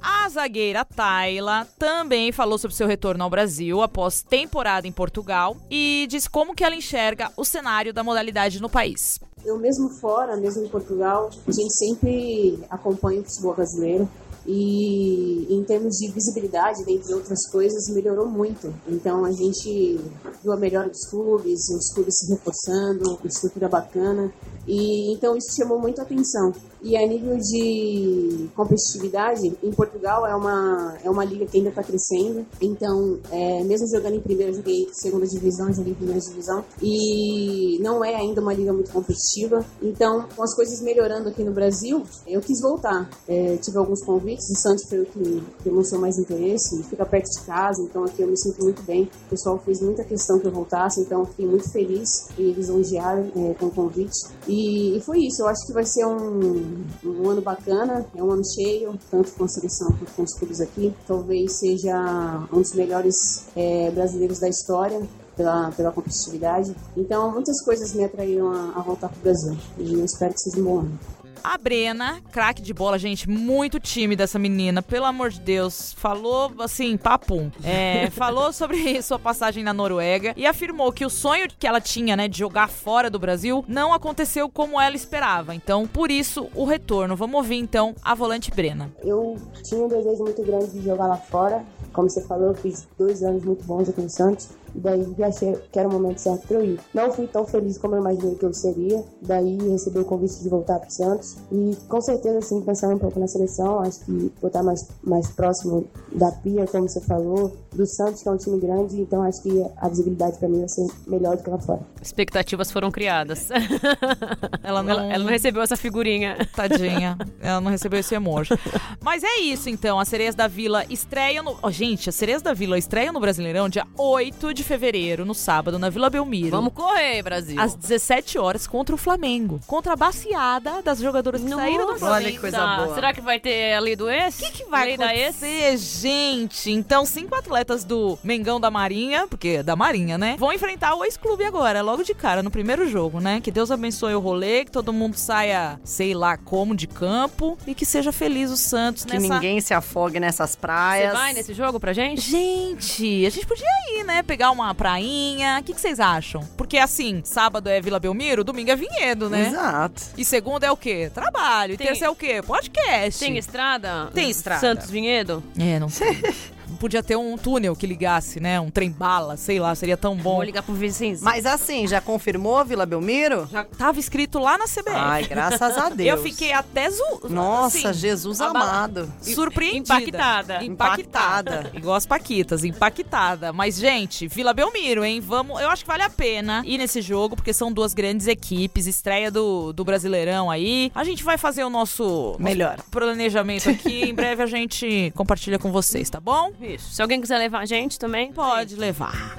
A 0.00 0.28
zagueira 0.28 0.84
Tayla 0.84 1.66
também 1.78 2.30
falou 2.32 2.58
sobre 2.58 2.76
seu 2.76 2.86
retorno 2.86 3.24
ao 3.24 3.30
Brasil 3.30 3.82
após 3.82 4.22
temporada 4.22 4.86
em 4.86 4.92
Portugal 4.92 5.56
e 5.70 6.06
diz 6.08 6.28
como 6.28 6.54
que 6.54 6.62
ela 6.62 6.74
enxerga 6.74 7.30
o 7.36 7.44
cenário 7.44 7.92
da 7.92 8.04
modalidade 8.04 8.60
no 8.60 8.68
país. 8.68 9.18
Eu 9.44 9.58
mesmo 9.58 9.88
fora, 9.88 10.36
mesmo 10.36 10.64
em 10.64 10.68
Portugal, 10.68 11.30
a 11.46 11.52
gente 11.52 11.72
sempre 11.72 12.58
acompanha 12.70 13.20
o 13.20 13.24
futebol 13.24 13.54
brasileiro 13.54 14.08
e 14.46 15.46
em 15.50 15.62
termos 15.64 15.96
de 15.96 16.10
visibilidade, 16.10 16.82
dentre 16.84 17.12
outras 17.12 17.46
coisas, 17.50 17.88
melhorou 17.90 18.26
muito. 18.26 18.72
Então 18.88 19.24
a 19.24 19.30
gente 19.30 20.00
viu 20.42 20.52
a 20.52 20.56
melhora 20.56 20.88
dos 20.88 21.04
clubes, 21.06 21.68
os 21.68 21.92
clubes 21.92 22.18
se 22.18 22.32
reforçando, 22.32 23.18
estrutura 23.24 23.68
bacana 23.68 24.32
e 24.66 25.12
então 25.12 25.36
isso 25.36 25.54
chamou 25.54 25.78
muito 25.78 26.00
atenção. 26.00 26.52
E 26.82 26.96
a 26.96 27.06
nível 27.06 27.36
de 27.36 28.48
competitividade, 28.54 29.52
em 29.62 29.72
Portugal 29.72 30.26
é 30.26 30.34
uma, 30.34 30.96
é 31.02 31.10
uma 31.10 31.24
liga 31.24 31.46
que 31.46 31.58
ainda 31.58 31.70
está 31.70 31.82
crescendo. 31.82 32.46
Então, 32.60 33.18
é, 33.30 33.64
mesmo 33.64 33.88
jogando 33.88 34.14
em 34.14 34.20
primeira, 34.20 34.52
joguei 34.52 34.88
segunda 34.92 35.26
divisão, 35.26 35.72
joguei 35.72 35.92
em 35.92 35.96
primeira 35.96 36.20
divisão. 36.20 36.64
E 36.80 37.78
não 37.80 38.04
é 38.04 38.14
ainda 38.14 38.40
uma 38.40 38.54
liga 38.54 38.72
muito 38.72 38.92
competitiva. 38.92 39.64
Então, 39.82 40.26
com 40.34 40.42
as 40.42 40.54
coisas 40.54 40.80
melhorando 40.80 41.28
aqui 41.28 41.42
no 41.42 41.52
Brasil, 41.52 42.02
eu 42.26 42.40
quis 42.40 42.60
voltar. 42.60 43.10
É, 43.26 43.56
tive 43.56 43.78
alguns 43.78 44.02
convites, 44.02 44.48
o 44.50 44.56
Santos 44.56 44.88
foi 44.88 45.00
o 45.00 45.06
que 45.06 45.42
demonstrou 45.64 46.00
mais 46.00 46.18
interesse, 46.18 46.82
fica 46.84 47.04
perto 47.04 47.28
de 47.28 47.40
casa, 47.44 47.82
então 47.82 48.04
aqui 48.04 48.22
eu 48.22 48.28
me 48.28 48.38
sinto 48.38 48.62
muito 48.62 48.82
bem. 48.82 49.10
O 49.26 49.30
pessoal 49.30 49.58
fez 49.58 49.80
muita 49.80 50.04
questão 50.04 50.38
que 50.38 50.46
eu 50.46 50.52
voltasse, 50.52 51.00
então 51.00 51.24
fiquei 51.24 51.46
muito 51.46 51.68
feliz 51.70 52.28
e 52.38 52.42
eles 52.42 52.68
lisonjearam 52.68 53.30
é, 53.34 53.54
com 53.54 53.66
o 53.66 53.70
convite. 53.70 54.28
E, 54.46 54.96
e, 54.96 55.00
foi 55.00 55.20
isso, 55.20 55.42
eu 55.42 55.48
acho 55.48 55.66
que 55.66 55.72
vai 55.72 55.84
ser 55.84 56.04
um, 56.06 56.67
um 57.04 57.30
ano 57.30 57.40
bacana, 57.40 58.04
é 58.14 58.22
um 58.22 58.30
ano 58.30 58.42
cheio, 58.44 58.98
tanto 59.10 59.30
seleção 59.48 59.88
quanto 59.88 60.12
com 60.14 60.22
os 60.22 60.34
clubes 60.34 60.60
aqui. 60.60 60.94
Talvez 61.06 61.58
seja 61.58 62.46
um 62.52 62.60
dos 62.60 62.72
melhores 62.74 63.46
é, 63.56 63.90
brasileiros 63.90 64.38
da 64.38 64.48
história 64.48 65.00
pela, 65.36 65.70
pela 65.70 65.92
competitividade. 65.92 66.74
Então, 66.96 67.30
muitas 67.30 67.62
coisas 67.64 67.94
me 67.94 68.04
atraíram 68.04 68.50
a, 68.50 68.72
a 68.76 68.82
voltar 68.82 69.08
para 69.08 69.18
o 69.18 69.22
Brasil. 69.22 69.56
E 69.78 69.94
eu 69.94 70.04
espero 70.04 70.34
que 70.34 70.40
seja 70.40 70.60
um 70.60 70.64
bom 70.64 70.78
ano. 70.80 70.98
A 71.42 71.56
Brena, 71.56 72.20
craque 72.32 72.60
de 72.62 72.72
bola, 72.74 72.98
gente, 72.98 73.28
muito 73.28 73.80
tímida 73.80 74.24
essa 74.24 74.38
menina, 74.38 74.82
pelo 74.82 75.04
amor 75.04 75.30
de 75.30 75.40
Deus. 75.40 75.92
Falou 75.94 76.52
assim, 76.60 76.96
papum. 76.96 77.50
É, 77.62 78.10
falou 78.12 78.52
sobre 78.52 79.00
sua 79.02 79.18
passagem 79.18 79.62
na 79.62 79.72
Noruega 79.72 80.32
e 80.36 80.46
afirmou 80.46 80.92
que 80.92 81.04
o 81.04 81.10
sonho 81.10 81.48
que 81.58 81.66
ela 81.66 81.80
tinha, 81.80 82.16
né, 82.16 82.28
de 82.28 82.38
jogar 82.38 82.68
fora 82.68 83.10
do 83.10 83.18
Brasil, 83.18 83.64
não 83.68 83.92
aconteceu 83.92 84.48
como 84.48 84.80
ela 84.80 84.96
esperava. 84.96 85.54
Então, 85.54 85.86
por 85.86 86.10
isso, 86.10 86.48
o 86.54 86.64
retorno. 86.64 87.16
Vamos 87.16 87.36
ouvir 87.36 87.56
então 87.56 87.94
a 88.02 88.14
volante 88.14 88.50
Brena. 88.50 88.90
Eu 89.02 89.36
tinha 89.62 89.82
um 89.82 89.88
desejo 89.88 90.24
muito 90.24 90.42
grande 90.42 90.70
de 90.70 90.84
jogar 90.84 91.06
lá 91.06 91.16
fora. 91.16 91.64
Como 91.92 92.08
você 92.08 92.22
falou, 92.22 92.48
eu 92.48 92.54
fiz 92.54 92.86
dois 92.98 93.22
anos 93.22 93.44
muito 93.44 93.64
bons 93.64 93.88
aqui 93.88 94.00
no 94.00 94.10
Santos. 94.10 94.50
E 94.78 94.80
daí 94.80 95.14
já 95.18 95.26
achei 95.26 95.58
que 95.72 95.78
era 95.78 95.88
o 95.88 95.92
momento 95.92 96.18
certo 96.18 96.46
para 96.46 96.58
eu 96.58 96.64
ir. 96.64 96.80
Não 96.94 97.10
fui 97.12 97.26
tão 97.26 97.44
feliz 97.44 97.76
como 97.78 97.96
eu 97.96 98.00
imaginei 98.00 98.36
que 98.36 98.44
eu 98.44 98.54
seria. 98.54 99.04
Daí 99.22 99.58
recebi 99.70 99.98
o 99.98 100.04
convite 100.04 100.40
de 100.40 100.48
voltar 100.48 100.78
para 100.78 100.88
o 100.88 100.92
Santos. 100.92 101.36
E 101.50 101.76
com 101.88 102.00
certeza, 102.00 102.38
assim, 102.38 102.60
pensando 102.60 102.94
um 102.94 102.98
pouco 102.98 103.18
na 103.18 103.26
seleção, 103.26 103.80
acho 103.80 104.04
que 104.04 104.32
vou 104.40 104.46
estar 104.46 104.62
mais, 104.62 104.88
mais 105.02 105.26
próximo 105.32 105.88
da 106.12 106.30
Pia, 106.30 106.64
como 106.68 106.88
você 106.88 107.00
falou, 107.00 107.56
do 107.74 107.84
Santos, 107.86 108.22
que 108.22 108.28
é 108.28 108.30
um 108.30 108.36
time 108.36 108.60
grande. 108.60 109.00
Então 109.00 109.22
acho 109.24 109.42
que 109.42 109.66
a 109.78 109.88
visibilidade 109.88 110.38
para 110.38 110.48
mim 110.48 110.60
vai 110.60 110.68
ser 110.68 110.86
melhor 111.08 111.36
do 111.36 111.42
que 111.42 111.50
lá 111.50 111.58
fora. 111.58 111.80
Expectativas 112.00 112.70
foram 112.70 112.92
criadas. 112.92 113.48
ela, 114.62 114.80
não... 114.80 114.92
Ela, 114.92 115.12
ela 115.12 115.24
não 115.24 115.30
recebeu 115.30 115.60
essa 115.60 115.76
figurinha. 115.76 116.36
Tadinha. 116.54 117.18
ela 117.42 117.60
não 117.60 117.72
recebeu 117.72 117.98
esse 117.98 118.14
emoji. 118.14 118.54
Mas 119.02 119.24
é 119.24 119.40
isso, 119.40 119.68
então. 119.68 119.98
As 119.98 120.06
Sereias 120.06 120.36
da 120.36 120.46
Vila 120.46 120.84
estreiam 120.88 121.42
no. 121.42 121.58
Oh, 121.60 121.70
gente, 121.70 122.08
as 122.08 122.14
Sereias 122.14 122.42
da 122.42 122.54
Vila 122.54 122.78
estreiam 122.78 123.12
no 123.12 123.18
Brasileirão 123.18 123.68
dia 123.68 123.84
8 123.96 124.54
de 124.54 124.67
fevereiro, 124.68 125.24
no 125.24 125.34
sábado, 125.34 125.78
na 125.78 125.88
Vila 125.88 126.10
Belmiro. 126.10 126.50
Vamos 126.50 126.72
correr, 126.74 127.22
Brasil. 127.22 127.58
Às 127.60 127.74
17 127.74 128.38
horas 128.38 128.66
contra 128.66 128.94
o 128.94 128.98
Flamengo. 128.98 129.60
Contra 129.66 129.94
a 129.94 129.96
baciada 129.96 130.82
das 130.82 130.98
jogadoras 131.00 131.40
que 131.42 131.48
Nossa, 131.48 131.62
saíram 131.62 131.86
do 131.86 131.98
Flamengo. 131.98 132.14
Olha 132.26 132.32
que 132.32 132.38
coisa 132.38 132.76
boa. 132.76 132.94
Será 132.94 133.12
que 133.12 133.20
vai 133.20 133.40
ter 133.40 133.72
ali 133.72 133.96
do 133.96 134.10
ex? 134.10 134.36
O 134.38 134.42
que, 134.42 134.50
que 134.50 134.64
vai 134.66 134.84
Lei 134.86 134.94
acontecer, 134.94 135.76
gente? 135.78 136.70
Então, 136.70 137.06
cinco 137.06 137.34
atletas 137.34 137.82
do 137.82 138.18
Mengão 138.22 138.60
da 138.60 138.70
Marinha, 138.70 139.26
porque 139.26 139.48
é 139.48 139.62
da 139.62 139.74
Marinha, 139.74 140.18
né? 140.18 140.36
Vão 140.38 140.52
enfrentar 140.52 140.94
o 140.94 141.04
ex-clube 141.04 141.44
agora, 141.44 141.80
logo 141.80 142.04
de 142.04 142.14
cara, 142.14 142.42
no 142.42 142.50
primeiro 142.50 142.88
jogo, 142.88 143.20
né? 143.20 143.40
Que 143.40 143.50
Deus 143.50 143.70
abençoe 143.70 144.14
o 144.14 144.20
rolê, 144.20 144.66
que 144.66 144.70
todo 144.70 144.92
mundo 144.92 145.16
saia, 145.16 145.80
sei 145.82 146.12
lá 146.14 146.36
como, 146.36 146.74
de 146.74 146.86
campo 146.86 147.56
e 147.66 147.74
que 147.74 147.86
seja 147.86 148.12
feliz 148.12 148.50
o 148.50 148.56
Santos 148.56 149.04
Que 149.04 149.18
nessa... 149.18 149.34
ninguém 149.34 149.60
se 149.60 149.72
afogue 149.72 150.20
nessas 150.20 150.50
Você 150.50 150.58
praias. 150.58 151.12
vai 151.12 151.32
nesse 151.32 151.54
jogo 151.54 151.80
pra 151.80 151.92
gente? 151.92 152.20
Gente, 152.20 153.24
a 153.24 153.30
gente 153.30 153.46
podia 153.46 153.66
ir, 153.96 154.04
né? 154.04 154.22
Pegar 154.22 154.47
uma 154.50 154.74
prainha. 154.74 155.58
O 155.60 155.62
que, 155.64 155.72
que 155.74 155.80
vocês 155.80 156.00
acham? 156.00 156.42
Porque 156.56 156.78
assim, 156.78 157.20
sábado 157.24 157.68
é 157.68 157.80
Vila 157.80 157.98
Belmiro, 157.98 158.44
domingo 158.44 158.70
é 158.70 158.76
Vinhedo, 158.76 159.28
né? 159.28 159.48
Exato. 159.48 160.02
E 160.16 160.24
segunda 160.24 160.66
é 160.66 160.70
o 160.70 160.76
quê? 160.76 161.10
Trabalho. 161.12 161.74
E 161.74 161.76
Tem- 161.76 161.86
terça 161.86 162.06
é 162.06 162.10
o 162.10 162.14
quê? 162.16 162.42
Podcast. 162.42 163.20
Tem 163.20 163.36
estrada? 163.38 164.10
Tem 164.14 164.28
estrada. 164.30 164.60
Santos 164.60 164.90
Vinhedo? 164.90 165.42
É, 165.58 165.78
não 165.78 165.88
sei. 165.88 166.08
Podia 166.78 167.02
ter 167.02 167.16
um 167.16 167.36
túnel 167.36 167.74
que 167.74 167.86
ligasse, 167.86 168.40
né? 168.40 168.60
Um 168.60 168.70
trem-bala, 168.70 169.36
sei 169.36 169.58
lá, 169.58 169.74
seria 169.74 169.96
tão 169.96 170.16
bom. 170.16 170.36
Vou 170.36 170.42
ligar 170.44 170.62
pro 170.62 170.74
vizinho. 170.74 171.18
Mas 171.22 171.44
assim, 171.44 171.86
já 171.86 172.00
confirmou 172.00 172.64
Vila 172.64 172.86
Belmiro? 172.86 173.48
Já 173.50 173.64
tava 173.64 173.98
escrito 173.98 174.38
lá 174.38 174.56
na 174.56 174.64
CBF. 174.64 174.90
Ai, 174.94 175.24
graças 175.26 175.76
a 175.76 175.88
Deus. 175.98 176.08
Eu 176.08 176.22
fiquei 176.22 176.52
até 176.52 176.90
zo... 176.90 177.02
Nossa, 177.28 177.90
assim, 177.90 178.00
Jesus 178.00 178.40
amado. 178.40 179.12
surpreendida. 179.20 179.94
Impactada. 179.98 180.64
Impactada. 180.64 181.70
Igual 181.74 181.96
as 181.96 182.06
Paquitas, 182.06 182.64
impactada. 182.64 183.52
Mas, 183.52 183.76
gente, 183.76 184.28
Vila 184.28 184.52
Belmiro, 184.52 185.04
hein? 185.04 185.20
Vamos. 185.20 185.60
Eu 185.60 185.68
acho 185.68 185.82
que 185.84 185.88
vale 185.88 186.02
a 186.02 186.10
pena 186.10 186.62
ir 186.64 186.78
nesse 186.78 187.02
jogo, 187.02 187.36
porque 187.36 187.52
são 187.52 187.72
duas 187.72 187.92
grandes 187.92 188.26
equipes, 188.26 188.86
estreia 188.86 189.30
do, 189.30 189.72
do 189.72 189.84
Brasileirão 189.84 190.50
aí. 190.50 190.90
A 190.94 191.04
gente 191.04 191.22
vai 191.24 191.36
fazer 191.36 191.64
o 191.64 191.70
nosso, 191.70 192.36
Melhor. 192.38 192.76
nosso 192.76 192.90
planejamento 192.90 193.68
aqui. 193.68 194.02
em 194.08 194.14
breve 194.14 194.42
a 194.42 194.46
gente 194.46 195.12
compartilha 195.14 195.58
com 195.58 195.70
vocês, 195.72 196.08
tá 196.08 196.20
bom? 196.20 196.52
Isso. 196.74 196.94
Se 196.94 197.02
alguém 197.02 197.20
quiser 197.20 197.38
levar 197.38 197.60
a 197.60 197.66
gente 197.66 197.98
também, 197.98 198.32
Pode 198.32 198.76
levar. 198.76 199.38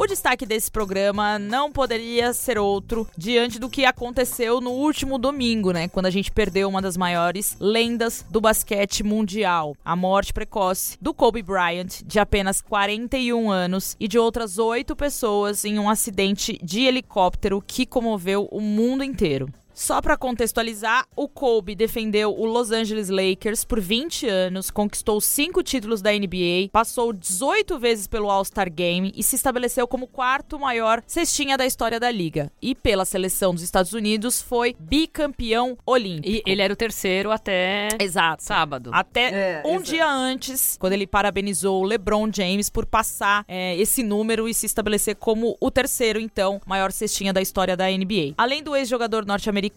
O 0.00 0.06
destaque 0.06 0.46
desse 0.46 0.70
programa 0.70 1.38
não 1.38 1.70
poderia 1.70 2.32
ser 2.32 2.56
outro 2.58 3.06
diante 3.18 3.58
do 3.58 3.68
que 3.68 3.84
aconteceu 3.84 4.58
no 4.58 4.70
último 4.70 5.18
domingo, 5.18 5.72
né? 5.72 5.88
Quando 5.88 6.06
a 6.06 6.10
gente 6.10 6.32
perdeu 6.32 6.70
uma 6.70 6.80
das 6.80 6.96
maiores 6.96 7.54
lendas 7.60 8.24
do 8.30 8.40
basquete 8.40 9.04
mundial, 9.04 9.76
a 9.84 9.94
morte 9.94 10.32
precoce 10.32 10.96
do 11.02 11.12
Kobe 11.12 11.42
Bryant, 11.42 12.00
de 12.02 12.18
apenas 12.18 12.62
41 12.62 13.50
anos, 13.50 13.94
e 14.00 14.08
de 14.08 14.18
outras 14.18 14.56
oito 14.56 14.96
pessoas 14.96 15.66
em 15.66 15.78
um 15.78 15.90
acidente 15.90 16.58
de 16.62 16.86
helicóptero 16.86 17.62
que 17.64 17.84
comoveu 17.84 18.48
o 18.50 18.62
mundo 18.62 19.04
inteiro. 19.04 19.52
Só 19.80 19.98
pra 20.02 20.14
contextualizar, 20.14 21.06
o 21.16 21.26
Kobe 21.26 21.74
defendeu 21.74 22.38
o 22.38 22.44
Los 22.44 22.70
Angeles 22.70 23.08
Lakers 23.08 23.64
por 23.64 23.80
20 23.80 24.28
anos, 24.28 24.70
conquistou 24.70 25.18
cinco 25.22 25.62
títulos 25.62 26.02
da 26.02 26.12
NBA, 26.12 26.68
passou 26.70 27.14
18 27.14 27.78
vezes 27.78 28.06
pelo 28.06 28.30
All-Star 28.30 28.70
Game 28.70 29.10
e 29.16 29.22
se 29.22 29.36
estabeleceu 29.36 29.88
como 29.88 30.04
o 30.04 30.06
quarto 30.06 30.58
maior 30.58 31.02
cestinha 31.06 31.56
da 31.56 31.64
história 31.64 31.98
da 31.98 32.10
liga. 32.10 32.52
E 32.60 32.74
pela 32.74 33.06
seleção 33.06 33.54
dos 33.54 33.62
Estados 33.62 33.94
Unidos 33.94 34.42
foi 34.42 34.76
bicampeão 34.78 35.78
olímpico. 35.86 36.28
E 36.28 36.42
ele 36.44 36.60
era 36.60 36.74
o 36.74 36.76
terceiro 36.76 37.30
até 37.30 37.88
Exato. 37.98 38.44
sábado. 38.44 38.90
Até 38.92 39.30
É, 39.30 39.62
um 39.64 39.76
exato. 39.76 39.84
dia 39.84 40.06
antes, 40.06 40.76
quando 40.78 40.92
ele 40.92 41.06
parabenizou 41.06 41.80
o 41.80 41.86
LeBron 41.86 42.30
James 42.30 42.68
por 42.68 42.84
passar 42.84 43.46
é, 43.48 43.74
esse 43.78 44.02
número 44.02 44.46
e 44.46 44.52
se 44.52 44.66
estabelecer 44.66 45.16
como 45.16 45.56
o 45.58 45.70
terceiro, 45.70 46.20
então, 46.20 46.60
maior 46.66 46.92
cestinha 46.92 47.32
da 47.32 47.40
história 47.40 47.74
da 47.74 47.86
NBA. 47.86 48.34
Além 48.36 48.62
do 48.62 48.76
ex-jogador 48.76 49.24
norte-americano, 49.24 49.69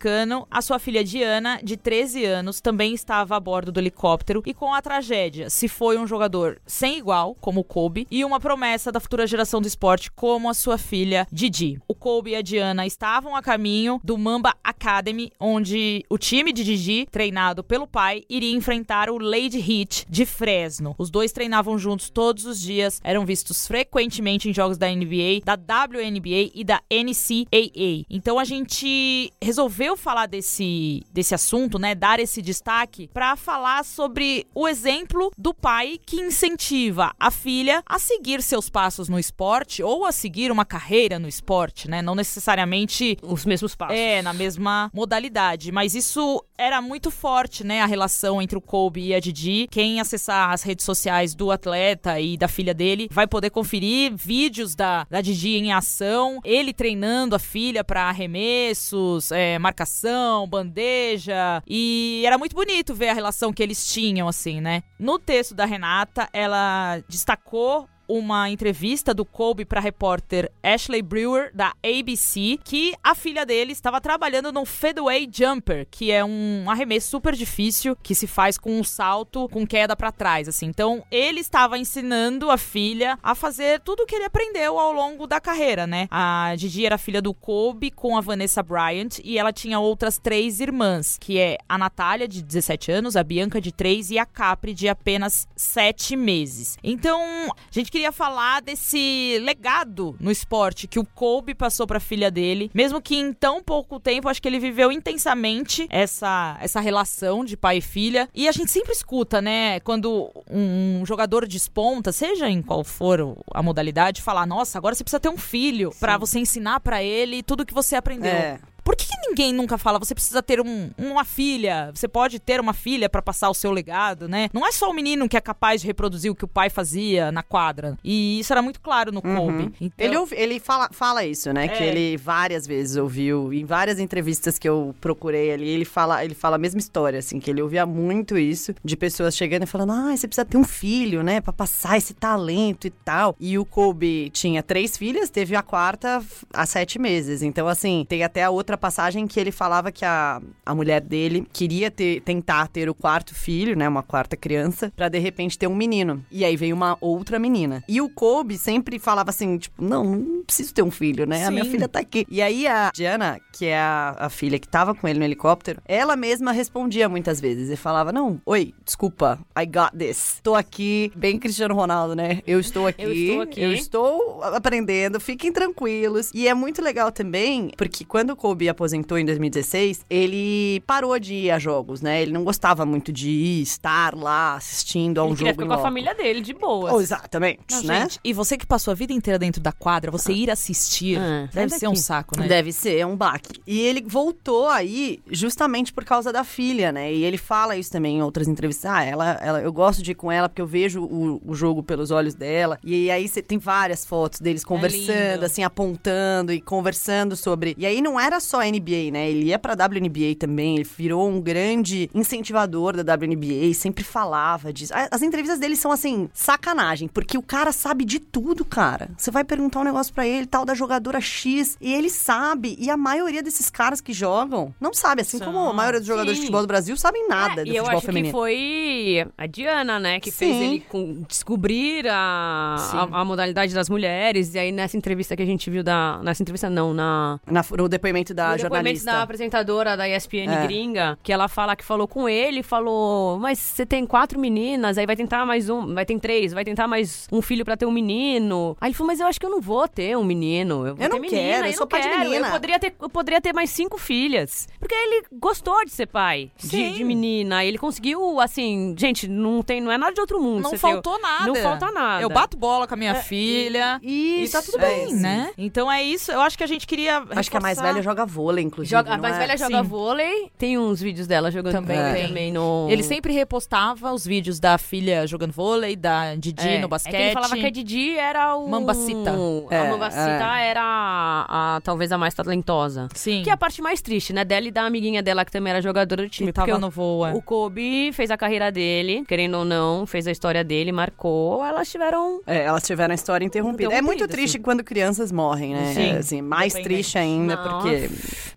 a 0.50 0.62
sua 0.62 0.80
filha 0.80 1.04
Diana, 1.04 1.60
de 1.64 1.78
13 1.78 2.26
anos, 2.26 2.62
também 2.62 2.94
estava 2.94 3.36
a 3.36 3.40
bordo 3.40 3.72
do 3.72 3.80
helicóptero 3.80 4.42
e 4.46 4.54
com 4.54 4.74
a 4.74 4.82
tragédia, 4.82 5.50
se 5.50 5.68
foi 5.68 5.98
um 5.98 6.08
jogador 6.08 6.62
sem 6.66 6.98
igual, 6.98 7.36
como 7.36 7.62
o 7.62 7.64
Kobe, 7.64 8.08
e 8.10 8.24
uma 8.24 8.40
promessa 8.40 8.92
da 8.92 9.00
futura 9.00 9.28
geração 9.28 9.62
do 9.62 9.68
esporte, 9.68 10.12
como 10.12 10.50
a 10.50 10.54
sua 10.54 10.78
filha 10.78 11.28
Didi. 11.32 11.80
O 11.88 11.96
Kobe 11.96 12.32
e 12.32 12.36
a 12.36 12.42
Diana 12.42 12.86
estavam 12.86 13.36
a 13.36 13.42
caminho 13.42 14.00
do 14.04 14.18
Mamba 14.18 14.56
Academy, 14.64 15.32
onde 15.40 16.04
o 16.10 16.18
time 16.18 16.54
de 16.54 16.64
Didi, 16.64 17.08
treinado 17.12 17.64
pelo 17.64 17.88
pai, 17.88 18.24
iria 18.30 18.56
enfrentar 18.56 19.10
o 19.10 19.18
Lady 19.18 19.60
Heat 19.60 20.06
de 20.10 20.26
Fresno. 20.26 20.96
Os 20.98 21.10
dois 21.10 21.32
treinavam 21.32 21.78
juntos 21.78 22.10
todos 22.10 22.46
os 22.46 22.60
dias, 22.60 23.02
eram 23.04 23.26
vistos 23.26 23.68
frequentemente 23.68 24.50
em 24.50 24.54
jogos 24.54 24.78
da 24.78 24.88
NBA, 24.88 25.42
da 25.44 25.54
WNBA 25.56 26.52
e 26.54 26.64
da 26.64 26.82
NCAA. 26.92 28.06
Então 28.10 28.40
a 28.40 28.44
gente 28.44 29.32
resolveu 29.42 29.83
falar 29.98 30.26
desse, 30.26 31.04
desse 31.12 31.36
assunto, 31.36 31.78
né, 31.78 31.94
dar 31.94 32.20
esse 32.20 32.42
destaque 32.42 33.10
para 33.14 33.36
falar 33.36 33.84
sobre 33.84 34.48
o 34.56 34.68
exemplo 34.68 35.32
do 35.38 35.54
pai 35.54 36.00
que 36.06 36.18
incentiva 36.18 37.14
a 37.20 37.30
filha 37.30 37.84
a 37.86 38.00
seguir 38.00 38.42
seus 38.42 38.70
passos 38.70 39.10
no 39.10 39.20
esporte 39.20 39.84
ou 39.84 40.06
a 40.06 40.12
seguir 40.12 40.52
uma 40.52 40.66
carreira 40.66 41.20
no 41.20 41.28
esporte, 41.28 41.90
né? 41.90 42.02
Não 42.02 42.16
necessariamente 42.16 43.18
Os 43.22 43.46
mesmos 43.46 43.76
passos. 43.76 43.98
é, 43.98 44.22
na 44.22 44.34
mesma 44.34 44.90
modalidade. 44.94 45.72
Mas 45.72 45.96
isso 45.96 46.44
era 46.58 46.82
muito 46.82 47.12
forte, 47.12 47.64
né? 47.64 47.82
A 47.82 47.86
relação 47.86 48.42
entre 48.42 48.58
o 48.58 48.62
Kobe 48.62 49.08
e 49.08 49.14
a 49.14 49.20
Didi. 49.20 49.68
Quem 49.70 50.00
acessar 50.00 50.52
as 50.52 50.64
redes 50.64 50.86
sociais 50.86 51.34
do 51.36 51.52
atleta 51.52 52.20
e 52.20 52.38
da 52.38 52.48
filha 52.48 52.74
dele 52.74 53.08
vai 53.12 53.28
poder 53.28 53.50
conferir 53.50 54.14
vídeos 54.16 54.76
da, 54.76 55.06
da 55.10 55.22
Didi 55.22 55.56
em 55.58 55.74
ação, 55.74 56.40
ele 56.44 56.74
treinando 56.74 57.36
a 57.36 57.40
filha 57.40 57.84
para 57.84 58.04
arremessos, 58.10 59.32
é, 59.32 59.58
marcação, 59.64 60.48
bandeja. 60.48 61.64
E 61.68 62.24
era 62.26 62.38
muito 62.38 62.56
bonito 62.56 62.94
ver 62.94 63.10
a 63.10 63.14
relação 63.14 63.52
que 63.52 63.64
eles 63.64 63.92
tinham, 63.92 64.28
assim, 64.28 64.62
né? 64.62 64.84
No 65.00 65.18
texto 65.18 65.56
da 65.56 65.66
Renata, 65.66 66.30
ela 66.32 67.02
destacou 67.08 67.88
uma 68.08 68.50
entrevista 68.50 69.14
do 69.14 69.26
Kobe 69.26 69.66
para 69.66 69.80
a 69.80 69.84
repórter 69.84 70.52
Ashley 70.62 71.02
Brewer 71.02 71.52
da 71.54 71.74
ABC 71.84 72.60
que 72.64 72.94
a 73.04 73.16
filha 73.16 73.46
dele 73.46 73.72
estava 73.72 74.02
trabalhando 74.02 74.52
no 74.52 74.66
fadeaway 74.66 75.30
jumper, 75.32 75.88
que 75.90 76.12
é 76.12 76.24
um 76.24 76.66
arremesso 76.70 77.10
super 77.10 77.36
difícil 77.36 77.96
que 78.02 78.16
se 78.16 78.28
faz 78.28 78.58
com 78.58 78.80
um 78.80 78.84
salto 78.84 79.48
com 79.50 79.66
queda 79.66 79.96
para 79.96 80.12
trás, 80.12 80.48
assim. 80.48 80.66
Então, 80.66 81.04
ele 81.12 81.40
estava 81.40 81.78
ensinando 81.78 82.50
a 82.50 82.58
filha 82.58 83.18
a 83.22 83.36
fazer 83.36 83.80
tudo 83.82 84.04
o 84.04 84.06
que 84.06 84.16
ele 84.16 84.26
aprendeu 84.26 84.80
ao 84.80 84.92
longo 84.92 85.28
da 85.28 85.40
carreira, 85.40 85.86
né? 85.86 86.08
A 86.10 86.54
Gigi 86.56 86.86
era 86.86 86.98
filha 86.98 87.22
do 87.22 87.34
Kobe 87.34 87.92
com 87.92 88.18
a 88.18 88.22
Vanessa 88.22 88.64
Bryant 88.64 89.20
e 89.24 89.38
ela 89.38 89.54
tinha 89.54 89.80
outras 89.80 90.18
três 90.18 90.60
irmãs, 90.60 91.18
que 91.20 91.40
é 91.40 91.58
a 91.68 91.78
Natália 91.78 92.28
de 92.28 92.42
17 92.42 92.92
anos, 92.92 93.16
a 93.16 93.24
Bianca 93.24 93.62
de 93.62 93.72
3 93.72 94.12
e 94.12 94.20
a 94.20 94.26
Capri 94.26 94.74
de 94.74 94.88
apenas 94.90 95.48
7 95.56 96.16
meses. 96.16 96.78
Então, 96.84 97.22
a 97.52 97.72
gente 97.72 97.92
queria 97.92 98.03
falar 98.12 98.62
desse 98.62 99.40
legado 99.42 100.16
no 100.20 100.32
esporte 100.32 100.88
que 100.88 101.00
o 101.00 101.06
Kobe 101.06 101.54
passou 101.56 101.88
para 101.88 101.98
a 101.98 102.02
filha 102.02 102.30
dele, 102.30 102.70
mesmo 102.74 103.02
que 103.02 103.16
em 103.16 103.34
tão 103.34 103.62
pouco 103.64 104.00
tempo, 104.00 104.30
acho 104.30 104.42
que 104.42 104.48
ele 104.48 104.60
viveu 104.60 104.92
intensamente 104.92 105.88
essa 105.90 106.58
essa 106.62 106.80
relação 106.80 107.44
de 107.44 107.56
pai 107.58 107.78
e 107.78 107.82
filha. 107.82 108.30
E 108.34 108.48
a 108.48 108.52
gente 108.52 108.72
sempre 108.72 108.92
escuta, 108.94 109.42
né, 109.42 109.80
quando 109.82 110.32
um 110.50 111.06
jogador 111.06 111.48
desponta, 111.48 112.12
seja 112.12 112.50
em 112.50 112.62
qual 112.62 112.84
for 112.84 113.38
a 113.54 113.64
modalidade, 113.64 114.22
falar: 114.22 114.46
"Nossa, 114.46 114.78
agora 114.78 114.96
você 114.96 115.04
precisa 115.04 115.20
ter 115.20 115.30
um 115.30 115.38
filho 115.38 115.92
para 116.00 116.18
você 116.18 116.40
ensinar 116.40 116.80
para 116.80 117.04
ele 117.04 117.44
tudo 117.44 117.66
que 117.66 117.74
você 117.74 117.96
aprendeu". 117.96 118.32
É. 118.32 118.60
Por 118.84 118.96
que, 118.96 119.06
que 119.08 119.30
ninguém 119.30 119.54
nunca 119.54 119.78
fala 119.78 119.98
você 120.00 120.14
precisa 120.14 120.42
ter 120.44 120.60
um, 120.60 120.90
uma 120.98 121.24
filha? 121.24 121.92
Você 121.94 122.08
pode 122.08 122.40
ter 122.40 122.60
uma 122.60 122.74
filha 122.74 123.08
para 123.10 123.22
passar 123.22 123.50
o 123.50 123.54
seu 123.54 123.72
legado, 123.72 124.28
né? 124.28 124.50
Não 124.54 124.66
é 124.68 124.72
só 124.72 124.90
o 124.90 124.94
menino 124.94 125.28
que 125.30 125.38
é 125.38 125.42
capaz 125.42 125.82
de 125.82 125.88
reproduzir 125.88 126.32
o 126.32 126.36
que 126.36 126.46
o 126.46 126.48
pai 126.48 126.70
fazia 126.70 127.32
na 127.32 127.42
quadra. 127.44 127.98
E 128.04 128.40
isso 128.40 128.52
era 128.52 128.62
muito 128.62 128.80
claro 128.82 129.12
no 129.12 129.22
Kobe. 129.22 129.72
Então, 129.80 130.06
Ele, 130.06 130.18
ouvi- 130.18 130.36
ele 130.36 130.60
fala, 130.60 130.90
fala 130.92 131.26
isso, 131.26 131.52
né? 131.54 131.68
Que 131.68 131.84
É. 131.84 131.88
ele 131.88 132.18
várias 132.18 132.68
vezes 132.68 132.96
ouviu, 132.98 133.54
em 133.54 133.66
várias 133.66 134.00
entrevistas 134.00 134.60
que 134.60 134.68
eu 134.68 134.94
procurei 135.00 135.52
ali, 135.52 135.68
ele 135.68 135.86
fala, 135.86 136.24
ele 136.24 136.36
fala 136.36 136.56
a 136.56 136.60
mesma 136.60 136.80
história, 136.80 137.20
assim, 137.20 137.40
que 137.40 137.50
ele 137.50 137.62
ouvia 137.62 137.86
muito 137.86 138.38
isso 138.38 138.74
de 138.84 138.98
pessoas 138.98 139.36
chegando 139.36 139.64
e 139.64 139.68
falando: 139.68 139.92
ah, 139.94 140.16
você 140.16 140.28
precisa 140.28 140.46
ter 140.46 140.58
um 140.58 140.64
filho, 140.64 141.24
né? 141.24 141.40
Pra 141.42 141.54
passar 141.54 141.98
esse 141.98 142.14
talento 142.14 142.86
e 142.88 142.90
tal. 142.90 143.36
E 143.40 143.58
o 143.58 143.66
Kobe 143.66 144.30
tinha 144.32 144.62
três 144.62 144.98
filhas, 144.98 145.30
teve 145.30 145.56
a 145.56 145.62
quarta 145.64 146.22
há 146.54 146.66
sete 146.66 147.00
meses. 147.00 147.42
Então, 147.42 147.68
assim, 147.68 148.06
tem 148.08 148.24
até 148.24 148.44
a 148.44 148.50
outra 148.50 148.73
passagem 148.78 149.28
que 149.28 149.40
ele 149.40 149.52
falava 149.52 149.92
que 149.92 150.06
a, 150.06 150.42
a 150.66 150.76
mulher 150.76 151.02
dele 151.02 151.48
queria 151.52 151.90
ter, 151.92 152.22
tentar 152.22 152.68
ter 152.68 152.90
o 152.90 152.94
quarto 152.94 153.36
filho, 153.36 153.76
né? 153.76 153.88
Uma 153.88 154.04
quarta 154.04 154.36
criança, 154.36 154.92
pra 154.96 155.10
de 155.10 155.20
repente 155.20 155.58
ter 155.58 155.68
um 155.68 155.76
menino. 155.76 156.24
E 156.32 156.44
aí 156.44 156.56
veio 156.56 156.76
uma 156.76 156.98
outra 157.02 157.40
menina. 157.40 157.84
E 157.88 158.02
o 158.02 158.10
Kobe 158.10 158.58
sempre 158.58 159.00
falava 159.00 159.30
assim, 159.30 159.58
tipo, 159.58 159.84
não, 159.84 160.04
não 160.04 160.44
preciso 160.44 160.74
ter 160.74 160.82
um 160.82 160.92
filho, 160.92 161.26
né? 161.26 161.46
A 161.46 161.52
minha 161.52 161.66
Sim. 161.66 161.72
filha 161.72 161.88
tá 161.88 162.00
aqui. 162.00 162.26
E 162.30 162.42
aí 162.42 162.68
a 162.68 162.92
Diana, 162.94 163.40
que 163.54 163.66
é 163.66 163.78
a, 163.78 164.16
a 164.18 164.30
filha 164.30 164.60
que 164.60 164.68
tava 164.68 164.94
com 164.94 165.08
ele 165.08 165.20
no 165.20 165.26
helicóptero, 165.26 165.82
ela 165.86 166.16
mesma 166.16 166.52
respondia 166.52 167.08
muitas 167.10 167.40
vezes 167.40 167.70
e 167.70 167.76
falava: 167.76 168.12
Não, 168.12 168.42
oi, 168.46 168.74
desculpa, 168.84 169.40
I 169.58 169.66
got 169.66 169.98
this. 169.98 170.40
Tô 170.44 170.56
aqui, 170.56 171.12
bem 171.16 171.40
Cristiano 171.40 171.76
Ronaldo, 171.76 172.16
né? 172.16 172.42
Eu 172.46 172.60
estou 172.60 172.88
aqui. 172.88 173.04
Eu 173.04 173.14
estou 173.14 173.42
aqui. 173.42 173.62
eu 173.62 173.74
estou 173.74 174.44
aprendendo, 174.44 175.20
fiquem 175.20 175.52
tranquilos. 175.52 176.32
E 176.34 176.48
é 176.48 176.54
muito 176.54 176.82
legal 176.82 177.12
também, 177.12 177.72
porque 177.78 178.06
quando 178.06 178.32
o 178.32 178.36
Kobe 178.36 178.63
aposentou 178.70 179.18
em 179.18 179.26
2016, 179.26 180.06
ele 180.10 180.82
parou 180.86 181.18
de 181.20 181.34
ir 181.34 181.52
a 181.52 181.60
jogos, 181.60 182.02
né? 182.02 182.22
Ele 182.22 182.32
não 182.32 182.44
gostava 182.44 182.86
muito 182.86 183.12
de 183.12 183.30
ir, 183.30 183.62
estar 183.62 184.16
lá 184.16 184.56
assistindo 184.56 185.20
a 185.20 185.24
um 185.24 185.28
Ele 185.28 185.36
jogo 185.38 185.52
ficar 185.52 185.64
em 185.66 185.68
com 185.68 185.74
a 185.74 185.78
família 185.80 186.14
dele, 186.16 186.42
de 186.42 186.54
boa. 186.54 186.94
Oh, 186.94 187.02
exatamente, 187.02 187.60
Não, 187.72 187.84
né? 187.84 188.02
gente, 188.02 188.20
e 188.24 188.34
você 188.34 188.58
que 188.58 188.66
passou 188.66 188.92
a 188.92 188.96
vida 188.96 189.14
inteira 189.14 189.40
dentro 189.40 189.62
da 189.62 189.72
quadra, 189.72 190.12
você 190.12 190.32
ir 190.34 190.50
assistir, 190.50 191.18
Ah, 191.20 191.50
deve 191.54 191.78
ser 191.78 191.88
um 191.88 191.96
saco, 191.96 192.40
né? 192.40 192.48
Deve 192.48 192.72
ser, 192.72 192.98
é 192.98 193.06
um 193.06 193.16
baque. 193.16 193.62
E 193.66 193.80
ele 193.82 194.02
voltou 194.06 194.68
aí 194.68 195.20
justamente 195.30 195.92
por 195.94 196.04
causa 196.06 196.32
da 196.32 196.44
filha, 196.44 196.92
né? 196.92 197.14
E 197.14 197.24
ele 197.24 197.38
fala 197.38 197.76
isso 197.78 197.92
também 197.92 198.18
em 198.18 198.22
outras 198.22 198.48
entrevistas. 198.48 198.90
Ah, 198.92 199.04
ela, 199.04 199.32
ela, 199.42 199.62
eu 199.62 199.72
gosto 199.74 200.02
de 200.04 200.12
ir 200.12 200.16
com 200.16 200.32
ela 200.32 200.48
porque 200.50 200.62
eu 200.62 200.68
vejo 200.68 201.04
o, 201.04 201.42
o 201.46 201.56
jogo 201.56 201.82
pelos 201.84 202.12
olhos 202.12 202.34
dela. 202.36 202.78
E 202.84 203.10
aí 203.10 203.28
você 203.28 203.42
tem 203.42 203.58
várias 203.58 204.06
fotos 204.06 204.40
deles 204.40 204.64
conversando, 204.64 205.34
lindo. 205.34 205.46
assim, 205.46 205.64
apontando 205.64 206.52
e 206.54 206.62
conversando 206.62 207.36
sobre. 207.36 207.74
E 207.78 207.86
aí 207.86 208.02
não 208.02 208.20
era 208.20 208.40
só 208.40 208.53
NBA, 208.62 209.12
né? 209.12 209.30
Ele 209.30 209.46
ia 209.46 209.60
pra 209.60 209.74
WNBA 209.74 210.36
também, 210.38 210.76
ele 210.76 210.84
virou 210.98 211.28
um 211.30 211.40
grande 211.42 212.10
incentivador 212.14 213.02
da 213.04 213.14
WNBA, 213.16 213.74
sempre 213.74 214.04
falava 214.04 214.72
disso. 214.74 214.94
A- 214.94 215.08
As 215.12 215.22
entrevistas 215.22 215.60
dele 215.60 215.76
são 215.76 215.92
assim, 215.92 216.30
sacanagem, 216.34 217.08
porque 217.08 217.38
o 217.38 217.42
cara 217.42 217.72
sabe 217.72 218.06
de 218.06 218.20
tudo, 218.20 218.64
cara. 218.66 219.10
Você 219.18 219.32
vai 219.32 219.44
perguntar 219.44 219.80
um 219.80 219.84
negócio 219.84 220.14
pra 220.14 220.26
ele, 220.28 220.46
tal, 220.46 220.66
da 220.66 220.74
jogadora 220.74 221.20
X, 221.22 221.78
e 221.82 221.94
ele 221.94 222.10
sabe. 222.10 222.76
E 222.80 222.90
a 222.90 222.98
maioria 222.98 223.42
desses 223.44 223.70
caras 223.70 224.02
que 224.02 224.14
jogam 224.14 224.74
não 224.80 224.94
sabe, 224.94 225.22
assim 225.22 225.38
São. 225.38 225.48
como 225.48 225.70
a 225.70 225.74
maioria 225.74 226.00
dos 226.00 226.08
jogadores 226.08 226.38
Sim. 226.38 226.42
de 226.42 226.46
futebol 226.48 226.62
do 226.62 226.68
Brasil 226.68 226.96
sabem 226.98 227.28
nada 227.28 227.62
É, 227.62 227.64
do 227.66 227.70
e 227.72 227.76
eu 227.76 227.84
futebol 227.84 227.98
acho 227.98 228.06
feminino. 228.06 228.28
que 228.28 228.32
foi 228.40 229.28
a 229.38 229.46
Diana, 229.46 230.00
né, 230.00 230.20
que 230.20 230.32
fez 230.32 230.56
Sim. 230.56 230.64
ele 230.64 230.80
com- 230.90 231.24
descobrir 231.28 232.08
a, 232.08 232.76
a, 233.12 233.22
a 233.22 233.26
modalidade 233.26 233.74
das 233.74 233.90
mulheres. 233.90 234.54
E 234.56 234.60
aí, 234.60 234.72
nessa 234.72 234.98
entrevista 234.98 235.36
que 235.36 235.42
a 235.42 235.46
gente 235.46 235.70
viu 235.70 235.84
da. 235.84 236.20
Nessa 236.24 236.42
entrevista, 236.44 236.70
não, 236.70 236.94
na. 236.94 237.40
Na- 237.50 237.64
no 237.78 237.88
depoimento 237.90 238.34
da 238.34 238.43
depoimento 238.52 238.62
jornalista. 238.62 239.12
da 239.12 239.22
apresentadora 239.22 239.98
da 239.98 240.08
ESPN 240.08 240.50
É. 240.54 240.64
gringa, 240.68 241.18
que 241.24 241.32
ela 241.32 241.48
fala 241.48 241.76
que 241.76 241.84
falou 241.84 242.08
com 242.08 242.28
ele, 242.28 242.62
falou: 242.64 243.38
Mas 243.40 243.60
você 243.60 243.86
tem 243.86 244.06
quatro 244.06 244.40
meninas, 244.40 244.98
aí 244.98 245.06
vai 245.06 245.16
tentar 245.16 245.46
mais 245.46 245.70
um, 245.70 245.94
vai 245.94 246.06
ter 246.06 246.20
três, 246.20 246.54
vai 246.54 246.64
tentar 246.64 246.88
mais 246.88 247.28
um 247.32 247.42
filho 247.42 247.66
pra 247.66 247.76
ter 247.76 247.86
um 247.86 247.92
menino. 247.92 248.78
Aí 248.80 248.90
ele 248.90 248.96
falou: 248.96 249.08
Mas 249.08 249.20
eu 249.20 249.28
acho 249.28 249.40
que 249.40 249.46
eu 249.46 249.50
não 249.50 249.62
vou 249.62 249.88
ter 249.88 250.18
um 250.18 250.24
menino. 250.24 250.86
Eu, 250.88 250.96
vou 250.96 251.06
Eu 251.06 251.10
ter 251.10 251.10
não 251.10 251.20
menina, 251.20 251.42
quero, 251.42 251.64
eu 251.66 251.68
eu 251.68 251.74
sou 251.74 251.80
não 251.82 251.88
pai 251.88 252.02
de 252.02 252.08
quero. 252.10 252.20
menina." 252.24 252.48
Eu 252.48 252.52
poderia, 252.52 252.80
ter, 252.80 252.96
eu 253.02 253.10
poderia 253.10 253.42
ter 253.42 253.54
mais 253.54 253.70
cinco 253.70 253.98
filhas. 253.98 254.68
Porque 254.80 254.94
ele 254.96 255.24
gostou 255.34 255.84
de 255.86 255.92
ser 255.92 256.06
pai 256.08 256.52
de, 256.58 256.92
de 256.94 257.04
menina. 257.04 257.64
Ele 257.66 257.78
conseguiu, 257.78 258.40
assim, 258.40 258.96
gente, 258.98 259.28
não, 259.28 259.62
tem, 259.64 259.82
não 259.82 259.92
é 259.92 259.98
nada 259.98 260.14
de 260.14 260.22
outro 260.22 260.40
mundo. 260.42 260.64
Não 260.64 260.78
faltou 260.78 261.16
ter- 261.16 261.22
nada. 261.22 261.46
Não 261.48 261.56
falta 261.56 261.92
nada. 261.92 262.22
Eu 262.22 262.30
bato 262.30 262.58
bola 262.58 262.88
com 262.88 262.94
a 262.94 262.98
minha 262.98 263.16
filha. 263.16 264.00
E 264.02 264.44
Isso, 264.44 264.54
tá 264.54 264.62
tudo 264.62 264.78
é 264.84 264.88
bem, 264.90 265.06
isso. 265.06 265.16
né? 265.22 265.52
Então 265.58 265.92
é 265.92 266.04
isso. 266.04 266.32
Eu 266.32 266.42
acho 266.42 266.58
que 266.58 266.64
a 266.64 266.68
gente 266.68 266.86
queria. 266.88 267.24
Acho 267.32 267.50
que 267.50 267.58
a 267.58 267.62
mais 267.62 267.80
velha 267.80 268.02
joga 268.02 268.26
vôlei, 268.34 268.64
inclusive. 268.64 268.96
Joga, 268.96 269.14
a 269.14 269.18
mais 269.18 269.36
é? 269.36 269.40
velha 269.40 269.58
joga 269.58 269.78
Sim. 269.78 269.84
vôlei. 269.90 270.52
Tem 270.58 270.78
uns 270.78 271.02
vídeos 271.02 271.28
dela 271.28 271.50
jogando 271.52 271.74
Também 271.74 271.98
vôlei 271.98 272.28
também 272.28 272.52
no. 272.52 272.88
Ele 272.90 273.04
sempre 273.04 273.32
repostava 273.34 274.12
os 274.12 274.26
vídeos 274.26 274.60
da 274.60 274.78
filha 274.78 275.26
jogando 275.28 275.52
vôlei, 275.52 275.96
da 275.96 276.36
Didi 276.36 276.68
É, 276.68 276.80
no 276.80 276.86
É 276.86 276.88
basquete. 276.88 277.16
que 277.16 277.22
ele 277.22 277.34
falava 277.34 277.56
que 277.56 277.66
a 277.66 277.70
Didi 277.70 278.18
era 278.18 278.56
o. 278.56 278.68
Mambacita. 278.68 279.32
A 279.70 279.76
É, 279.76 279.90
Mambacita 279.90 280.58
era 280.60 280.82
a, 280.84 281.76
a- 281.78 281.82
talvez 281.82 282.12
a 282.12 282.18
mais 282.18 282.34
talentosa. 282.34 283.08
Sim. 283.14 283.42
Que 283.44 283.50
é 283.50 283.54
a 283.54 283.58
parte 283.58 283.82
mais 283.82 284.02
triste, 284.02 284.34
né? 284.34 284.44
Dela 284.44 284.68
e 284.68 284.72
da 284.72 284.84
amiguinha 284.84 285.22
dela, 285.22 285.46
que 285.46 285.52
também 285.52 285.72
era 285.72 285.82
jogadora 285.82 286.24
do 286.24 286.30
time. 286.30 286.48
que 286.48 286.54
tava 286.54 286.68
porque 286.68 286.82
no 286.82 286.90
voo. 286.90 287.26
é. 287.26 287.34
o 287.34 287.42
Kobe 287.42 288.12
fez 288.14 288.32
a 288.32 288.38
carreira 288.38 288.72
dele, 288.72 289.24
querendo 289.28 289.58
ou 289.60 289.66
não, 289.66 290.06
fez 290.06 290.28
a 290.28 290.32
história 290.32 290.64
dele, 290.64 290.92
marcou. 290.92 291.64
Elas 291.64 291.90
tiveram. 291.92 292.42
É, 292.48 292.64
elas 292.64 292.84
tiveram 292.84 293.12
a 293.12 293.16
história 293.16 293.46
interrompida. 293.46 293.94
É 293.94 294.02
muito 294.02 294.28
triste 294.28 294.60
quando 294.60 294.84
crianças 294.84 295.32
morrem, 295.32 295.74
né? 295.74 295.94
Sim. 295.94 296.10
É, 296.10 296.18
assim, 296.18 296.42
mais 296.42 296.74
triste 296.74 297.18
ainda, 297.18 297.56
Não. 297.56 297.64
porque. 297.82 298.10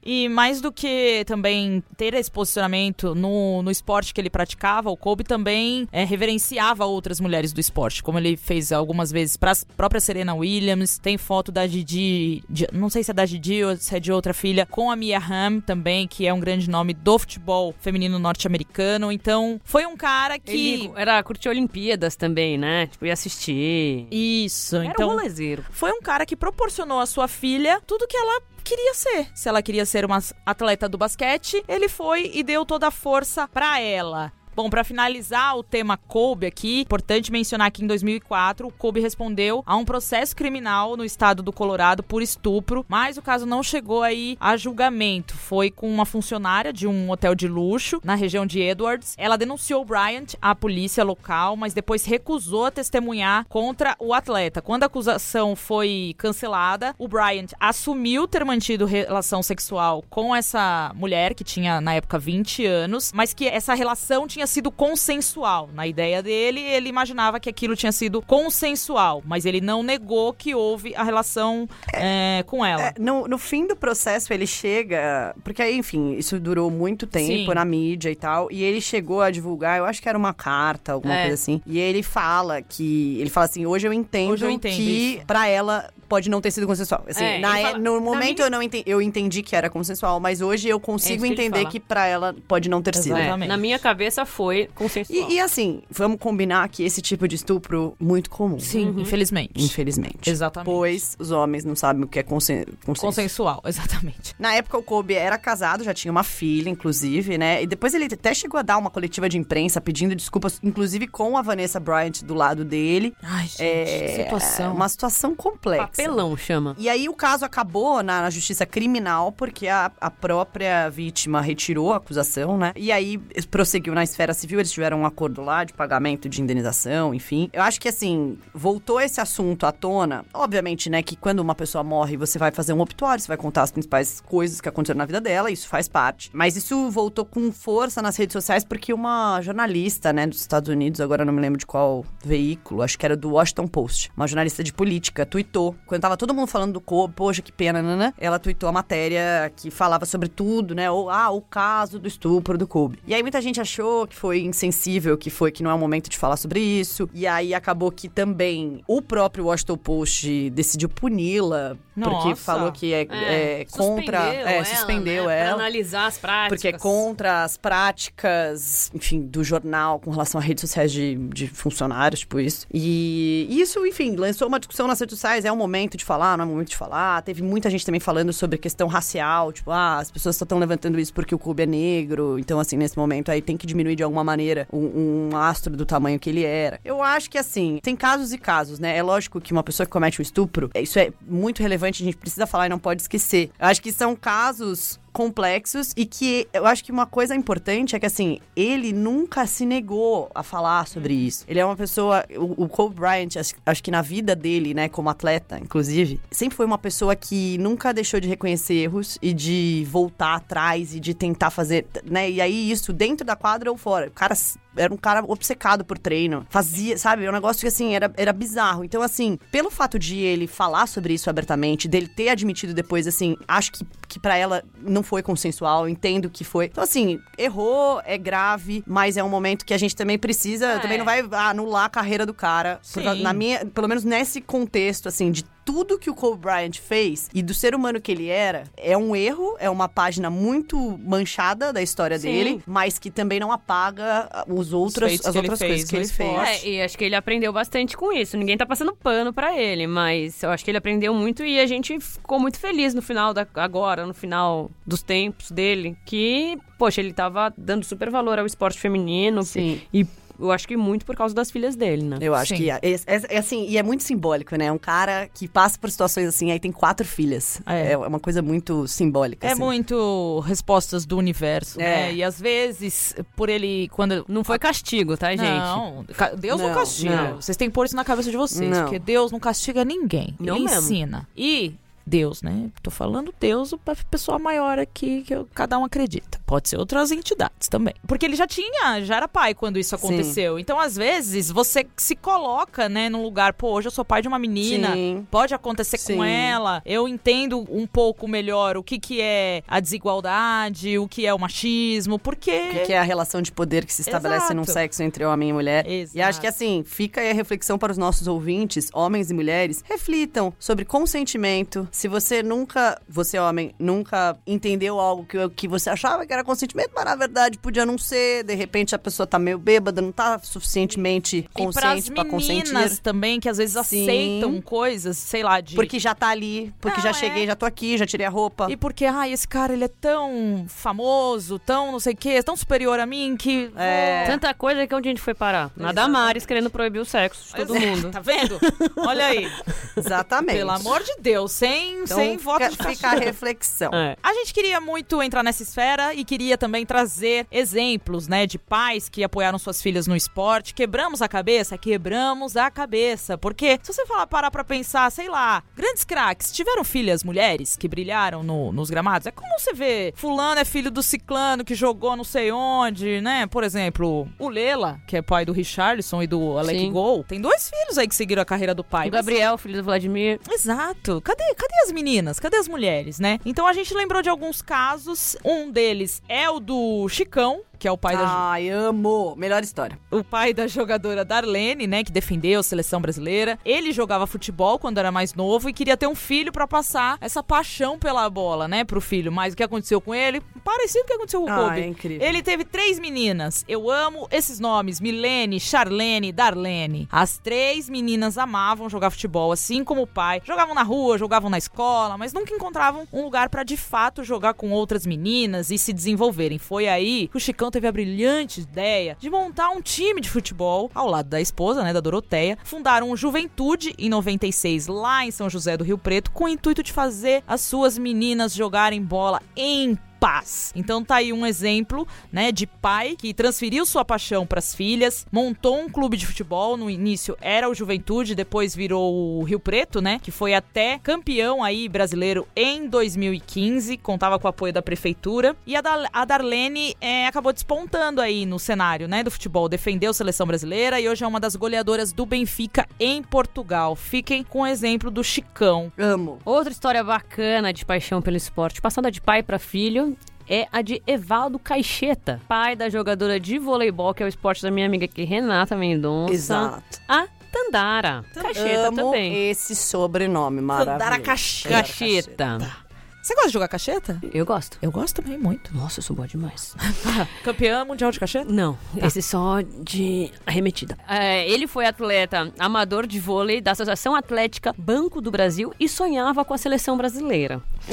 E 0.05 0.29
mais 0.29 0.61
do 0.61 0.71
que 0.73 1.25
também 1.27 1.83
ter 1.97 2.14
esse 2.14 2.31
posicionamento 2.31 3.14
no, 3.14 3.62
no 3.62 3.71
esporte 3.71 4.12
que 4.14 4.21
ele 4.21 4.31
praticava, 4.31 4.91
o 4.91 4.97
Kobe 4.97 5.25
também 5.25 5.89
é, 5.93 6.05
reverenciava 6.05 6.85
outras 6.85 7.21
mulheres 7.21 7.53
do 7.53 7.61
esporte, 7.61 8.03
como 8.03 8.19
ele 8.19 8.37
fez 8.37 8.73
algumas 8.73 9.11
vezes 9.11 9.37
para 9.37 9.53
própria 9.77 10.01
Serena 10.01 10.35
Williams. 10.35 10.99
Tem 10.99 11.17
foto 11.19 11.51
da 11.51 11.67
Didi, 11.67 12.43
de- 12.49 12.69
não 12.73 12.89
sei 12.91 13.03
se 13.03 13.11
é 13.11 13.14
da 13.14 13.25
Didi 13.25 13.64
ou 13.64 13.77
se 13.77 13.95
é 13.97 14.01
de 14.01 14.12
outra 14.12 14.33
filha, 14.35 14.64
com 14.67 14.91
a 14.91 14.97
Mia 14.97 15.19
Hamm 15.19 15.61
também, 15.61 16.07
que 16.07 16.27
é 16.27 16.33
um 16.33 16.41
grande 16.41 16.69
nome 16.71 16.93
do 16.95 17.19
futebol 17.19 17.75
feminino 17.81 18.19
norte-americano. 18.19 19.11
Então, 19.12 19.61
foi 19.64 19.87
um 19.87 19.97
cara 19.97 20.39
que. 20.39 20.51
Ele 20.53 20.93
era 20.97 21.23
curtir 21.23 21.49
Olimpíadas 21.49 22.17
também, 22.17 22.57
né? 22.59 22.87
Tipo, 22.87 23.07
ia 23.07 23.12
assistir. 23.12 24.07
Isso, 24.11 24.77
Era 24.77 24.87
então. 24.87 25.09
um 25.09 25.12
rolezeiro. 25.12 25.64
foi 25.71 25.91
um 25.93 26.01
cara 26.01 26.25
que 26.27 26.37
proporcionou 26.37 27.01
à 27.01 27.07
sua 27.07 27.29
filha 27.29 27.81
tudo 27.87 28.07
que 28.07 28.17
ela 28.17 28.41
queria 28.67 28.95
ser. 28.95 29.29
Se 29.33 29.49
ela 29.49 29.62
queria 29.62 29.87
ser 29.87 30.05
uma 30.05 30.19
atleta 30.45 30.89
do 30.89 30.99
basquete, 30.99 31.62
ele 31.69 31.89
foi 31.89 32.33
e 32.35 32.43
deu 32.43 32.67
toda 32.67 32.89
a 32.89 32.91
força 32.91 33.47
pra 33.47 33.81
ela. 33.81 34.33
Bom, 34.57 34.71
pra 34.71 34.83
finalizar 34.83 35.55
o 35.59 35.63
tema 35.63 35.99
Kobe 35.99 36.47
aqui, 36.47 36.81
importante 36.81 37.31
mencionar 37.31 37.71
que 37.71 37.85
em 37.85 37.87
2004 37.87 38.67
o 38.67 38.73
Kobe 38.73 39.03
respondeu 39.03 39.63
a 39.67 39.77
um 39.77 39.85
processo 39.85 40.35
criminal 40.35 40.97
no 40.97 41.05
estado 41.05 41.43
do 41.43 41.53
Colorado 41.53 42.03
por 42.03 42.23
estupro, 42.23 42.83
mas 42.89 43.19
o 43.19 43.23
caso 43.23 43.45
não 43.45 43.63
chegou 43.63 44.03
aí 44.03 44.35
a 44.41 44.57
julgamento. 44.57 45.37
Foi 45.37 45.71
com 45.71 45.93
uma 45.93 46.07
funcionária 46.07 46.73
de 46.73 46.87
um 46.87 47.11
hotel 47.11 47.35
de 47.35 47.47
luxo 47.47 48.01
na 48.03 48.15
região 48.15 48.47
de 48.47 48.59
Edwards. 48.59 49.15
Ela 49.19 49.37
denunciou 49.37 49.85
Bryant 49.85 50.29
à 50.41 50.55
polícia 50.55 51.05
local, 51.05 51.55
mas 51.55 51.75
depois 51.75 52.07
recusou 52.07 52.65
a 52.65 52.71
testemunhar 52.71 53.45
contra 53.51 53.95
o 53.99 54.15
atleta. 54.15 54.63
Quando 54.63 54.85
a 54.85 54.87
acusação 54.87 55.55
foi 55.55 56.15
cancelada, 56.17 56.95
o 56.99 57.07
Bryant 57.07 57.49
assumiu 57.61 58.27
ter 58.27 58.43
mantido 58.43 58.87
relação 58.87 59.43
sexual 59.43 60.03
com 60.09 60.35
essa 60.35 60.93
mulher 60.95 61.35
que 61.35 61.45
tinha 61.45 61.79
na 61.79 61.93
época 61.93 62.19
20 62.19 62.65
anos, 62.65 63.13
mas 63.15 63.35
que 63.35 63.47
essa 63.47 63.75
relação 63.75 64.27
tinha 64.27 64.46
tinha 64.47 64.53
sido 64.55 64.71
consensual. 64.71 65.69
Na 65.75 65.87
ideia 65.87 66.23
dele, 66.23 66.61
ele 66.61 66.89
imaginava 66.89 67.41
que 67.41 67.49
aquilo 67.51 67.75
tinha 67.77 67.91
sido 67.93 68.23
consensual, 68.23 69.23
mas 69.27 69.45
ele 69.45 69.61
não 69.61 69.83
negou 69.83 70.33
que 70.33 70.55
houve 70.55 70.95
a 70.95 71.03
relação 71.03 71.69
é, 71.93 72.45
com 72.47 72.65
ela. 72.65 72.89
É, 72.89 72.95
no, 72.99 73.27
no 73.27 73.39
fim 73.39 73.67
do 73.67 73.75
processo, 73.77 74.33
ele 74.33 74.47
chega. 74.47 75.35
Porque 75.43 75.61
aí, 75.61 75.77
enfim, 75.77 76.13
isso 76.15 76.39
durou 76.39 76.71
muito 76.71 77.07
tempo 77.07 77.51
Sim. 77.51 77.55
na 77.55 77.65
mídia 77.65 78.11
e 78.11 78.17
tal. 78.17 78.49
E 78.51 78.63
ele 78.63 78.81
chegou 78.81 79.21
a 79.21 79.31
divulgar, 79.31 79.79
eu 79.79 79.85
acho 79.85 80.01
que 80.01 80.09
era 80.09 80.17
uma 80.17 80.33
carta, 80.33 80.93
alguma 80.93 81.15
É. 81.15 81.21
coisa 81.23 81.35
assim. 81.35 81.61
E 81.67 81.79
ele 81.79 82.03
fala 82.03 82.63
que. 82.63 83.17
Ele 83.21 83.31
fala 83.31 83.47
assim: 83.47 83.67
hoje 83.67 83.87
eu 83.89 83.93
entendo, 83.93 84.33
Hoje 84.33 84.45
eu 84.45 84.51
entendo 84.51 84.77
que 84.77 85.21
pra 85.27 85.49
ela 85.49 85.91
pode 86.09 86.31
não 86.31 86.41
ter 86.41 86.53
sido 86.53 86.67
consensual. 86.69 87.05
Assim, 87.09 87.25
É, 87.25 87.39
na 87.41 87.59
é- 87.59 87.63
fala- 87.63 87.79
no 87.79 88.01
momento 88.01 88.37
minha- 88.37 88.47
eu 88.47 88.51
não 88.51 88.63
entendi, 88.63 88.85
eu 88.87 89.03
entendi 89.03 89.43
que 89.43 89.57
era 89.57 89.69
consensual, 89.69 90.21
mas 90.21 90.41
hoje 90.41 90.69
eu 90.69 90.77
É 90.77 90.81
consigo 90.81 91.25
que 91.25 91.29
entender 91.29 91.67
que 91.67 91.81
pra 91.81 92.07
ela 92.07 92.35
pode 92.47 92.69
não 92.69 92.81
ter 92.81 92.95
sido. 92.95 93.17
É, 93.17 93.23
Exatamente. 93.23 93.49
na 93.49 93.57
minha 93.57 93.79
cabeça 93.79 94.25
foi 94.37 94.68
consensual. 94.74 95.30
E, 95.30 95.34
e 95.34 95.41
assim, 95.41 95.82
vamos 95.91 96.18
combinar 96.18 96.68
que 96.68 96.84
esse 96.84 97.01
tipo 97.01 97.26
de 97.26 97.37
estupro 97.37 97.97
muito 97.99 98.28
comum. 98.28 98.61
Sim, 98.61 98.95
infelizmente. 98.99 99.53
Infelizmente. 99.57 100.28
Exatamente. 100.28 100.66
Pois 100.66 101.16
os 101.18 101.30
homens 101.30 101.64
não 101.64 101.74
sabem 101.74 102.05
o 102.05 102.07
que 102.07 102.18
é 102.18 102.22
consen 102.22 102.64
consenso. 102.84 103.07
Consensual, 103.07 103.62
exatamente. 103.66 104.34
Na 104.39 104.55
época, 104.55 104.76
o 104.76 104.82
Kobe 104.82 105.14
era 105.14 105.39
casado, 105.39 105.82
já 105.82 105.95
tinha 105.95 106.12
uma 106.12 106.22
filha, 106.22 106.68
inclusive, 106.68 107.39
né? 107.39 107.62
E 107.62 107.66
depois 107.66 107.95
ele 107.95 108.05
até 108.05 108.34
chegou 108.34 108.61
a 108.61 108.62
dar 108.62 108.76
uma 108.76 108.91
coletiva 108.91 109.28
de 109.28 109.39
imprensa 109.39 109.80
pedindo 109.80 110.14
desculpas, 110.14 110.61
inclusive 110.62 111.07
com 111.07 111.37
a 111.37 111.43
Vanessa 111.43 111.80
Bryant 111.80 112.22
do 112.22 112.34
lado 112.34 112.64
dele. 112.64 113.14
Ai, 113.22 113.47
gente, 113.47 113.62
É 113.62 114.24
situação. 114.24 114.74
uma 114.74 114.89
situação 114.89 115.34
complexa. 115.34 115.87
Papelão 115.87 116.37
chama. 116.37 116.74
E 116.78 116.89
aí 116.89 117.09
o 117.09 117.14
caso 117.14 117.45
acabou 117.45 118.03
na, 118.03 118.22
na 118.22 118.30
justiça 118.30 118.66
criminal, 118.66 119.32
porque 119.32 119.66
a, 119.68 119.91
a 120.01 120.11
própria 120.11 120.91
vítima 120.91 121.41
retirou 121.41 121.93
a 121.93 121.97
acusação, 121.97 122.59
né? 122.59 122.72
E 122.76 122.93
aí 122.93 123.18
prosseguiu 123.51 123.95
na 123.95 124.03
esfera 124.03 124.26
civil, 124.35 124.59
eles 124.59 124.72
tiveram 124.72 125.01
um 125.01 125.07
acordo 125.07 125.43
lá 125.43 125.64
de 125.64 125.72
pagamento 125.72 126.29
de 126.29 126.41
indenização, 126.41 127.14
enfim. 127.14 127.49
Eu 127.53 127.62
acho 127.62 127.81
que 127.81 127.89
assim, 127.89 128.39
voltou 128.55 129.01
esse 129.01 129.20
assunto 129.20 129.66
à 129.66 129.72
tona. 129.72 130.24
Obviamente, 130.33 130.89
né, 130.91 131.03
que 131.03 131.16
quando 131.16 131.41
uma 131.41 131.55
pessoa 131.55 131.83
morre, 131.83 132.16
você 132.16 132.39
vai 132.39 132.51
fazer 132.51 132.72
um 132.72 132.81
obituário, 132.81 133.22
você 133.22 133.29
vai 133.29 133.37
contar 133.37 133.62
as 133.62 133.70
principais 133.70 134.20
coisas 134.20 134.61
que 134.61 134.68
aconteceram 134.68 134.99
na 134.99 135.07
vida 135.07 135.20
dela, 135.20 135.51
isso 135.51 135.68
faz 135.68 135.89
parte. 135.89 136.31
Mas 136.33 136.57
isso 136.57 136.91
voltou 136.91 137.24
com 137.24 137.51
força 137.53 138.03
nas 138.03 138.16
redes 138.16 138.33
sociais 138.33 138.64
porque 138.64 138.93
uma 138.93 139.41
jornalista, 139.41 140.12
né, 140.12 140.27
dos 140.27 140.41
Estados 140.41 140.68
Unidos, 140.68 141.01
agora 141.01 141.24
não 141.24 141.33
me 141.33 141.41
lembro 141.41 141.59
de 141.59 141.66
qual 141.66 142.05
veículo, 142.24 142.83
acho 142.83 142.99
que 142.99 143.07
era 143.07 143.16
do 143.16 143.31
Washington 143.31 143.66
Post, 143.66 144.11
uma 144.16 144.27
jornalista 144.27 144.62
de 144.62 144.72
política, 144.72 145.27
tweetou, 145.27 145.74
quando 145.87 146.01
tava 146.01 146.16
todo 146.16 146.35
mundo 146.35 146.47
falando 146.47 146.72
do 146.72 146.81
Kobe, 146.81 147.14
poxa, 147.14 147.43
que 147.43 147.53
pena, 147.53 147.83
né? 147.83 148.12
Ela 148.18 148.39
tweetou 148.39 148.68
a 148.68 148.72
matéria 148.72 149.53
que 149.55 149.70
falava 149.70 150.05
sobre 150.05 150.29
tudo, 150.29 150.74
né? 150.74 150.91
Ou, 150.91 151.11
ah, 151.11 151.31
o 151.31 151.41
caso 151.41 151.99
do 151.99 152.09
estupro 152.09 152.59
do 152.59 152.66
Kobe. 152.66 152.99
E 153.07 153.14
aí 153.14 153.22
muita 153.22 153.41
gente 153.41 153.61
achou 153.61 154.07
que 154.07 154.16
foi 154.17 154.41
insensível, 154.41 155.17
que 155.17 155.31
foi 155.31 155.53
que 155.53 155.62
não 155.62 155.71
é 155.71 155.75
o 155.75 155.79
momento 155.79 156.09
de 156.09 156.17
falar 156.17 156.37
sobre 156.37 156.61
isso. 156.61 157.09
E 157.12 157.27
aí 157.27 157.55
acabou 157.55 157.91
que 157.91 158.09
também 158.09 158.83
o 158.87 159.03
próprio 159.03 159.47
Washington 159.47 159.77
Post 159.77 160.51
decidiu 160.51 160.89
puni-la, 160.89 161.77
porque 161.95 162.35
falou 162.35 162.73
que 162.73 162.93
é, 162.93 163.07
é 163.11 163.67
contra. 163.71 164.19
suspendeu 164.19 164.49
É, 164.49 164.57
ela, 164.57 164.64
suspendeu 164.64 165.25
né, 165.27 165.27
Pra 165.27 165.35
ela. 165.35 165.55
analisar 165.55 166.07
as 166.07 166.19
práticas. 166.19 166.49
Porque 166.49 166.69
é 166.69 166.79
contra 166.79 167.45
as 167.45 167.57
práticas, 167.57 168.91
enfim, 168.95 169.21
do 169.23 169.43
jornal 169.43 169.99
com 170.01 170.11
relação 170.11 170.41
a 170.41 170.45
redes 170.45 170.61
sociais 170.62 170.93
de, 170.93 171.14
de 171.14 171.47
funcionários, 171.47 172.21
tipo 172.21 172.39
isso. 172.41 172.67
E 172.73 173.47
isso, 173.51 173.85
enfim, 173.87 174.14
lançou 174.17 174.49
uma 174.49 174.59
discussão 174.59 174.87
nas 174.87 175.01
redes 175.01 175.14
sociais. 175.14 175.45
É 175.45 175.53
o 175.53 175.57
momento 175.57 175.97
de 175.97 176.05
falar, 176.05 176.37
não 176.37 176.45
é 176.45 176.47
o 176.47 176.51
momento 176.51 176.69
de 176.69 176.77
falar. 176.77 177.23
Teve 177.23 177.43
muita 177.43 177.71
gente 177.71 177.85
também 177.85 178.01
falando 178.01 178.33
sobre 178.33 178.59
questão 178.59 178.89
racial, 178.89 179.53
tipo, 179.53 179.71
ah, 179.71 179.99
as 179.99 180.11
pessoas 180.11 180.37
só 180.37 180.45
estão 180.45 180.59
levantando 180.59 180.99
isso 180.99 181.12
porque 181.12 181.35
o 181.35 181.39
Kobe 181.39 181.62
é 181.62 181.67
negro. 181.67 182.39
Então, 182.39 182.59
assim, 182.61 182.77
nesse 182.77 182.97
momento 182.97 183.31
aí 183.31 183.41
tem 183.41 183.57
que 183.57 183.67
diminuir 183.67 183.97
de 183.97 184.03
alguma 184.07 184.25
maneira 184.25 184.67
um, 184.73 185.31
um 185.33 185.37
astro 185.37 185.77
do 185.77 185.85
tamanho 185.85 186.19
que 186.19 186.31
ele 186.31 186.45
era. 186.45 186.81
Eu 186.85 187.03
acho 187.03 187.31
que, 187.31 187.39
assim, 187.39 187.79
tem 187.83 187.95
casos 187.95 188.33
e 188.33 188.39
casos, 188.39 188.79
né? 188.79 188.97
É 188.97 189.03
lógico 189.03 189.41
que 189.41 189.53
uma 189.53 189.63
pessoa 189.63 189.87
que 189.87 189.93
comete 189.93 190.21
um 190.21 190.23
estupro, 190.23 190.71
isso 190.75 190.99
é 190.99 191.13
muito 191.21 191.63
relevante, 191.63 192.03
a 192.03 192.07
gente 192.07 192.17
precisa 192.17 192.47
falar 192.47 192.67
e 192.67 192.69
não 192.69 192.79
pode 192.79 193.03
esquecer. 193.03 193.51
Eu 193.59 193.67
acho 193.67 193.83
que 193.83 193.93
são 193.93 194.17
casos 194.17 194.99
complexos 195.17 195.95
e 195.97 196.05
que 196.05 196.47
eu 196.53 196.67
acho 196.67 196.85
que 196.85 196.93
uma 196.93 197.07
coisa 197.07 197.35
importante 197.35 197.97
é 197.97 197.99
que 197.99 198.05
assim, 198.05 198.39
ele 198.55 198.93
nunca 198.93 199.47
se 199.47 199.64
negou 199.64 200.31
a 200.35 200.43
falar 200.43 200.87
sobre 200.87 201.14
isso. 201.14 201.43
Ele 201.49 201.59
é 201.59 201.64
uma 201.64 201.75
pessoa, 201.75 202.23
o, 202.37 202.64
o 202.64 202.69
Kobe 202.69 202.97
Bryant, 202.97 203.37
acho, 203.39 203.55
acho 203.64 203.83
que 203.83 203.91
na 203.91 204.03
vida 204.03 204.37
dele, 204.37 204.75
né, 204.75 204.91
como 204.91 205.09
atleta, 205.09 205.59
inclusive, 205.59 206.21
sempre 206.31 206.55
foi 206.55 206.67
uma 206.67 206.77
pessoa 206.77 207.17
que 207.17 207.57
nunca 207.57 207.95
deixou 207.95 208.21
de 208.21 208.29
reconhecer 208.29 208.75
erros 208.75 209.17
e 209.23 209.33
de 209.33 209.87
voltar 209.91 210.35
atrás 210.35 210.95
e 210.95 211.01
de 211.01 211.14
tentar 211.14 211.49
fazer, 211.49 211.87
né? 212.05 212.31
E 212.31 212.39
aí 212.39 212.71
isso 212.71 212.93
dentro 212.93 213.27
da 213.27 213.35
quadra 213.35 213.71
ou 213.71 213.79
fora. 213.79 214.09
O 214.09 214.11
cara 214.11 214.35
era 214.77 214.93
um 214.93 214.97
cara 214.97 215.25
obcecado 215.27 215.85
por 215.85 215.99
treino. 215.99 216.47
Fazia, 216.51 216.97
sabe? 216.99 217.25
É 217.25 217.29
um 217.29 217.33
negócio 217.33 217.61
que, 217.61 217.67
assim, 217.67 217.95
era, 217.95 218.12
era 218.17 218.33
bizarro. 218.33 218.85
Então, 218.85 219.03
assim, 219.03 219.39
pelo 219.51 219.71
fato 219.71 219.99
de 219.99 220.19
ele 220.19 220.47
falar 220.47 220.87
sobre 220.87 221.14
isso 221.14 221.31
abertamente, 221.31 221.89
dele 221.89 222.09
ter 222.09 222.29
admitido 222.29 222.75
depois, 222.75 223.07
assim, 223.07 223.37
acho 223.49 223.73
que, 223.73 223.87
que 224.09 224.19
para 224.19 224.37
ela 224.37 224.63
não 224.81 225.03
foi 225.03 225.23
consensual, 225.23 225.89
entendo 225.89 226.31
que 226.31 226.45
foi. 226.45 226.67
Então, 226.67 226.83
assim, 226.85 227.19
errou, 227.37 228.01
é 228.05 228.17
grave, 228.17 228.83
mas 228.87 229.17
é 229.17 229.25
um 229.25 229.29
momento 229.29 229.65
que 229.65 229.75
a 229.75 229.79
gente 229.79 229.97
também 229.97 230.19
precisa, 230.19 230.75
Ah, 230.75 230.79
também 230.81 230.97
é. 230.97 230.99
não 230.99 231.05
vai 231.05 231.21
anular 231.33 231.85
a 231.85 231.89
carreira 231.89 232.25
do 232.25 232.35
cara. 232.35 232.81
Por 232.93 233.03
na 233.17 233.33
minha, 233.33 233.65
pelo 233.67 233.89
menos 233.89 234.05
nesse 234.05 234.41
contexto, 234.41 235.09
assim, 235.09 235.31
de 235.31 235.45
tudo 235.67 235.99
que 235.99 236.09
o 236.09 236.14
Kobe 236.14 236.39
Bryant 236.39 236.79
fez 236.79 237.29
e 237.35 237.43
do 237.43 237.53
ser 237.53 237.75
humano 237.75 238.01
que 238.01 238.12
ele 238.12 238.29
era, 238.29 238.62
é 238.77 238.97
um 238.97 239.17
erro, 239.17 239.57
é 239.59 239.69
uma 239.69 239.89
página 239.89 240.31
muito 240.31 240.97
manchada 241.05 241.73
da 241.73 241.83
história 241.83 242.17
Sim. 242.17 242.31
dele, 242.31 242.62
mas 242.64 243.01
que 243.01 243.11
também 243.11 243.41
não 243.41 243.51
apaga 243.51 244.45
os 244.47 244.73
outros, 244.73 245.11
feitos 245.11 245.27
as 245.27 245.35
outras 245.35 245.59
fez 245.59 245.71
coisas 245.73 245.91
que 245.91 245.97
ele 245.97 246.07
fez. 246.07 246.64
É, 246.64 246.69
e 246.69 246.81
acho 246.81 246.97
que 246.97 247.05
ele 247.05 247.17
aprendeu 247.17 247.53
bastante 247.53 247.97
com 247.97 248.12
isso. 248.12 248.37
Ninguém 248.37 248.57
tá 248.57 248.64
passando 248.64 248.95
pano 248.95 249.33
pra 249.33 249.59
ele, 249.59 249.89
mas 249.89 250.41
eu 250.41 250.51
acho 250.51 250.64
que 250.64 250.71
ele 250.71 250.79
aprendeu 250.79 251.12
muito 251.12 251.45
e 251.45 251.59
a 251.59 251.67
gente 251.67 251.99
ficou 251.99 252.39
muito 252.39 252.61
feliz 252.61 252.95
no 252.95 253.03
final 253.03 253.35
da 253.35 253.45
agora, 253.57 254.07
no 254.07 254.14
final 254.14 254.71
dos 254.87 255.03
tempos 255.03 255.51
dele, 255.51 255.97
que, 256.07 256.57
poxa, 256.79 257.01
ele 257.01 257.12
tava 257.12 257.53
dando 257.59 257.85
super 257.85 258.09
valor 258.09 258.39
ao 258.39 258.47
esporte 258.47 258.79
feminino 258.79 259.43
Sim. 259.43 259.81
e 259.93 260.07
eu 260.39 260.51
acho 260.53 260.66
que 260.68 260.76
muito 260.76 261.05
por 261.07 261.16
causa 261.16 261.34
das 261.34 261.51
filhas 261.51 261.76
dele, 261.76 262.03
né? 262.05 262.18
Eu 262.20 262.34
acho 262.34 262.55
Sim. 262.55 262.62
que 262.62 262.70
é, 262.70 262.78
é, 262.82 262.91
é- 262.93 263.34
é 263.34 263.39
assim, 263.39 263.66
e 263.68 263.78
é 263.78 263.82
muito 263.82 264.03
simbólico, 264.03 264.57
né? 264.57 264.70
Um 264.72 264.78
cara 264.78 265.28
que 265.32 265.47
passa 265.49 265.78
por 265.78 265.91
situações 265.91 266.26
assim, 266.28 266.51
aí 266.51 266.59
tem 266.61 266.72
quatro 266.72 267.07
filhas. 267.07 267.61
É. 267.66 267.93
É, 267.93 267.97
uma 267.99 268.20
coisa 268.20 268.43
muito 268.43 268.87
simbólica. 268.87 269.47
É 269.47 269.53
assim. 269.53 269.61
muito 269.62 270.41
respostas 270.41 271.05
do 271.07 271.16
universo, 271.16 271.80
É. 271.80 271.84
né? 271.84 272.14
E 272.14 272.22
às 272.22 272.41
vezes, 272.41 273.14
por 273.34 273.49
ele, 273.49 273.89
quando... 273.89 274.24
Não 274.28 274.45
foi 274.45 274.59
castigo, 274.59 275.16
tá, 275.16 275.30
gente? 275.30 275.43
Não, 275.43 276.05
Deus 276.39 276.61
não, 276.61 276.68
Não, 276.68 276.74
castiga. 276.74 277.16
não. 277.16 277.37
Vocês 277.37 277.57
têm 277.57 277.68
que 277.68 277.74
pôr 277.74 277.87
isso 277.87 277.97
na 277.97 278.05
cabeça 278.05 278.30
de 278.30 278.37
vocês, 278.37 278.70
Não. 278.70 278.82
porque 278.82 278.99
Deus 278.99 279.30
não 279.32 279.41
castiga 279.41 279.84
ninguém. 279.84 280.34
Não 280.39 280.57
ele 280.57 280.64
mesmo. 280.64 280.78
ensina. 280.80 281.28
E 281.37 281.74
Deus, 282.07 282.41
né? 282.43 282.71
Tô 282.83 282.91
falando 282.91 283.35
Deus, 283.41 283.73
o 283.73 283.79
pessoa 284.11 284.39
maior 284.39 284.79
aqui 284.79 285.23
que 285.23 285.35
eu- 285.35 285.49
cada 285.55 285.77
um 285.79 285.85
acredita. 285.85 286.39
Pode 286.47 286.69
ser 286.69 286.79
outras 286.79 287.11
entidades 287.11 287.69
também. 287.69 287.95
Porque 288.07 288.25
ele 288.25 288.37
já 288.37 288.47
tinha, 288.47 289.03
já 289.03 289.17
era 289.17 289.27
pai 289.27 289.55
quando 289.55 289.79
isso 289.79 289.95
aconteceu. 289.95 290.59
Então, 290.59 290.79
às 290.79 290.95
vezes, 290.97 291.51
você 291.51 291.85
se 291.97 292.15
coloca, 292.15 292.89
né, 292.89 293.09
num 293.09 293.23
lugar, 293.23 293.53
pô, 293.55 293.73
hoje 293.73 293.89
eu 293.89 293.93
sou 293.93 294.05
pai 294.05 294.23
de 294.23 294.29
uma 294.29 294.39
menina, 294.39 294.93
Sim. 294.93 295.27
pode 295.31 295.53
acontecer 295.55 295.99
Sim. 295.99 296.17
com 296.17 296.25
ela. 296.25 296.81
Eu 296.87 297.09
entendo 297.09 297.65
um 297.69 297.87
pouco 297.87 298.29
melhor 298.29 298.77
o 298.77 298.83
que 298.83 298.99
que 299.01 299.21
é 299.21 299.63
a 299.67 299.81
desigualdade, 299.81 300.99
o 300.99 301.09
que 301.09 301.27
é 301.27 301.35
o 301.35 301.39
machismo, 301.39 302.19
porque 302.19 302.51
O 302.51 302.71
que, 302.71 302.81
que 302.87 302.93
é 302.93 302.99
a 302.99 303.03
relação 303.03 303.43
de 303.43 303.51
poder 303.53 303.85
que 303.85 303.93
se 303.93 304.03
estabelece 304.03 304.47
Exato. 304.47 304.55
num 304.55 304.65
sexo 304.65 305.03
entre 305.03 305.25
homem 305.25 305.51
e 305.51 305.53
mulher. 305.53 305.89
Exato. 305.91 306.19
E 306.19 306.23
acho 306.23 306.41
que 306.41 306.47
assim, 306.47 306.83
fica 306.87 307.21
aí 307.21 307.31
a 307.31 307.35
reflexão 307.35 307.77
para 307.79 307.91
os 307.93 307.99
nossos 307.99 308.27
ouvintes, 308.29 308.89
homens 308.93 309.31
e 309.31 309.35
mulheres, 309.35 309.83
reflitam 309.85 310.53
sobre 310.59 310.85
consentimento. 310.85 311.89
Se 311.97 312.09
você 312.09 312.43
nunca, 312.43 313.01
você 313.09 313.39
homem, 313.39 313.75
nunca 313.79 314.37
entendeu 314.47 315.01
algo 315.01 315.25
que, 315.25 315.49
que 315.57 315.67
você 315.67 315.89
achava 315.89 316.27
que 316.27 316.33
era 316.33 316.45
consentimento, 316.45 316.91
mas 316.95 317.07
na 317.07 317.17
verdade 317.17 317.57
podia 317.57 317.87
não 317.87 317.97
ser, 317.97 318.45
de 318.45 318.55
repente 318.55 318.95
a 318.95 318.99
pessoa 318.99 319.27
tá 319.27 319.39
meio 319.39 319.59
bêbada, 319.59 320.03
não 320.03 320.13
tá 320.13 320.39
suficientemente 320.41 321.49
consciente 321.55 322.13
para 322.13 322.25
meninas 322.25 322.31
consentir. 322.31 323.01
também, 323.01 323.41
que 323.41 323.49
às 323.49 323.57
vezes 323.57 323.73
Sim. 323.87 324.03
aceitam 324.03 324.61
coisas, 324.61 325.17
sei 325.17 325.43
lá, 325.43 325.59
de... 325.59 325.75
Porque 325.75 325.99
já 325.99 326.15
tá 326.15 326.29
ali, 326.29 326.71
porque 326.83 326.99
Não, 326.99 327.05
já 327.05 327.09
é. 327.09 327.15
cheguei, 327.15 327.47
já 327.47 327.57
tô 327.57 327.65
aqui, 327.65 327.97
já 327.97 328.05
tirei 328.05 328.27
a 328.27 328.31
roupa. 328.31 328.67
E 328.69 328.77
porque, 328.77 329.07
ai, 329.07 329.33
esse 329.33 329.49
cara, 329.49 329.73
ele 329.73 329.85
é 329.85 329.89
tão 329.89 330.67
famoso, 330.69 331.59
tão 331.59 331.93
não 331.93 331.99
sei 331.99 332.13
o 332.13 332.17
quê, 332.17 332.43
tão 332.43 332.59
superior 332.59 333.01
a 333.01 333.07
mim, 333.07 333.39
que... 333.39 333.71
É. 333.75 334.25
Tanta 334.27 334.53
coisa 334.53 334.87
que 334.87 334.95
onde 334.95 335.09
a 335.09 335.13
gente 335.13 335.23
foi 335.23 335.33
parar? 335.33 335.71
Na 335.75 335.93
Damares 335.93 336.45
querendo 336.45 336.69
proibir 336.69 337.01
o 337.01 337.07
sexo 337.07 337.57
de 337.57 337.65
todo 337.65 337.75
mundo. 337.75 338.11
Tá 338.17 338.21
vendo? 338.21 338.59
Olha 338.99 339.27
aí. 339.27 339.51
Exatamente. 339.97 340.59
Pelo 340.59 340.71
amor 340.71 341.03
de 341.03 341.17
Deus, 341.21 341.53
sem 341.53 341.86
sem, 341.87 342.03
Então, 342.05 342.16
sem 342.18 342.37
voto 342.37 342.70
fica, 342.70 342.84
de 342.84 342.91
fica 342.97 343.09
a 343.09 343.14
reflexão. 343.14 343.91
É. 343.93 344.16
A 344.22 344.32
gente 344.34 344.53
queria 344.55 344.80
muito 344.80 345.22
entrar 345.22 345.43
nessa 345.43 345.62
esfera 345.62 346.14
e 346.14 346.24
queria 346.24 346.57
também 346.59 346.84
trazer 346.87 347.47
exemplos, 347.51 348.28
né, 348.28 348.47
de 348.47 348.59
pais 348.59 349.09
que 349.09 349.22
apoiaram 349.24 349.59
suas 349.59 349.80
filhas 349.82 350.07
no 350.07 350.16
esporte. 350.16 350.74
Quebramos 350.74 351.20
a 351.22 351.28
cabeça? 351.28 351.76
Quebramos 351.78 352.57
a 352.57 352.70
cabeça. 352.70 353.37
Porque 353.39 353.78
se 353.82 353.93
você 353.93 354.07
falar, 354.07 354.26
parar 354.26 354.51
pra 354.51 354.64
pensar, 354.64 355.11
sei 355.11 355.28
lá, 355.28 355.62
grandes 355.76 356.05
craques 356.05 356.53
tiveram 356.53 356.84
filhas 356.84 357.22
mulheres 357.24 357.76
que 357.76 357.89
brilharam 357.89 358.43
no- 358.43 358.72
nos 358.72 358.91
gramados? 358.91 359.26
É 359.26 359.30
como 359.30 359.59
você 359.59 359.72
vê, 359.72 360.12
fulano 360.16 360.61
é 360.61 360.64
filho 360.64 360.91
do 360.91 361.03
ciclano 361.03 361.64
que 361.64 361.74
jogou 361.74 362.16
não 362.16 362.24
sei 362.24 362.51
onde, 362.53 363.20
né? 363.20 363.47
Por 363.47 363.62
exemplo, 363.64 364.28
o 364.39 364.49
Lela, 364.49 364.99
que 365.07 365.16
é 365.16 365.22
pai 365.22 365.45
do 365.45 365.53
Richarlison 365.53 366.22
e 366.22 366.26
do 366.26 366.59
Alec 366.59 366.78
Sim. 366.78 366.93
Gol, 366.93 367.24
tem 367.24 367.41
dois 367.41 367.68
filhos 367.70 367.99
aí 367.99 368.07
que 368.09 368.14
seguiram 368.14 368.43
a 368.43 368.45
carreira 368.45 368.74
do 368.74 368.84
pai. 368.84 369.09
O 369.09 369.12
Mas- 369.12 369.20
Gabriel, 369.20 369.59
filho 369.59 369.76
do 369.76 369.84
Vladimir. 369.84 370.41
Exato. 370.51 371.20
Cadê, 371.22 371.45
cadê 371.55 371.76
as 371.83 371.93
meninas? 371.93 372.41
Cadê 372.41 372.57
as 372.57 372.68
mulheres, 372.68 373.18
né? 373.18 373.39
Então 373.45 373.66
a 373.66 373.72
gente 373.72 373.93
lembrou 373.95 374.22
de 374.22 374.29
alguns 374.29 374.62
casos. 374.62 375.37
Um 375.45 375.70
deles 375.70 376.22
é 376.29 376.49
o 376.49 376.59
do 376.61 377.09
Chicão, 377.09 377.62
que 377.79 377.87
é 377.87 377.93
o 377.93 377.97
pai 377.99 378.16
da 378.16 378.24
Ai, 378.51 378.68
amo. 378.68 379.35
Melhor 379.37 379.62
história. 379.62 379.99
o 380.11 380.22
pai 380.24 380.53
da 380.55 380.66
jogadora 380.66 381.24
Darlene, 381.24 381.87
né, 381.87 382.03
que 382.05 382.12
defendeu 382.12 382.61
a 382.61 382.62
seleção 382.62 383.01
brasileira. 383.01 383.59
Ele 383.64 383.93
jogava 383.93 384.27
futebol 384.27 384.79
quando 384.79 384.99
era 384.99 385.12
mais 385.12 385.35
novo 385.35 385.68
e 385.68 385.72
queria 385.72 385.97
ter 385.97 386.07
um 386.07 386.14
filho 386.14 386.53
pra 386.53 386.66
passar 386.66 387.16
essa 387.20 387.43
paixão 387.43 387.99
pela 387.99 388.29
bola, 388.31 388.66
né, 388.68 388.85
pro 388.85 389.01
filho. 389.01 389.31
Mas 389.31 389.53
o 389.55 389.57
que 389.57 389.62
aconteceu 389.62 390.01
com 390.01 390.14
ele? 390.14 390.41
Parecido 390.64 391.01
com 391.01 391.05
o 391.05 391.07
que 391.07 391.12
aconteceu 391.14 391.41
com 391.43 391.47
o 391.47 391.53
Ah, 391.53 391.68
Kobe. 391.68 391.81
é 391.81 391.87
incrível. 391.87 392.27
Ele 392.27 392.43
teve 392.43 392.64
três 392.64 392.99
meninas. 392.99 393.64
Eu 393.68 393.91
amo 393.91 394.27
esses 394.31 394.59
nomes: 394.59 395.01
Milene, 395.01 395.61
Charlene, 395.61 396.33
Darlene. 396.33 397.09
As 397.11 397.39
três 397.39 397.89
meninas 397.89 398.37
amavam 398.39 398.89
jogar 398.89 399.11
futebol, 399.11 399.53
assim 399.53 399.85
como 399.85 400.03
o 400.03 400.07
pai. 400.07 400.41
Jogavam 400.45 400.74
na 400.74 400.83
rua, 400.83 401.18
jogavam 401.18 401.51
na 401.51 401.59
escola, 401.59 402.16
mas 402.18 402.33
nunca 402.33 402.53
encontravam 402.55 403.07
um 403.12 403.22
lugar 403.22 403.49
pra 403.49 403.62
de 403.62 403.77
fato 403.77 404.24
jogar 404.24 404.55
com 404.55 404.70
outras 404.70 405.07
meninas 405.07 405.70
e 405.70 405.79
se 405.79 405.93
desenvolverem. 405.93 406.59
Foi 406.59 406.89
aí 406.89 407.29
que 407.29 407.37
o 407.37 407.41
Chicão 407.41 407.66
teve 407.71 407.87
a 407.87 407.93
brilhante 407.93 408.61
ideia 408.61 409.17
de 409.19 409.31
montar 409.31 409.71
um 409.71 409.81
time 409.81 410.21
de 410.21 410.31
futebol 410.31 410.91
ao 410.95 411.09
lado 411.09 411.29
da 411.29 411.41
esposa, 411.41 411.83
né, 411.83 411.93
da 411.93 412.01
Doroteia. 412.01 412.59
Fundaram 412.64 413.11
o 413.11 413.17
Juventude 413.17 413.95
em 413.99 414.09
96 414.09 414.87
lá 414.87 415.25
em 415.25 415.31
São 415.31 415.49
José 415.49 415.77
do 415.77 415.85
Rio 415.85 415.99
Preto 415.99 416.31
com 416.31 416.45
o 416.45 416.49
intuito 416.49 416.83
de 416.83 416.93
fazer 416.93 417.43
as 417.47 417.61
suas 417.61 417.99
meninas 417.99 418.55
jogarem 418.55 419.03
bola 419.03 419.41
em 419.57 419.99
paz. 420.21 420.73
Então 420.75 421.05
tá 421.05 421.17
aí 421.17 421.33
um 421.33 421.47
exemplo, 421.47 422.07
né, 422.33 422.51
de 422.53 422.67
pai 422.67 423.17
que 423.19 423.33
transferiu 423.35 423.85
sua 423.87 424.05
paixão 424.05 424.47
pras 424.47 424.75
filhas, 424.75 425.27
montou 425.31 425.79
um 425.79 425.89
clube 425.89 426.17
de 426.17 426.27
futebol, 426.27 426.77
no 426.77 426.89
início 426.91 427.37
era 427.41 427.69
o 427.69 427.75
Juventude, 427.75 428.35
depois 428.35 428.75
virou 428.75 429.39
o 429.41 429.43
Rio 429.43 429.61
Preto, 429.61 430.01
né, 430.01 430.19
que 430.23 430.31
foi 430.31 430.55
até 430.55 430.99
campeão 431.03 431.62
aí 431.62 431.89
brasileiro 431.89 432.47
em 432.57 432.89
2015, 432.89 433.97
contava 433.99 434.39
com 434.39 434.47
o 434.47 434.51
apoio 434.51 434.73
da 434.73 434.83
prefeitura, 434.83 435.57
e 435.67 435.77
a, 435.77 435.81
Dar- 435.81 436.09
a 436.12 436.25
Darlene 436.25 436.97
é, 437.01 437.27
acabou 437.27 437.53
despontando 437.53 438.21
aí 438.21 438.47
no 438.47 438.59
cenário, 438.59 439.07
né, 439.09 439.23
do 439.23 439.31
futebol, 439.31 439.69
defendeu 439.69 440.11
a 440.11 440.14
seleção 440.14 440.47
brasileira 440.47 441.01
e 441.01 441.09
hoje 441.09 441.25
é 441.25 441.27
uma 441.27 441.41
das 441.41 441.57
goleadoras 441.57 442.12
do 442.12 442.25
Benfica 442.27 442.87
em 442.99 443.23
Portugal. 443.23 443.95
Fiquem 443.95 444.43
com 444.43 444.61
o 444.62 444.67
exemplo 444.67 445.11
do 445.11 445.23
Chicão. 445.23 445.93
Amo. 445.99 446.39
Outra 446.45 446.73
história 446.73 447.03
bacana 447.05 447.73
de 447.73 447.85
paixão 447.85 448.23
pelo 448.23 448.37
esporte, 448.37 448.81
passada 448.81 449.11
de 449.11 449.21
pai 449.21 449.43
para 449.43 449.59
filho, 449.59 450.16
é 450.49 450.67
a 450.73 450.83
de 450.83 451.03
Evaldo 451.07 451.59
Caixeta, 451.59 452.41
pai 452.49 452.77
da 452.77 452.89
jogadora 452.89 453.39
de 453.39 453.59
voleibol, 453.59 454.15
que 454.15 454.23
é 454.23 454.27
o 454.27 454.29
esporte 454.29 454.63
da 454.63 454.71
minha 454.71 454.87
amiga 454.87 455.05
aqui, 455.05 455.25
Renata 455.25 455.77
Mendonça. 455.77 456.33
Exato. 456.33 457.01
A 457.09 457.27
Tandara. 457.53 458.25
Caixeta 458.35 458.89
Amo 458.89 458.97
também. 458.97 459.51
esse 459.51 459.75
sobrenome 459.75 460.61
maravilhoso. 460.61 460.99
Tandara 460.99 461.21
Caixeta. 461.23 461.75
Cacheta. 461.75 462.86
Você 463.27 463.35
gosta 463.35 463.49
de 463.49 463.55
jogar 463.55 463.66
cacheta? 463.66 464.20
Eu 464.33 464.47
gosto. 464.47 464.79
Eu 464.81 464.93
gosto 464.93 465.20
também 465.20 465.37
muito. 465.37 465.74
Nossa, 465.77 465.99
eu 465.99 466.03
sou 466.05 466.14
boa 466.14 466.29
demais. 466.29 466.77
Campeã 467.43 467.85
mundial 467.85 468.12
de 468.12 468.20
cacheta? 468.20 468.53
Não, 468.53 468.79
esse 469.03 469.20
só 469.20 469.62
de 469.62 470.31
arremetida. 470.47 470.97
É, 471.09 471.45
ele 471.51 471.66
foi 471.66 471.87
atleta 471.87 472.53
amador 472.57 473.05
de 473.05 473.18
vôlei 473.18 473.61
da 473.61 473.72
Associação 473.72 474.14
Atlética 474.14 474.72
Banco 474.79 475.20
do 475.20 475.33
Brasil 475.33 475.74
e 475.81 475.89
sonhava 475.89 476.45
com 476.45 476.55
a 476.55 476.59
seleção 476.59 476.97
brasileira. 476.97 477.61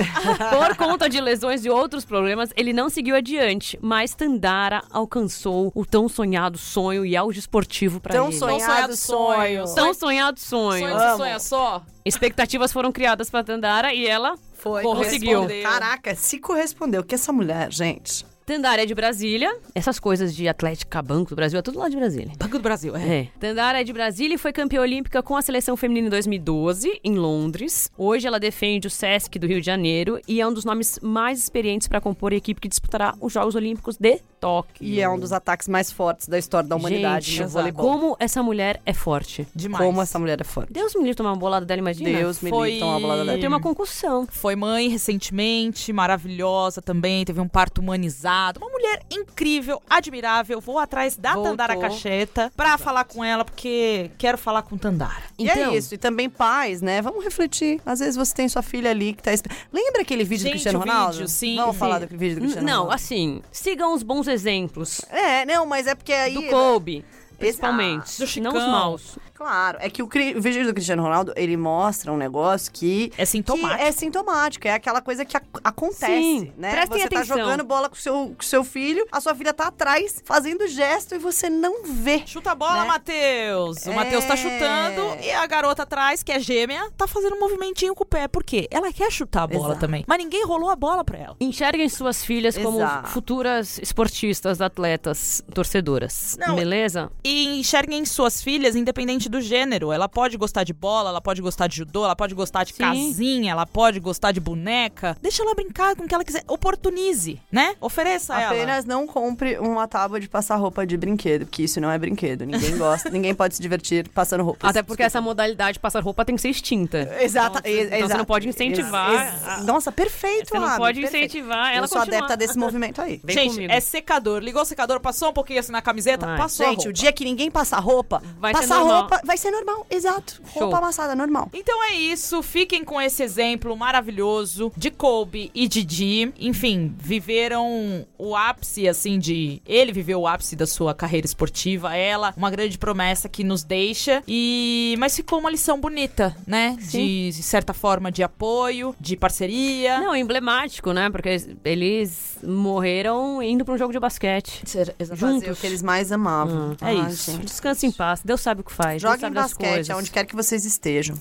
Por 0.51 0.77
conta 0.77 1.09
de 1.09 1.19
lesões 1.19 1.65
e 1.65 1.69
outros 1.69 2.05
problemas, 2.05 2.51
ele 2.55 2.71
não 2.71 2.87
seguiu 2.87 3.15
adiante, 3.15 3.79
mas 3.81 4.13
Tandara 4.13 4.83
alcançou 4.91 5.71
o 5.73 5.83
tão 5.83 6.07
sonhado 6.07 6.59
sonho 6.59 7.03
e 7.03 7.17
auge 7.17 7.39
esportivo 7.39 7.99
para 7.99 8.13
Tão 8.13 8.27
ele. 8.27 8.37
sonhado 8.37 8.95
sonho. 8.95 9.65
Tão 9.73 9.95
sonhado 9.95 10.39
sonho. 10.39 10.89
Sonho 10.89 11.17
sonha 11.17 11.39
só? 11.39 11.83
Expectativas 12.05 12.71
foram 12.71 12.91
criadas 12.91 13.31
para 13.31 13.43
Tandara 13.43 13.93
e 13.93 14.05
ela 14.05 14.35
Foi. 14.63 14.81
Conseguiu. 14.81 15.41
correspondeu. 15.41 15.69
Caraca, 15.69 16.15
se 16.15 16.39
correspondeu. 16.39 17.03
Que 17.03 17.15
essa 17.15 17.33
mulher, 17.33 17.69
gente. 17.69 18.25
Tandara 18.45 18.83
é 18.83 18.85
de 18.85 18.93
Brasília. 18.93 19.55
Essas 19.73 19.99
coisas 19.99 20.35
de 20.35 20.49
Atlética 20.49 21.01
Banco 21.01 21.29
do 21.29 21.35
Brasil 21.35 21.57
é 21.59 21.61
tudo 21.61 21.79
lá 21.79 21.87
de 21.87 21.95
Brasília. 21.95 22.33
Banco 22.37 22.57
do 22.57 22.61
Brasil, 22.61 22.93
é. 22.93 23.19
É. 23.21 23.27
Tandara 23.39 23.79
é 23.79 23.83
de 23.85 23.93
Brasília 23.93 24.35
e 24.35 24.37
foi 24.37 24.51
campeã 24.51 24.81
olímpica 24.81 25.23
com 25.23 25.37
a 25.37 25.41
seleção 25.41 25.77
feminina 25.77 26.07
em 26.07 26.09
2012, 26.09 26.99
em 27.05 27.15
Londres. 27.15 27.89
Hoje 27.97 28.27
ela 28.27 28.41
defende 28.41 28.85
o 28.87 28.89
Sesc 28.89 29.39
do 29.39 29.47
Rio 29.47 29.61
de 29.61 29.65
Janeiro 29.65 30.19
e 30.27 30.41
é 30.41 30.47
um 30.47 30.53
dos 30.53 30.65
nomes 30.65 30.99
mais 31.01 31.39
experientes 31.39 31.87
para 31.87 32.01
compor 32.01 32.33
a 32.33 32.35
equipe 32.35 32.59
que 32.59 32.67
disputará 32.67 33.15
os 33.21 33.31
Jogos 33.31 33.55
Olímpicos 33.55 33.95
de 33.97 34.19
Tóquio. 34.41 34.85
E 34.85 34.99
é 34.99 35.07
um 35.07 35.17
dos 35.17 35.31
ataques 35.31 35.69
mais 35.69 35.89
fortes 35.89 36.27
da 36.27 36.37
história 36.37 36.67
da 36.67 36.75
humanidade 36.75 37.31
Gente, 37.31 37.53
no 37.55 37.73
como 37.73 38.17
essa 38.19 38.43
mulher 38.43 38.81
é 38.85 38.91
forte. 38.93 39.47
Demais. 39.55 39.85
Como 39.85 40.01
essa 40.01 40.19
mulher 40.19 40.41
é 40.41 40.43
forte. 40.43 40.73
Deus 40.73 40.93
me 40.95 41.01
livre 41.03 41.15
tomar 41.15 41.29
uma 41.31 41.37
bolada 41.39 41.65
dela, 41.65 41.79
imagina. 41.79 42.09
Deus 42.09 42.41
me 42.41 42.49
Foi- 42.49 42.67
livre 42.71 42.79
tomar 42.81 42.91
uma 42.95 42.99
bolada 42.99 43.21
Eu 43.21 43.25
dela. 43.27 43.37
tenho 43.37 43.49
uma 43.51 43.61
concussão. 43.61 44.27
Foi 44.29 44.53
mãe 44.57 44.89
recentemente, 44.89 45.93
maravilhosa 45.93 46.81
também, 46.81 47.23
teve 47.23 47.39
um 47.39 47.47
parto 47.47 47.79
humanizado. 47.79 48.32
Uma 48.57 48.69
mulher 48.69 49.01
incrível, 49.11 49.81
admirável. 49.89 50.59
Vou 50.59 50.79
atrás 50.79 51.15
da 51.15 51.33
Voltou. 51.33 51.51
Tandara 51.51 51.77
Cacheta 51.77 52.51
pra 52.55 52.77
falar 52.77 53.03
com 53.03 53.23
ela, 53.23 53.45
porque 53.45 54.09
quero 54.17 54.37
falar 54.37 54.63
com 54.63 54.77
Tandara. 54.77 55.23
E 55.37 55.43
Então- 55.47 55.71
é 55.73 55.77
isso. 55.77 55.93
E 55.93 55.97
também 55.97 56.29
pais, 56.29 56.81
né? 56.81 57.01
Vamos 57.01 57.23
refletir. 57.23 57.79
Às 57.85 57.99
vezes 57.99 58.15
você 58.15 58.33
tem 58.33 58.49
sua 58.49 58.61
filha 58.61 58.89
ali 58.91 59.13
que 59.13 59.21
tá... 59.21 59.31
Lembra 59.71 60.01
aquele 60.01 60.23
vídeo 60.23 60.43
Gente, 60.43 60.49
do 60.49 60.51
Cristiano 60.53 60.79
Ronaldo? 60.79 61.11
vídeo, 61.13 61.27
sim, 61.27 61.55
Vamos 61.57 61.75
sim. 61.75 61.79
falar 61.79 61.99
do 61.99 62.07
vídeo 62.07 62.35
do 62.35 62.41
Cristiano 62.41 62.67
Não, 62.67 62.73
Ronaldo? 62.83 62.95
assim, 62.95 63.41
sigam 63.51 63.93
os 63.93 64.03
bons 64.03 64.27
exemplos. 64.27 65.01
É, 65.09 65.45
não, 65.45 65.65
mas 65.65 65.87
é 65.87 65.93
porque 65.95 66.13
aí... 66.13 66.33
Do 66.33 66.43
Kobe, 66.49 67.05
principalmente. 67.37 68.17
Do 68.19 68.25
Chicão. 68.27 68.51
não 68.51 68.59
os 68.59 68.67
maus. 68.67 69.17
Claro, 69.33 69.77
é 69.81 69.89
que 69.89 70.01
o, 70.03 70.07
cri- 70.07 70.35
o 70.37 70.41
vídeo 70.41 70.63
do 70.65 70.73
Cristiano 70.73 71.01
Ronaldo, 71.01 71.33
ele 71.35 71.57
mostra 71.57 72.11
um 72.11 72.17
negócio 72.17 72.71
que... 72.71 73.11
É 73.17 73.25
sintomático. 73.25 73.77
Que 73.81 73.83
é 73.87 73.91
sintomático, 73.91 74.67
é 74.67 74.71
aquela 74.73 75.01
coisa 75.01 75.25
que 75.25 75.35
ac- 75.35 75.45
acontece, 75.63 76.05
Sim, 76.05 76.53
né? 76.57 76.71
prestem 76.71 76.99
você 76.99 77.05
atenção. 77.07 77.37
tá 77.37 77.43
jogando 77.43 77.63
bola 77.63 77.89
com 77.89 77.95
seu, 77.95 78.13
com 78.37 78.41
seu 78.43 78.63
filho, 78.63 79.05
a 79.11 79.19
sua 79.19 79.33
filha 79.35 79.51
tá 79.53 79.67
atrás, 79.67 80.21
fazendo 80.23 80.67
gesto 80.67 81.15
e 81.15 81.17
você 81.17 81.49
não 81.49 81.83
vê. 81.83 82.21
Chuta 82.27 82.51
a 82.51 82.55
bola, 82.55 82.81
Né? 82.81 82.87
Matheus. 82.87 83.85
O 83.85 83.91
É. 83.91 83.95
Matheus 83.95 84.23
tá 84.25 84.35
chutando 84.35 85.17
e 85.21 85.31
a 85.31 85.45
garota 85.47 85.83
atrás, 85.83 86.21
que 86.21 86.31
é 86.31 86.39
gêmea, 86.39 86.89
tá 86.95 87.07
fazendo 87.07 87.35
um 87.35 87.39
movimentinho 87.39 87.95
com 87.95 88.03
o 88.03 88.07
pé. 88.07 88.27
Por 88.27 88.43
quê? 88.43 88.67
Ela 88.69 88.93
quer 88.93 89.11
chutar 89.11 89.43
a 89.43 89.47
bola 89.47 89.65
Exato. 89.69 89.79
também. 89.81 90.05
Mas 90.07 90.17
ninguém 90.19 90.45
rolou 90.45 90.69
a 90.69 90.75
bola 90.75 91.03
pra 91.03 91.17
ela. 91.17 91.35
Enxerguem 91.39 91.89
suas 91.89 92.23
filhas 92.23 92.57
como 92.57 92.77
Exato. 92.77 93.09
futuras 93.09 93.79
esportistas, 93.79 94.61
atletas, 94.61 95.43
torcedoras. 95.53 96.37
Não, 96.39 96.55
Beleza? 96.55 97.11
E 97.23 97.59
enxerguem 97.59 98.05
suas 98.05 98.41
filhas 98.41 98.75
independente 98.75 99.22
do 99.29 99.41
gênero. 99.41 99.91
Ela 99.91 100.07
pode 100.09 100.37
gostar 100.37 100.63
de 100.63 100.73
bola, 100.73 101.09
ela 101.09 101.21
pode 101.21 101.41
gostar 101.41 101.67
de 101.67 101.77
judô, 101.77 102.03
ela 102.05 102.15
pode 102.15 102.33
gostar 102.33 102.63
de 102.63 102.73
Sim. 102.73 102.83
casinha, 102.83 103.51
ela 103.51 103.65
pode 103.65 103.99
gostar 103.99 104.31
de 104.31 104.39
boneca. 104.39 105.17
Deixa 105.21 105.43
ela 105.43 105.53
brincar 105.55 105.95
com 105.95 106.03
o 106.03 106.07
que 106.07 106.13
ela 106.15 106.23
quiser. 106.23 106.43
Oportunize, 106.47 107.39
né? 107.51 107.75
Ofereça 107.79 108.35
a 108.35 108.41
ela. 108.41 108.51
Apenas 108.53 108.85
não 108.85 109.05
compre 109.05 109.57
uma 109.59 109.87
tábua 109.87 110.19
de 110.19 110.27
passar 110.27 110.55
roupa 110.55 110.85
de 110.85 110.97
brinquedo, 110.97 111.45
porque 111.45 111.63
isso 111.63 111.79
não 111.79 111.91
é 111.91 111.97
brinquedo. 111.97 112.45
Ninguém 112.45 112.77
gosta, 112.77 113.09
ninguém 113.11 113.33
pode 113.35 113.55
se 113.55 113.61
divertir 113.61 114.07
passando 114.09 114.43
roupa. 114.43 114.67
Até 114.67 114.81
porque 114.81 115.03
essa 115.03 115.21
modalidade 115.21 115.73
de 115.73 115.79
passar 115.79 116.01
roupa 116.03 116.25
tem 116.25 116.35
que 116.35 116.41
ser 116.41 116.49
extinta. 116.49 117.15
Exata, 117.21 117.59
Então, 117.59 117.71
você- 117.71 117.95
então 117.95 118.07
você 118.07 118.17
não 118.17 118.25
pode 118.25 118.47
incentivar 118.47 119.11
Ex- 119.13 119.47
ex- 119.57 119.65
Nossa, 119.65 119.91
perfeito, 119.91 120.49
Você 120.49 120.59
não 120.59 120.77
pode 120.77 121.01
perfeito. 121.01 121.25
incentivar 121.37 121.73
ela 121.73 121.85
Eu 121.85 121.87
sou 121.87 121.99
continuar. 121.99 122.17
adepta 122.19 122.37
desse 122.37 122.57
movimento 122.57 123.01
aí. 123.01 123.19
Vem 123.23 123.35
Gente, 123.35 123.53
comigo. 123.55 123.71
é 123.73 123.79
secador. 123.79 124.39
Ligou 124.41 124.61
o 124.61 124.65
secador, 124.65 124.99
passou 124.99 125.29
um 125.29 125.33
pouquinho 125.33 125.59
assim 125.59 125.71
na 125.71 125.81
camiseta, 125.81 126.25
Vai. 126.25 126.37
passou 126.37 126.65
a 126.65 126.69
Gente, 126.69 126.77
roupa. 126.77 126.89
o 126.89 126.93
dia 126.93 127.11
que 127.13 127.23
ninguém 127.23 127.51
passar 127.51 127.79
roupa, 127.79 128.21
Vai 128.39 128.53
ser 128.53 128.61
passar 128.61 128.79
normal. 128.79 129.07
Roupa 129.13 129.21
vai 129.25 129.37
ser 129.37 129.51
normal. 129.51 129.85
Exato. 129.89 130.41
Show. 130.51 130.63
Roupa 130.63 130.77
amassada, 130.77 131.15
normal. 131.15 131.49
Então 131.53 131.83
é 131.83 131.93
isso, 131.93 132.41
fiquem 132.41 132.83
com 132.83 132.99
esse 132.99 133.21
exemplo 133.23 133.75
maravilhoso 133.75 134.71
de 134.75 134.89
Kobe 134.89 135.51
e 135.53 135.67
Didi. 135.67 136.33
Enfim, 136.39 136.93
viveram 136.97 138.05
o 138.17 138.35
ápice, 138.35 138.87
assim, 138.87 139.19
de. 139.19 139.61
Ele 139.65 139.91
viveu 139.91 140.21
o 140.21 140.27
ápice 140.27 140.55
da 140.55 140.65
sua 140.65 140.93
carreira 140.93 141.25
esportiva, 141.25 141.95
ela, 141.95 142.33
uma 142.35 142.49
grande 142.49 142.77
promessa 142.77 143.29
que 143.29 143.43
nos 143.43 143.63
deixa. 143.63 144.23
E. 144.27 144.95
Mas 144.97 145.15
ficou 145.15 145.39
uma 145.39 145.49
lição 145.49 145.79
bonita, 145.79 146.35
né? 146.47 146.75
De, 146.79 147.31
de 147.31 147.43
certa 147.43 147.73
forma 147.73 148.11
de 148.11 148.23
apoio, 148.23 148.95
de 148.99 149.15
parceria. 149.15 149.99
Não, 149.99 150.15
emblemático, 150.15 150.91
né? 150.91 151.09
Porque 151.09 151.29
eles 151.65 152.37
morreram 152.43 153.41
indo 153.41 153.63
pra 153.65 153.73
um 153.73 153.77
jogo 153.77 153.91
de 153.91 153.99
basquete. 153.99 154.63
Fazer 154.65 155.15
Juntos. 155.15 155.57
o 155.57 155.61
que 155.61 155.67
eles 155.67 155.81
mais 155.81 156.11
amavam. 156.11 156.75
É 156.81 156.85
Ai, 156.85 157.07
isso. 157.09 157.31
gente. 157.31 157.45
Descanse 157.45 157.85
em 157.85 157.91
paz. 157.91 158.21
Deus 158.23 158.41
sabe 158.41 158.61
o 158.61 158.63
que 158.63 158.71
faz. 158.71 159.01
Joguem 159.03 159.31
basquete 159.31 159.91
aonde 159.91 160.09
quer 160.09 160.25
que 160.25 160.35
vocês 160.35 160.63
estejam. 160.63 161.17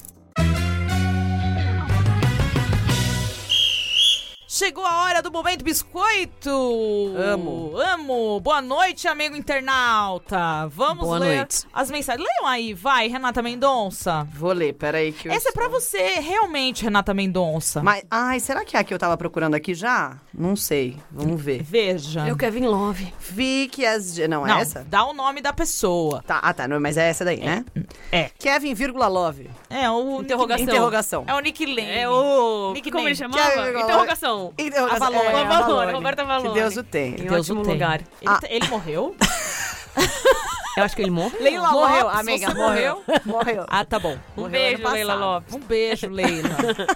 Chegou 4.63 4.87
a 4.87 5.03
hora 5.03 5.21
do 5.21 5.33
momento 5.33 5.65
biscoito. 5.65 7.13
Amo. 7.17 7.77
Amo. 7.77 8.39
Boa 8.39 8.63
noite, 8.63 9.09
amigo 9.09 9.35
internauta. 9.35 10.69
Vamos 10.69 11.05
Boa 11.05 11.19
ler 11.19 11.37
noite. 11.39 11.67
as 11.73 11.91
mensagens. 11.91 12.25
Leiam 12.25 12.47
aí, 12.47 12.73
vai, 12.73 13.09
Renata 13.09 13.43
Mendonça. 13.43 14.25
Vou 14.33 14.53
ler, 14.53 14.75
peraí 14.75 15.11
que 15.11 15.27
eu 15.27 15.33
Essa 15.33 15.49
é 15.49 15.53
pra 15.53 15.67
você, 15.67 16.21
realmente, 16.21 16.85
Renata 16.85 17.13
Mendonça. 17.13 17.83
Mas, 17.83 18.05
ai, 18.09 18.39
será 18.39 18.65
que 18.65 18.77
é 18.77 18.81
a 18.81 18.85
que 18.85 18.95
eu 18.95 19.01
tava 19.01 19.17
procurando 19.17 19.55
aqui 19.55 19.75
já? 19.75 20.17
Não 20.33 20.55
sei, 20.55 20.97
vamos 21.11 21.43
ver. 21.43 21.65
Veja. 21.65 22.29
É 22.29 22.33
o 22.33 22.37
Kevin 22.37 22.67
Love. 22.67 23.13
Vi 23.19 23.67
que 23.67 23.85
as... 23.85 24.17
Não, 24.17 24.47
Não, 24.47 24.59
é 24.59 24.61
essa? 24.61 24.87
dá 24.89 25.05
o 25.05 25.13
nome 25.13 25.41
da 25.41 25.53
pessoa. 25.53 26.23
Tá, 26.25 26.39
ah, 26.41 26.55
tá, 26.55 26.69
não, 26.69 26.79
mas 26.79 26.97
é 26.97 27.09
essa 27.09 27.25
daí, 27.25 27.41
né? 27.41 27.65
É. 28.13 28.31
Kevin, 28.39 28.75
vírgula, 28.75 29.09
love. 29.09 29.51
É 29.69 29.91
o 29.91 30.21
Interrogação. 30.23 30.65
Interrogação. 30.65 31.25
É 31.27 31.35
o 31.35 31.41
Nick 31.41 31.67
Lane. 31.67 31.91
É 31.91 32.09
o. 32.09 32.73
Nickname. 32.75 32.93
Como 32.93 33.09
ele 33.09 33.17
chamava? 33.17 33.51
Kevin 33.51 34.52
Love. 34.59 34.69
Interrogação. 34.69 35.09
Interrogação. 35.09 35.09
Avalone. 35.09 35.27
É, 35.27 35.43
Avalone, 35.43 35.63
Avalone. 35.63 35.93
Roberto 35.93 36.21
Avalone. 36.21 36.49
Que 36.49 36.55
Deus 36.55 36.77
o 36.77 36.83
tenha. 36.83 37.17
Em 37.17 37.27
Deus 37.27 37.41
ótimo 37.51 37.61
o 37.61 37.63
tenha. 37.65 37.75
lugar. 37.75 38.01
Ele, 38.01 38.09
Ah. 38.31 38.41
ele 38.49 38.69
morreu? 38.69 39.17
Eu 40.77 40.85
acho 40.85 40.97
que 40.97 41.03
ele 41.03 41.11
morreu. 41.11 41.41
Leila 41.43 41.71
Morreu, 41.71 42.05
Lopes, 42.07 42.21
amiga, 42.21 42.47
você 42.49 42.55
morreu. 42.55 43.03
Morreu. 43.27 43.65
Ah, 43.69 43.85
tá 43.85 43.99
bom. 43.99 44.17
Um 44.37 44.43
Morreu 44.43 44.51
beijo, 44.51 44.89
Leila. 44.89 45.15
Lopes. 45.15 45.55
Um 45.55 45.59
beijo, 45.61 46.09
Leila. 46.09 46.49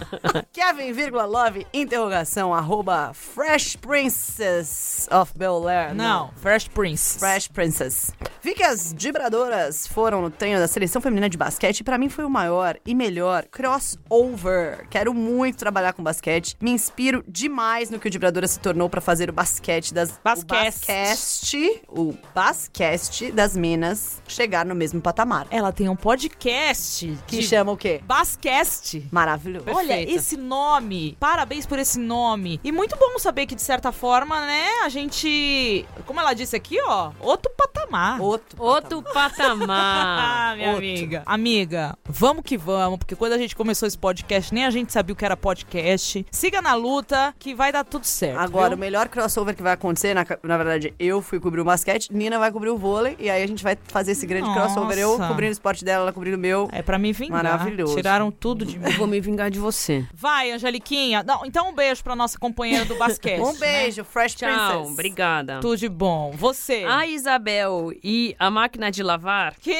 Kevin, 0.52 0.92
vírgula, 0.92 1.24
love, 1.26 1.66
interrogação, 1.74 2.54
arroba 2.54 3.12
Fresh 3.12 3.76
Princess 3.76 5.08
of 5.10 5.32
Bel-Air. 5.36 5.94
Não, 5.94 6.30
Fresh 6.36 6.68
Prince. 6.68 7.18
Fresh 7.18 7.48
Princess. 7.48 8.12
Vi 8.42 8.54
que 8.54 8.62
as 8.62 8.92
vibradoras 8.92 9.86
foram 9.86 10.22
no 10.22 10.30
treino 10.30 10.58
da 10.58 10.68
seleção 10.68 11.02
feminina 11.02 11.28
de 11.28 11.36
basquete 11.36 11.80
e 11.80 11.84
pra 11.84 11.98
mim 11.98 12.08
foi 12.08 12.24
o 12.24 12.30
maior 12.30 12.76
e 12.86 12.94
melhor 12.94 13.44
crossover. 13.50 14.86
Quero 14.88 15.12
muito 15.12 15.58
trabalhar 15.58 15.92
com 15.92 16.02
basquete. 16.02 16.56
Me 16.60 16.70
inspiro 16.70 17.24
demais 17.26 17.90
no 17.90 17.98
que 17.98 18.08
o 18.08 18.12
Vibradora 18.12 18.46
se 18.46 18.58
tornou 18.58 18.88
pra 18.88 19.00
fazer 19.00 19.28
o 19.28 19.32
basquete 19.32 19.92
das 19.92 20.18
Basquete. 20.22 20.46
o 20.48 20.64
basquete, 20.64 21.82
o 21.88 22.14
basquete 22.34 23.30
das 23.32 23.56
minas 23.66 24.22
chegar 24.28 24.64
no 24.64 24.74
mesmo 24.74 25.00
patamar. 25.00 25.46
Ela 25.50 25.72
tem 25.72 25.88
um 25.88 25.96
podcast 25.96 27.18
Que 27.26 27.38
de 27.38 27.42
chama 27.42 27.72
o 27.72 27.76
quê? 27.76 28.00
Bascast. 28.04 29.06
Maravilhoso. 29.10 29.66
Olha, 29.68 29.88
Perfeito. 29.88 30.12
esse 30.16 30.36
nome. 30.36 31.16
Parabéns 31.18 31.66
por 31.66 31.78
esse 31.78 31.98
nome. 31.98 32.60
E 32.62 32.70
muito 32.70 32.96
bom 32.96 33.18
saber 33.18 33.46
que, 33.46 33.54
de 33.54 33.62
certa 33.62 33.90
forma, 33.90 34.40
né, 34.46 34.66
a 34.84 34.88
gente. 34.88 35.84
Como 36.04 36.20
ela 36.20 36.32
disse 36.32 36.54
aqui, 36.54 36.78
ó, 36.80 37.10
outro 37.20 37.50
patamar. 37.56 38.20
Outro. 38.20 38.62
Outro 38.62 39.02
patamar. 39.02 40.48
Ah, 40.48 40.54
minha 40.56 40.68
outro. 40.70 40.84
amiga. 40.84 41.22
Amiga, 41.26 41.98
vamos 42.04 42.42
que 42.44 42.56
vamos, 42.56 42.98
porque 42.98 43.16
quando 43.16 43.32
a 43.32 43.38
gente 43.38 43.56
começou 43.56 43.86
esse 43.86 43.98
podcast, 43.98 44.54
nem 44.54 44.64
a 44.64 44.70
gente 44.70 44.92
sabia 44.92 45.12
o 45.12 45.16
que 45.16 45.24
era 45.24 45.36
podcast. 45.36 46.24
Siga 46.30 46.62
na 46.62 46.74
luta, 46.74 47.34
que 47.38 47.54
vai 47.54 47.72
dar 47.72 47.84
tudo 47.84 48.04
certo. 48.04 48.38
Agora, 48.38 48.68
o 48.68 48.70
viu? 48.70 48.78
melhor 48.78 49.08
crossover 49.08 49.56
que 49.56 49.62
vai 49.62 49.72
acontecer, 49.72 50.14
na, 50.14 50.24
na 50.42 50.56
verdade, 50.56 50.94
eu 50.98 51.20
fui 51.20 51.40
cobrir 51.40 51.60
o 51.60 51.64
basquete, 51.64 52.12
Nina 52.12 52.38
vai 52.38 52.52
cobrir 52.52 52.70
o 52.70 52.76
vôlei, 52.78 53.16
e 53.18 53.28
aí 53.30 53.42
a 53.42 53.46
gente 53.46 53.55
vai 53.62 53.76
fazer 53.84 54.12
esse 54.12 54.26
grande 54.26 54.48
Nossa. 54.48 54.60
crossover. 54.74 54.98
Eu 54.98 55.16
cobrindo 55.18 55.50
o 55.50 55.52
esporte 55.52 55.84
dela, 55.84 56.02
ela 56.04 56.12
cobrindo 56.12 56.36
o 56.36 56.40
meu. 56.40 56.68
É 56.72 56.82
pra 56.82 56.98
me 56.98 57.12
vingar. 57.12 57.42
Maravilhoso. 57.42 57.94
Tiraram 57.96 58.30
tudo 58.30 58.64
de 58.64 58.78
mim. 58.78 58.86
Eu 58.86 58.92
vou 58.92 59.06
me 59.06 59.20
vingar 59.20 59.50
de 59.50 59.58
você. 59.58 60.06
Vai, 60.14 60.50
Angeliquinha. 60.50 61.22
Não, 61.22 61.44
então 61.44 61.68
um 61.70 61.74
beijo 61.74 62.02
pra 62.02 62.14
nossa 62.16 62.38
companheira 62.38 62.84
do 62.84 62.96
basquete. 62.96 63.40
Um 63.40 63.54
beijo, 63.58 64.04
Fresh 64.04 64.34
Tchau, 64.34 64.48
Princess. 64.48 64.92
obrigada. 64.92 65.60
Tudo 65.60 65.76
de 65.76 65.88
bom. 65.88 66.32
Você. 66.32 66.84
A 66.88 67.06
Isabel 67.06 67.92
e 68.02 68.34
a 68.38 68.50
máquina 68.50 68.90
de 68.90 69.02
lavar 69.02 69.54
Que? 69.60 69.76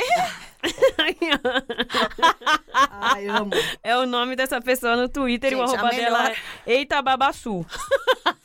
Ai, 2.91 3.27
amo. 3.29 3.51
é 3.83 3.97
o 3.97 4.07
nome 4.07 4.37
dessa 4.37 4.61
pessoa 4.61 4.97
no 4.97 5.09
Twitter 5.09 5.53
e 5.53 5.57
o 5.57 5.67
Gente, 5.67 5.77
arroba 5.77 5.95
dela 5.95 6.31
é 6.31 6.37
Eita 6.67 7.01
Babassu. 7.01 7.65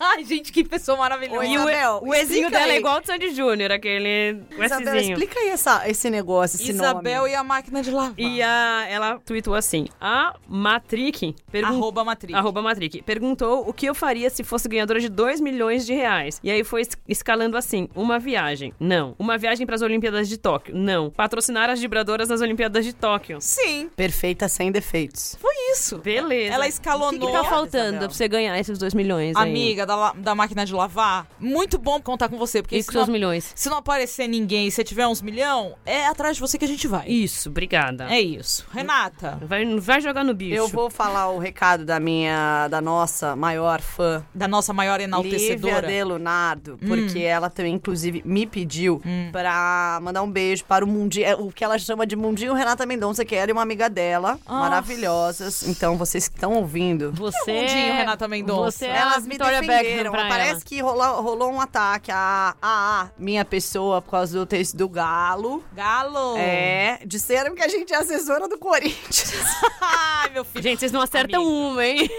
Ai, 0.18 0.24
gente, 0.26 0.52
que 0.52 0.64
pessoa 0.64 0.98
maravilhosa. 0.98 1.40
Oi, 1.40 1.48
E 1.48 1.58
o, 1.58 1.62
Isabel, 1.62 2.00
o 2.04 2.14
exinho 2.14 2.50
dela 2.50 2.68
é 2.68 2.72
aí. 2.72 2.78
igual 2.80 2.96
ao 2.96 3.02
do 3.02 3.08
Sandy 3.08 3.34
Júnior, 3.36 3.72
aquele 3.72 4.42
o 4.58 4.64
Isabel, 4.64 4.96
Szinho. 5.00 5.14
explica 5.14 5.40
aí 5.40 5.50
essa, 5.50 5.88
esse 5.90 6.10
negócio, 6.10 6.56
esse 6.56 6.72
Isabel 6.72 7.20
nome. 7.22 7.32
e 7.32 7.36
a 7.36 7.44
máquina 7.44 7.82
de 7.82 7.92
lavar. 7.92 8.14
E 8.18 8.42
a, 8.42 8.86
ela 8.90 9.20
tweetou 9.26 9.54
assim: 9.56 9.86
A 10.00 10.36
Matrick 10.48 11.36
perguntou. 11.52 11.78
Arroba 11.78 12.04
Matriz. 12.04 12.36
Arroba 12.36 12.62
Matrick. 12.62 13.02
Perguntou 13.04 13.68
o 13.68 13.74
que 13.74 13.86
eu 13.86 13.94
faria 13.96 14.30
se 14.30 14.44
fosse 14.44 14.68
ganhadora 14.68 15.00
de 15.00 15.10
2 15.10 15.40
milhões 15.42 15.86
de 15.86 15.94
reais. 15.94 16.40
E 16.44 16.50
aí 16.50 16.64
foi 16.64 16.82
es- 16.82 16.98
escalando 17.08 17.58
assim: 17.58 17.88
uma 17.96 18.18
viagem. 18.20 18.74
Não. 18.80 19.16
Uma 19.20 19.38
viagem 19.38 19.66
para 19.66 19.76
as 19.76 19.82
Olimpíadas 19.82 20.28
de 20.30 20.38
Tóquio. 20.38 20.76
Não. 20.76 21.10
Patrocinar 21.10 21.70
as 21.70 21.80
vibradoras 21.80 22.30
nas 22.30 22.42
Olimpíadas 22.42 22.86
de 22.86 22.94
Tóquio. 22.94 23.38
Sim, 23.42 23.90
Perfeita, 23.96 24.48
sem 24.48 24.72
defeitos. 24.72 25.38
foi 25.40 25.54
isso. 25.74 25.98
Beleza. 26.00 26.54
Ela 26.56 26.66
O 26.66 26.68
escalonou. 26.70 27.20
que, 27.20 27.26
que 27.26 27.32
tá 27.32 27.44
faltando 27.50 27.88
Isabel. 27.90 28.00
pra 28.08 28.10
você 28.18 28.28
ganhar 28.28 28.60
esses 28.60 28.78
2 28.78 28.94
milhões 28.94 29.36
aí? 29.36 29.52
Da, 29.92 30.14
da 30.14 30.36
máquina 30.36 30.66
de 30.66 30.74
lavar, 30.74 31.28
muito 31.40 31.78
bom 31.78 32.00
contar 32.02 32.30
com 32.30 32.38
você, 32.38 32.62
porque 32.62 32.78
E 32.78 32.82
se 32.82 32.88
com 32.88 32.94
seus 32.94 33.08
não, 33.08 33.14
milhões? 33.14 33.52
se 33.54 33.70
não 33.70 33.78
aparecer 33.78 34.28
ninguém 34.28 34.68
e 34.68 34.72
você 34.72 34.84
tiver 34.84 35.06
uns 35.08 35.22
milhão, 35.22 35.76
é 35.86 36.08
atrás 36.08 36.38
de 36.38 36.42
você 36.42 36.58
que 36.58 36.64
a 36.66 36.68
gente 36.68 36.88
vai. 36.88 37.08
Isso, 37.08 37.50
obrigada. 37.50 38.08
É 38.10 38.20
isso. 38.22 38.66
Renata, 38.74 39.38
Vai, 39.42 39.66
vai 39.80 40.00
jogar 40.02 40.24
no 40.24 40.34
bicho. 40.34 40.56
Eu 40.56 40.68
vou 40.68 40.90
falar 40.90 41.30
o 41.30 41.40
recado 41.40 41.84
da 41.86 42.00
minha, 42.00 42.68
da 42.70 42.80
nossa 42.80 43.36
maior 43.36 43.82
fã, 43.82 44.24
da 44.34 44.48
nossa 44.48 44.72
maior 44.74 44.94
Lívia 45.00 45.06
enaltecedora. 45.08 45.88
de 45.88 46.04
Leonardo, 46.04 46.80
porque 46.88 47.20
ela 47.20 47.50
também, 47.50 47.74
inclusive, 47.74 48.22
me 48.26 48.46
pediu 48.46 49.02
pra 49.32 50.00
mandar 50.02 50.22
um 50.24 50.32
beijo 50.32 50.64
para 50.66 50.86
o 50.86 50.88
mundinho, 50.88 51.42
o 51.46 51.52
que 51.52 51.64
ela 51.64 51.78
chama 51.78 52.06
de 52.06 52.16
mundinho 52.16 52.54
Renata 52.54 52.86
Mendonça, 52.86 53.26
que 53.26 53.36
ela 53.36 53.50
e 53.50 53.54
uma 53.54 53.62
amiga 53.62 53.90
dela, 53.90 54.40
Nossa. 54.48 54.60
maravilhosas. 54.60 55.68
Então, 55.68 55.98
vocês 55.98 56.28
que 56.28 56.36
estão 56.36 56.54
ouvindo, 56.54 57.12
Você. 57.14 57.52
Mundinho, 57.62 57.94
Renata 57.94 58.28
Mendonça. 58.28 58.72
Você 58.78 58.86
é 58.86 58.96
Elas 58.98 59.18
a 59.26 59.28
me 59.28 59.38
defenderam. 59.84 60.12
Beckham 60.12 60.28
pra 60.28 60.36
Parece 60.38 60.52
ela. 60.52 60.62
que 60.66 60.82
rolou, 60.82 61.22
rolou 61.22 61.52
um 61.52 61.62
ataque 61.62 62.12
a, 62.12 62.56
a, 62.62 63.02
a 63.02 63.10
minha 63.18 63.44
pessoa 63.46 64.02
por 64.02 64.12
causa 64.12 64.38
do 64.38 64.46
texto 64.46 64.76
do 64.78 64.88
Galo. 64.90 65.64
Galo. 65.74 66.38
É, 66.38 67.00
disseram 67.06 67.56
que 67.56 67.62
a 67.62 67.68
gente 67.68 67.94
é 67.94 67.98
assessora 67.98 68.48
do 68.48 68.58
Corinthians. 68.58 69.34
Ai, 69.82 70.30
meu 70.32 70.44
filho. 70.46 70.64
Gente, 70.64 70.80
vocês 70.80 70.92
não 70.92 71.02
acertam 71.02 71.42
Amiga. 71.42 71.58
uma, 71.58 71.86
hein? 71.86 72.10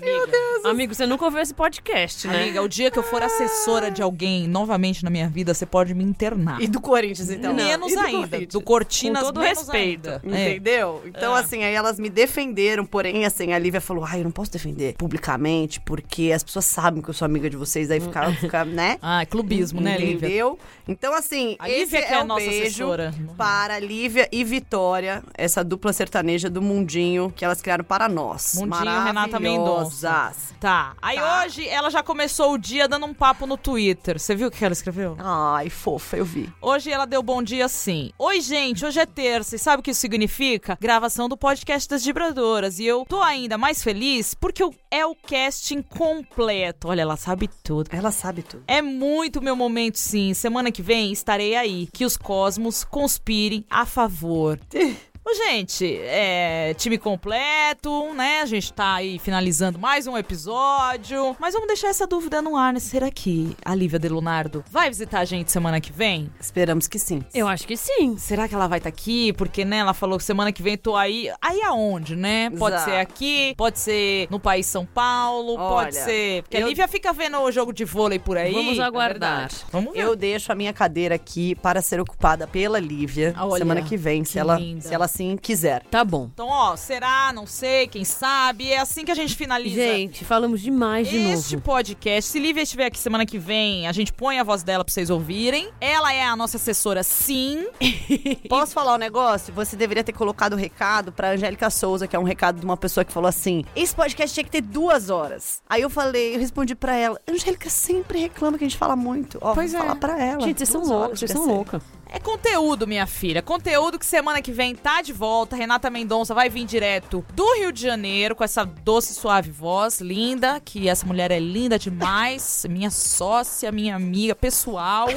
Meu 0.00 0.26
Deus. 0.26 0.64
Amigo, 0.64 0.94
você 0.94 1.06
nunca 1.06 1.24
ouviu 1.24 1.40
esse 1.40 1.54
podcast, 1.54 2.26
né? 2.28 2.42
Amiga, 2.42 2.62
o 2.62 2.68
dia 2.68 2.90
que 2.90 2.98
eu 2.98 3.02
for 3.02 3.22
assessora 3.22 3.90
de 3.90 4.02
alguém 4.02 4.46
novamente 4.48 5.04
na 5.04 5.10
minha 5.10 5.28
vida, 5.28 5.52
você 5.54 5.66
pode 5.66 5.94
me 5.94 6.04
internar. 6.04 6.60
E 6.60 6.66
do 6.66 6.80
Corinthians, 6.80 7.30
então. 7.30 7.54
menos 7.54 7.92
do 7.92 7.98
ainda. 8.00 8.28
Corinthians? 8.28 8.52
Do 8.52 8.60
Cortinas, 8.60 9.22
Com 9.22 9.26
todo 9.32 9.40
menos 9.40 9.58
respeito. 9.60 10.08
ainda. 10.10 10.22
É. 10.36 10.50
Entendeu? 10.50 11.02
Então, 11.06 11.36
É. 11.36 11.40
assim, 11.40 11.62
aí 11.64 11.74
elas 11.74 11.98
me 11.98 12.08
defenderam, 12.08 12.84
porém, 12.84 13.24
assim, 13.24 13.52
a 13.52 13.58
Lívia 13.58 13.80
falou: 13.80 14.04
ai, 14.04 14.20
eu 14.20 14.24
não 14.24 14.30
posso 14.30 14.50
defender 14.50 14.94
publicamente, 14.96 15.80
porque 15.80 16.32
as 16.34 16.42
pessoas 16.42 16.64
sabem 16.76 17.02
que 17.02 17.08
eu 17.08 17.14
sou 17.14 17.24
amiga 17.26 17.48
de 17.48 17.56
vocês, 17.56 17.90
aí 17.90 18.00
fica, 18.00 18.30
fica 18.34 18.64
né? 18.66 18.98
Ah, 19.02 19.22
é 19.22 19.26
clubismo, 19.26 19.80
né, 19.80 19.96
Lívia? 19.98 20.14
Entendeu? 20.28 20.58
Então, 20.86 21.14
assim, 21.14 21.56
A 21.58 21.68
esse 21.68 21.96
é 21.96 22.12
é 22.12 22.20
o 22.22 22.24
nossa 22.24 22.40
beijo 22.46 22.64
assessora. 22.92 23.14
para 23.36 23.78
Lívia 23.78 24.28
e 24.30 24.44
Vitória, 24.44 25.22
essa 25.34 25.64
dupla 25.64 25.92
sertaneja 25.92 26.48
do 26.50 26.60
mundinho 26.62 27.32
que 27.34 27.44
elas 27.44 27.60
criaram 27.62 27.84
para 27.84 28.08
nós. 28.08 28.54
Mundinho, 28.54 29.04
Renata 29.04 29.40
Mendonça. 29.40 30.32
Tá. 30.60 30.94
Aí 31.02 31.16
Tá. 31.16 31.44
hoje 31.44 31.66
ela 31.68 31.90
já 31.90 32.02
começou 32.02 32.52
o 32.52 32.58
dia 32.58 32.86
dando 32.86 33.06
um 33.06 33.14
papo 33.14 33.46
no 33.46 33.56
Twitter. 33.56 34.18
Você 34.18 34.34
viu 34.34 34.48
o 34.48 34.50
que 34.50 34.64
ela 34.64 34.72
escreveu? 34.72 35.16
Ai, 35.18 35.68
fofa, 35.70 36.16
eu 36.16 36.24
vi. 36.24 36.48
Hoje 36.60 36.90
ela 36.90 37.06
deu 37.06 37.22
bom 37.22 37.42
dia 37.42 37.64
assim. 37.64 38.10
Oi, 38.18 38.40
gente, 38.40 38.84
hoje 38.84 39.00
é 39.00 39.06
terça 39.06 39.56
e 39.56 39.58
sabe 39.58 39.80
o 39.80 39.82
que 39.82 39.90
isso 39.90 40.00
significa? 40.00 40.76
Gravação 40.80 41.28
do 41.28 41.36
podcast 41.36 41.88
das 41.88 42.04
vibradoras. 42.04 42.78
E 42.78 42.84
eu 42.86 43.04
tô 43.08 43.22
ainda 43.22 43.56
mais 43.58 43.82
feliz 43.82 44.34
porque 44.34 44.62
é 44.90 45.04
o 45.06 45.14
casting 45.14 45.82
completo. 45.82 46.65
Olha, 46.84 47.02
ela 47.02 47.16
sabe 47.16 47.48
tudo. 47.62 47.90
Ela 47.92 48.10
sabe 48.10 48.42
tudo. 48.42 48.62
É 48.66 48.80
muito 48.82 49.42
meu 49.42 49.56
momento, 49.56 49.96
sim. 49.98 50.34
Semana 50.34 50.70
que 50.70 50.82
vem 50.82 51.12
estarei 51.12 51.54
aí. 51.56 51.88
Que 51.92 52.04
os 52.04 52.16
cosmos 52.16 52.84
conspirem 52.84 53.64
a 53.70 53.84
favor. 53.84 54.58
Ô, 55.28 55.34
gente, 55.34 55.84
é 56.04 56.72
time 56.74 56.96
completo, 56.96 58.14
né? 58.14 58.42
A 58.42 58.46
gente 58.46 58.72
tá 58.72 58.94
aí 58.94 59.18
finalizando 59.18 59.76
mais 59.76 60.06
um 60.06 60.16
episódio. 60.16 61.34
Mas 61.40 61.52
vamos 61.52 61.66
deixar 61.66 61.88
essa 61.88 62.06
dúvida 62.06 62.40
no 62.40 62.56
ar, 62.56 62.72
né? 62.72 62.78
Será 62.78 63.10
que 63.10 63.56
a 63.64 63.74
Lívia 63.74 63.98
de 63.98 64.08
Lunardo 64.08 64.62
vai 64.70 64.88
visitar 64.88 65.18
a 65.18 65.24
gente 65.24 65.50
semana 65.50 65.80
que 65.80 65.90
vem? 65.90 66.30
Esperamos 66.40 66.86
que 66.86 66.96
sim. 66.96 67.24
Eu 67.34 67.48
acho 67.48 67.66
que 67.66 67.76
sim. 67.76 68.16
Será 68.16 68.46
que 68.46 68.54
ela 68.54 68.68
vai 68.68 68.78
estar 68.78 68.88
aqui? 68.88 69.32
Porque, 69.32 69.64
né, 69.64 69.78
ela 69.78 69.92
falou 69.92 70.16
que 70.16 70.22
semana 70.22 70.52
que 70.52 70.62
vem 70.62 70.76
tô 70.78 70.94
aí. 70.94 71.28
Aí 71.42 71.60
aonde, 71.62 72.14
né? 72.14 72.48
Pode 72.50 72.76
Exato. 72.76 72.90
ser 72.92 72.96
aqui, 72.98 73.52
pode 73.56 73.80
ser 73.80 74.28
no 74.30 74.38
país 74.38 74.66
São 74.66 74.86
Paulo, 74.86 75.56
pode 75.56 75.96
Olha, 75.96 76.04
ser. 76.04 76.42
Porque 76.44 76.56
a 76.56 76.60
eu- 76.60 76.68
Lívia 76.68 76.86
fica 76.86 77.12
vendo 77.12 77.36
o 77.40 77.50
jogo 77.50 77.72
de 77.72 77.84
vôlei 77.84 78.20
por 78.20 78.38
aí. 78.38 78.52
Vamos 78.52 78.78
é 78.78 78.82
aguardar. 78.82 79.38
verdade. 79.48 79.64
Vamos 79.72 79.92
ver. 79.92 80.02
Eu 80.02 80.14
deixo 80.14 80.52
a 80.52 80.54
minha 80.54 80.72
cadeira 80.72 81.16
aqui 81.16 81.56
para 81.56 81.82
ser 81.82 81.98
ocupada 81.98 82.46
pela 82.46 82.78
Lívia 82.78 83.34
Olha, 83.36 83.58
semana 83.58 83.82
que 83.82 83.96
vem, 83.96 84.24
se 84.24 84.34
que 84.34 84.38
ela, 84.38 84.56
linda. 84.56 84.82
se 84.82 84.94
ela 84.94 85.08
assim 85.16 85.36
quiser. 85.36 85.82
Tá 85.90 86.04
bom. 86.04 86.28
Então, 86.32 86.48
ó, 86.48 86.76
será, 86.76 87.32
não 87.32 87.46
sei, 87.46 87.86
quem 87.86 88.04
sabe. 88.04 88.70
É 88.70 88.78
assim 88.78 89.04
que 89.04 89.10
a 89.10 89.14
gente 89.14 89.34
finaliza. 89.34 89.76
Gente, 89.76 90.24
falamos 90.24 90.60
demais 90.60 91.08
de 91.08 91.16
Este 91.16 91.54
novo. 91.54 91.64
podcast, 91.64 92.30
se 92.30 92.38
Lívia 92.38 92.62
estiver 92.62 92.86
aqui 92.86 92.98
semana 92.98 93.24
que 93.24 93.38
vem, 93.38 93.86
a 93.88 93.92
gente 93.92 94.12
põe 94.12 94.38
a 94.38 94.44
voz 94.44 94.62
dela 94.62 94.84
pra 94.84 94.92
vocês 94.92 95.08
ouvirem. 95.08 95.70
Ela 95.80 96.12
é 96.12 96.22
a 96.24 96.36
nossa 96.36 96.58
assessora, 96.58 97.02
sim. 97.02 97.66
Posso 98.48 98.72
falar 98.74 98.94
um 98.94 98.98
negócio? 98.98 99.52
Você 99.54 99.74
deveria 99.76 100.04
ter 100.04 100.12
colocado 100.12 100.52
o 100.52 100.56
recado 100.56 101.10
pra 101.12 101.30
Angélica 101.30 101.70
Souza, 101.70 102.06
que 102.06 102.14
é 102.14 102.18
um 102.18 102.22
recado 102.24 102.58
de 102.60 102.64
uma 102.64 102.76
pessoa 102.76 103.04
que 103.04 103.12
falou 103.12 103.28
assim: 103.28 103.64
esse 103.74 103.94
podcast 103.94 104.34
tinha 104.34 104.44
que 104.44 104.50
ter 104.50 104.60
duas 104.60 105.08
horas. 105.08 105.62
Aí 105.68 105.80
eu 105.82 105.88
falei, 105.90 106.34
eu 106.34 106.40
respondi 106.40 106.74
pra 106.74 106.94
ela: 106.94 107.18
Angélica 107.28 107.70
sempre 107.70 108.18
reclama 108.20 108.58
que 108.58 108.64
a 108.64 108.68
gente 108.68 108.78
fala 108.78 108.94
muito. 108.94 109.38
Ó, 109.40 109.54
Pois 109.54 109.72
é. 109.72 109.78
falar 109.78 109.96
pra 109.96 110.22
ela. 110.22 110.40
Gente, 110.42 110.58
vocês 110.58 110.68
são 110.68 110.84
loucos, 110.84 111.18
vocês 111.20 111.30
são 111.30 111.46
loucas. 111.46 111.82
É 112.16 112.18
conteúdo, 112.18 112.86
minha 112.86 113.06
filha. 113.06 113.42
Conteúdo 113.42 113.98
que 113.98 114.06
semana 114.06 114.40
que 114.40 114.50
vem 114.50 114.74
tá 114.74 115.02
de 115.02 115.12
volta. 115.12 115.54
Renata 115.54 115.90
Mendonça 115.90 116.32
vai 116.32 116.48
vir 116.48 116.64
direto 116.64 117.22
do 117.34 117.44
Rio 117.56 117.70
de 117.70 117.82
Janeiro 117.82 118.34
com 118.34 118.42
essa 118.42 118.64
doce, 118.64 119.12
suave 119.12 119.50
voz 119.50 120.00
linda. 120.00 120.58
Que 120.64 120.88
essa 120.88 121.04
mulher 121.06 121.30
é 121.30 121.38
linda 121.38 121.78
demais. 121.78 122.64
Minha 122.70 122.90
sócia, 122.90 123.70
minha 123.70 123.94
amiga 123.94 124.34
pessoal. 124.34 125.08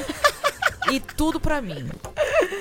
e 0.91 0.99
tudo 0.99 1.39
pra 1.39 1.61
mim. 1.61 1.89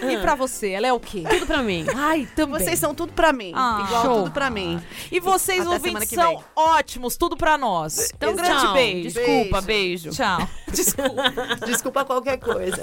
E 0.09 0.17
pra 0.19 0.37
você, 0.37 0.71
ela 0.71 0.87
é 0.87 0.93
o 0.93 1.01
quê? 1.01 1.25
Tudo 1.29 1.45
pra 1.45 1.61
mim. 1.61 1.85
Ai, 1.97 2.29
também. 2.37 2.61
Vocês 2.61 2.79
são 2.79 2.95
tudo 2.95 3.13
pra 3.13 3.33
mim. 3.33 3.51
Ah, 3.57 3.83
igual 3.89 4.03
show. 4.05 4.19
tudo 4.19 4.31
pra 4.31 4.51
mim. 4.51 4.81
E 5.11 5.19
vocês, 5.19 5.67
Até 5.67 5.79
semana 5.81 5.99
ouvintes, 5.99 6.09
que 6.11 6.15
são 6.15 6.29
vem. 6.37 6.45
ótimos. 6.55 7.17
Tudo 7.17 7.37
pra 7.37 7.59
nós. 7.59 8.13
Então, 8.15 8.31
um 8.31 8.37
grande 8.37 8.63
Tchau. 8.63 8.73
beijo. 8.75 9.19
Desculpa, 9.19 9.61
beijo. 9.63 10.11
Tchau. 10.11 10.49
Desculpa. 10.71 11.23
Desculpa 11.67 12.05
qualquer 12.05 12.37
coisa. 12.39 12.81